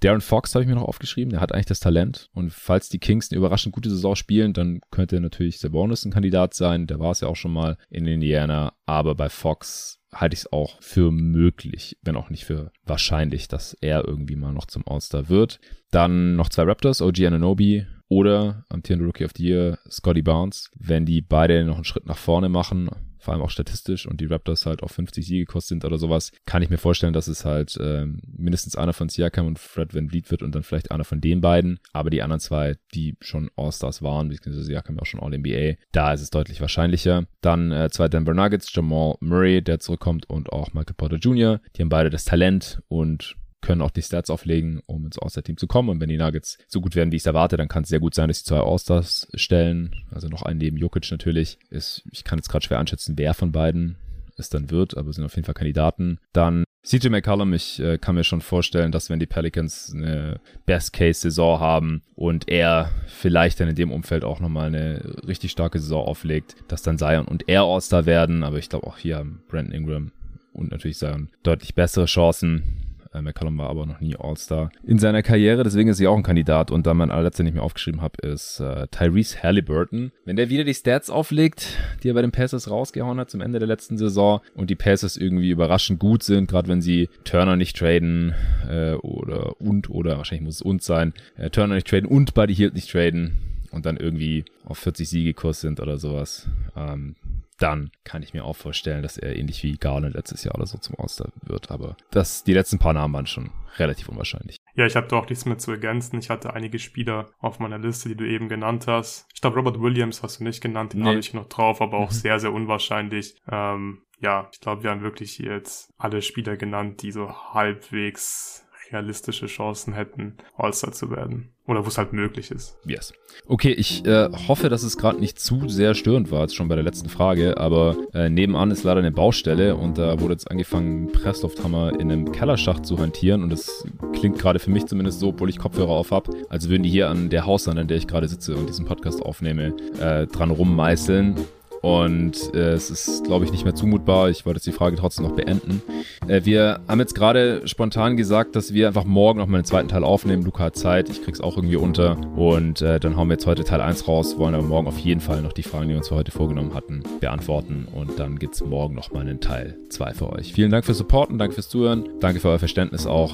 Darren 0.00 0.22
Fox 0.22 0.54
habe 0.54 0.62
ich 0.62 0.68
mir 0.68 0.76
noch 0.76 0.88
aufgeschrieben, 0.88 1.30
der 1.30 1.40
hat 1.40 1.52
eigentlich 1.52 1.66
das 1.66 1.80
Talent. 1.80 2.30
Und 2.32 2.52
falls 2.52 2.88
die 2.88 2.98
Kings 2.98 3.30
eine 3.30 3.38
überraschend 3.38 3.74
gute 3.74 3.90
Saison 3.90 4.16
spielen, 4.16 4.54
dann 4.54 4.80
könnte 4.90 5.20
natürlich 5.20 5.58
Sabonis 5.58 6.06
ein 6.06 6.12
Kandidat 6.12 6.54
sein. 6.54 6.86
Der 6.86 6.98
war 6.98 7.10
es 7.10 7.20
ja 7.20 7.28
auch 7.28 7.36
schon 7.36 7.52
mal 7.52 7.76
in 7.90 8.06
Indiana. 8.06 8.72
Aber 8.86 9.14
bei 9.14 9.28
Fox 9.28 9.98
halte 10.12 10.34
ich 10.34 10.40
es 10.40 10.52
auch 10.52 10.80
für 10.80 11.10
möglich, 11.10 11.98
wenn 12.02 12.16
auch 12.16 12.30
nicht 12.30 12.46
für 12.46 12.72
wahrscheinlich, 12.84 13.46
dass 13.46 13.74
er 13.74 14.06
irgendwie 14.06 14.36
mal 14.36 14.52
noch 14.52 14.66
zum 14.66 14.84
All-Star 14.86 15.28
wird. 15.28 15.60
Dann 15.90 16.34
noch 16.34 16.48
zwei 16.48 16.62
Raptors, 16.62 17.02
OG 17.02 17.20
Ananobi 17.26 17.86
oder 18.10 18.66
amtierende 18.68 19.06
Rookie 19.06 19.24
of 19.24 19.30
the 19.36 19.46
Year 19.46 19.78
Scotty 19.88 20.20
Barnes. 20.20 20.70
Wenn 20.76 21.06
die 21.06 21.22
beide 21.22 21.64
noch 21.64 21.76
einen 21.76 21.84
Schritt 21.84 22.06
nach 22.06 22.18
vorne 22.18 22.48
machen, 22.48 22.90
vor 23.20 23.34
allem 23.34 23.42
auch 23.42 23.50
statistisch 23.50 24.06
und 24.06 24.20
die 24.20 24.26
Raptors 24.26 24.66
halt 24.66 24.82
auf 24.82 24.90
50 24.92 25.24
Siege 25.24 25.44
gekostet 25.44 25.68
sind 25.68 25.84
oder 25.84 25.98
sowas, 25.98 26.32
kann 26.44 26.62
ich 26.62 26.70
mir 26.70 26.78
vorstellen, 26.78 27.12
dass 27.12 27.28
es 27.28 27.44
halt 27.44 27.78
ähm, 27.80 28.20
mindestens 28.26 28.76
einer 28.76 28.94
von 28.94 29.08
Siakam 29.08 29.46
und 29.46 29.58
Fred 29.58 29.94
Van 29.94 30.08
Vliet 30.08 30.30
wird 30.30 30.42
und 30.42 30.54
dann 30.54 30.64
vielleicht 30.64 30.90
einer 30.90 31.04
von 31.04 31.20
den 31.20 31.40
beiden. 31.40 31.78
Aber 31.92 32.10
die 32.10 32.22
anderen 32.22 32.40
zwei, 32.40 32.76
die 32.94 33.16
schon 33.20 33.50
All-Stars 33.56 34.02
waren, 34.02 34.28
beziehungsweise 34.28 34.64
Siakam 34.64 34.98
auch 34.98 35.06
schon 35.06 35.20
All-NBA, 35.20 35.74
da 35.92 36.12
ist 36.12 36.22
es 36.22 36.30
deutlich 36.30 36.60
wahrscheinlicher. 36.60 37.26
Dann 37.42 37.70
äh, 37.70 37.90
zwei 37.90 38.08
Denver 38.08 38.34
Nuggets, 38.34 38.74
Jamal 38.74 39.14
Murray, 39.20 39.62
der 39.62 39.78
zurückkommt 39.78 40.28
und 40.28 40.50
auch 40.50 40.72
Michael 40.72 40.94
Porter 40.96 41.16
Jr. 41.16 41.60
Die 41.76 41.82
haben 41.82 41.90
beide 41.90 42.10
das 42.10 42.24
Talent 42.24 42.82
und 42.88 43.36
können 43.60 43.82
auch 43.82 43.90
die 43.90 44.02
Stats 44.02 44.30
auflegen, 44.30 44.80
um 44.86 45.04
ins 45.04 45.18
All-Star-Team 45.18 45.56
zu 45.56 45.66
kommen. 45.66 45.88
Und 45.88 46.00
wenn 46.00 46.08
die 46.08 46.16
Nuggets 46.16 46.58
so 46.66 46.80
gut 46.80 46.96
werden, 46.96 47.12
wie 47.12 47.16
ich 47.16 47.22
es 47.22 47.26
erwarte, 47.26 47.56
dann 47.56 47.68
kann 47.68 47.82
es 47.82 47.88
sehr 47.88 48.00
gut 48.00 48.14
sein, 48.14 48.28
dass 48.28 48.38
sie 48.38 48.44
zwei 48.44 48.60
All-Stars 48.60 49.28
stellen. 49.34 49.94
Also 50.10 50.28
noch 50.28 50.42
einen 50.42 50.58
neben 50.58 50.76
Jokic 50.76 51.10
natürlich. 51.10 51.58
Ist, 51.70 52.02
ich 52.10 52.24
kann 52.24 52.38
jetzt 52.38 52.48
gerade 52.48 52.64
schwer 52.64 52.78
einschätzen, 52.78 53.18
wer 53.18 53.34
von 53.34 53.52
beiden 53.52 53.96
es 54.36 54.48
dann 54.48 54.70
wird, 54.70 54.96
aber 54.96 55.12
sind 55.12 55.24
auf 55.24 55.36
jeden 55.36 55.44
Fall 55.44 55.54
Kandidaten. 55.54 56.18
Dann 56.32 56.64
CJ 56.82 57.10
McCollum, 57.10 57.52
ich 57.52 57.78
äh, 57.78 57.98
kann 57.98 58.14
mir 58.14 58.24
schon 58.24 58.40
vorstellen, 58.40 58.90
dass 58.90 59.10
wenn 59.10 59.20
die 59.20 59.26
Pelicans 59.26 59.92
eine 59.94 60.40
Best-Case-Saison 60.64 61.60
haben 61.60 62.02
und 62.14 62.48
er 62.48 62.90
vielleicht 63.06 63.60
dann 63.60 63.68
in 63.68 63.74
dem 63.74 63.92
Umfeld 63.92 64.24
auch 64.24 64.40
nochmal 64.40 64.68
eine 64.68 65.18
richtig 65.26 65.50
starke 65.50 65.78
Saison 65.78 66.06
auflegt, 66.06 66.56
dass 66.68 66.82
dann 66.82 66.98
Zion 66.98 67.26
und 67.26 67.48
er 67.48 67.64
All-Star 67.64 68.06
werden. 68.06 68.42
Aber 68.42 68.58
ich 68.58 68.70
glaube 68.70 68.86
auch 68.86 68.96
hier 68.96 69.18
haben 69.18 69.42
Brandon 69.48 69.74
Ingram 69.74 70.12
und 70.54 70.70
natürlich 70.70 70.96
Zion 70.96 71.28
deutlich 71.42 71.74
bessere 71.74 72.06
Chancen. 72.06 72.89
Äh, 73.12 73.22
McCollum 73.22 73.58
war 73.58 73.70
aber 73.70 73.86
noch 73.86 74.00
nie 74.00 74.16
All-Star 74.16 74.70
in 74.84 74.98
seiner 74.98 75.22
Karriere, 75.22 75.64
deswegen 75.64 75.90
ist 75.90 75.96
sie 75.96 76.06
auch 76.06 76.16
ein 76.16 76.22
Kandidat. 76.22 76.70
Und 76.70 76.86
da 76.86 76.94
mein 76.94 77.10
allerletzter 77.10 77.42
nicht 77.42 77.54
mehr 77.54 77.62
aufgeschrieben 77.62 78.02
habe, 78.02 78.26
ist 78.26 78.60
äh, 78.60 78.86
Tyrese 78.88 79.42
Halliburton. 79.42 80.12
Wenn 80.24 80.36
der 80.36 80.48
wieder 80.48 80.64
die 80.64 80.74
Stats 80.74 81.10
auflegt, 81.10 81.78
die 82.02 82.10
er 82.10 82.14
bei 82.14 82.22
den 82.22 82.32
Pacers 82.32 82.70
rausgehauen 82.70 83.18
hat 83.18 83.30
zum 83.30 83.40
Ende 83.40 83.58
der 83.58 83.68
letzten 83.68 83.98
Saison 83.98 84.40
und 84.54 84.70
die 84.70 84.76
Pacers 84.76 85.16
irgendwie 85.16 85.50
überraschend 85.50 85.98
gut 85.98 86.22
sind, 86.22 86.48
gerade 86.48 86.68
wenn 86.68 86.82
sie 86.82 87.08
Turner 87.24 87.56
nicht 87.56 87.76
traden 87.76 88.34
äh, 88.68 88.94
oder 88.94 89.60
und 89.60 89.90
oder 89.90 90.16
wahrscheinlich 90.16 90.44
muss 90.44 90.56
es 90.56 90.62
und 90.62 90.82
sein, 90.82 91.12
äh, 91.36 91.50
Turner 91.50 91.74
nicht 91.74 91.88
traden 91.88 92.08
und 92.08 92.34
Buddy 92.34 92.54
Hield 92.54 92.74
nicht 92.74 92.90
traden 92.90 93.49
und 93.70 93.86
dann 93.86 93.96
irgendwie 93.96 94.44
auf 94.64 94.78
40 94.78 95.08
Siege 95.08 95.34
Kurs 95.34 95.60
sind 95.60 95.80
oder 95.80 95.98
sowas, 95.98 96.48
ähm, 96.76 97.16
dann 97.58 97.90
kann 98.04 98.22
ich 98.22 98.32
mir 98.32 98.44
auch 98.44 98.56
vorstellen, 98.56 99.02
dass 99.02 99.18
er 99.18 99.36
ähnlich 99.36 99.62
wie 99.62 99.76
Garland 99.76 100.14
letztes 100.14 100.44
Jahr 100.44 100.54
oder 100.54 100.66
so 100.66 100.78
zum 100.78 100.96
All-Star 100.98 101.30
wird. 101.42 101.70
Aber 101.70 101.96
das, 102.10 102.42
die 102.42 102.54
letzten 102.54 102.78
paar 102.78 102.94
Namen 102.94 103.12
waren 103.12 103.26
schon 103.26 103.50
relativ 103.76 104.08
unwahrscheinlich. 104.08 104.56
Ja, 104.74 104.86
ich 104.86 104.96
habe 104.96 105.08
da 105.08 105.16
auch 105.16 105.28
nichts 105.28 105.44
mehr 105.44 105.58
zu 105.58 105.70
ergänzen. 105.70 106.18
Ich 106.18 106.30
hatte 106.30 106.54
einige 106.54 106.78
Spieler 106.78 107.28
auf 107.38 107.58
meiner 107.58 107.78
Liste, 107.78 108.08
die 108.08 108.16
du 108.16 108.26
eben 108.26 108.48
genannt 108.48 108.86
hast. 108.86 109.26
Ich 109.34 109.42
glaube, 109.42 109.56
Robert 109.56 109.80
Williams 109.80 110.22
hast 110.22 110.40
du 110.40 110.44
nicht 110.44 110.62
genannt, 110.62 110.94
den 110.94 111.00
nee. 111.00 111.08
habe 111.08 111.18
ich 111.18 111.34
noch 111.34 111.48
drauf, 111.48 111.82
aber 111.82 111.98
auch 111.98 112.10
mhm. 112.10 112.14
sehr, 112.14 112.40
sehr 112.40 112.52
unwahrscheinlich. 112.52 113.36
Ähm, 113.50 114.02
ja, 114.20 114.48
ich 114.52 114.60
glaube, 114.60 114.82
wir 114.82 114.90
haben 114.90 115.02
wirklich 115.02 115.38
jetzt 115.38 115.92
alle 115.98 116.22
Spieler 116.22 116.56
genannt, 116.56 117.02
die 117.02 117.12
so 117.12 117.30
halbwegs 117.52 118.66
realistische 118.92 119.46
Chancen 119.46 119.92
hätten, 119.94 120.34
All-Star 120.56 120.92
zu 120.92 121.10
werden. 121.10 121.50
Oder 121.66 121.84
wo 121.84 121.88
es 121.88 121.98
halt 121.98 122.12
möglich 122.12 122.50
ist. 122.50 122.76
Yes. 122.84 123.12
Okay, 123.46 123.70
ich 123.70 124.04
äh, 124.04 124.28
hoffe, 124.48 124.68
dass 124.68 124.82
es 124.82 124.96
gerade 124.96 125.20
nicht 125.20 125.38
zu 125.38 125.68
sehr 125.68 125.94
störend 125.94 126.32
war, 126.32 126.40
jetzt 126.42 126.56
schon 126.56 126.66
bei 126.66 126.74
der 126.74 126.82
letzten 126.82 127.08
Frage, 127.08 127.58
aber 127.58 127.96
äh, 128.12 128.28
nebenan 128.28 128.72
ist 128.72 128.82
leider 128.82 128.98
eine 128.98 129.12
Baustelle 129.12 129.76
und 129.76 129.96
da 129.96 130.20
wurde 130.20 130.34
jetzt 130.34 130.50
angefangen, 130.50 131.12
Presslufthammer 131.12 132.00
in 132.00 132.10
einem 132.10 132.32
Kellerschacht 132.32 132.84
zu 132.84 132.98
hantieren 132.98 133.44
und 133.44 133.50
das 133.50 133.84
klingt 134.14 134.38
gerade 134.38 134.58
für 134.58 134.70
mich 134.70 134.86
zumindest 134.86 135.20
so, 135.20 135.28
obwohl 135.28 135.48
ich 135.48 135.58
Kopfhörer 135.58 135.90
auf 135.90 136.10
habe, 136.10 136.32
als 136.48 136.68
würden 136.68 136.82
die 136.82 136.90
hier 136.90 137.08
an 137.08 137.30
der 137.30 137.46
Hauswand, 137.46 137.78
an 137.78 137.86
der 137.86 137.98
ich 137.98 138.08
gerade 138.08 138.26
sitze 138.26 138.56
und 138.56 138.68
diesen 138.68 138.84
Podcast 138.84 139.22
aufnehme, 139.22 139.74
äh, 140.00 140.26
dran 140.26 140.50
rummeißeln 140.50 141.36
und 141.82 142.54
äh, 142.54 142.72
es 142.72 142.90
ist, 142.90 143.24
glaube 143.24 143.44
ich, 143.44 143.52
nicht 143.52 143.64
mehr 143.64 143.74
zumutbar. 143.74 144.28
Ich 144.28 144.44
wollte 144.44 144.58
jetzt 144.58 144.66
die 144.66 144.72
Frage 144.72 144.96
trotzdem 144.96 145.24
noch 145.24 145.34
beenden. 145.34 145.82
Äh, 146.28 146.42
wir 146.44 146.80
haben 146.86 147.00
jetzt 147.00 147.14
gerade 147.14 147.66
spontan 147.66 148.16
gesagt, 148.16 148.54
dass 148.54 148.74
wir 148.74 148.86
einfach 148.86 149.04
morgen 149.04 149.38
noch 149.38 149.46
mal 149.46 149.58
einen 149.58 149.64
zweiten 149.64 149.88
Teil 149.88 150.04
aufnehmen. 150.04 150.42
Luca 150.42 150.64
hat 150.64 150.76
Zeit, 150.76 151.08
ich 151.08 151.22
krieg's 151.22 151.40
auch 151.40 151.56
irgendwie 151.56 151.76
unter. 151.76 152.18
Und 152.36 152.82
äh, 152.82 153.00
dann 153.00 153.16
hauen 153.16 153.28
wir 153.28 153.34
jetzt 153.34 153.46
heute 153.46 153.64
Teil 153.64 153.80
1 153.80 154.06
raus, 154.06 154.38
wollen 154.38 154.54
aber 154.54 154.64
morgen 154.64 154.88
auf 154.88 154.98
jeden 154.98 155.20
Fall 155.20 155.40
noch 155.40 155.52
die 155.52 155.62
Fragen, 155.62 155.84
die 155.84 155.90
wir 155.90 155.98
uns 155.98 156.08
für 156.08 156.16
heute 156.16 156.30
vorgenommen 156.30 156.74
hatten, 156.74 157.02
beantworten. 157.20 157.88
Und 157.94 158.18
dann 158.18 158.38
gibt's 158.38 158.62
morgen 158.62 158.94
noch 158.94 159.12
mal 159.12 159.20
einen 159.20 159.40
Teil 159.40 159.78
2 159.88 160.14
für 160.14 160.32
euch. 160.32 160.52
Vielen 160.52 160.70
Dank 160.70 160.84
fürs 160.84 160.98
Supporten, 160.98 161.38
danke 161.38 161.54
fürs 161.54 161.68
Zuhören, 161.68 162.08
danke 162.20 162.40
für 162.40 162.48
euer 162.48 162.58
Verständnis 162.58 163.06
auch. 163.06 163.32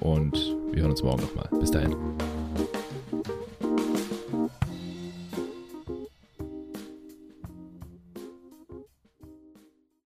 Und 0.00 0.56
wir 0.72 0.82
hören 0.82 0.92
uns 0.92 1.02
morgen 1.02 1.22
nochmal. 1.22 1.48
Bis 1.60 1.70
dahin. 1.70 1.94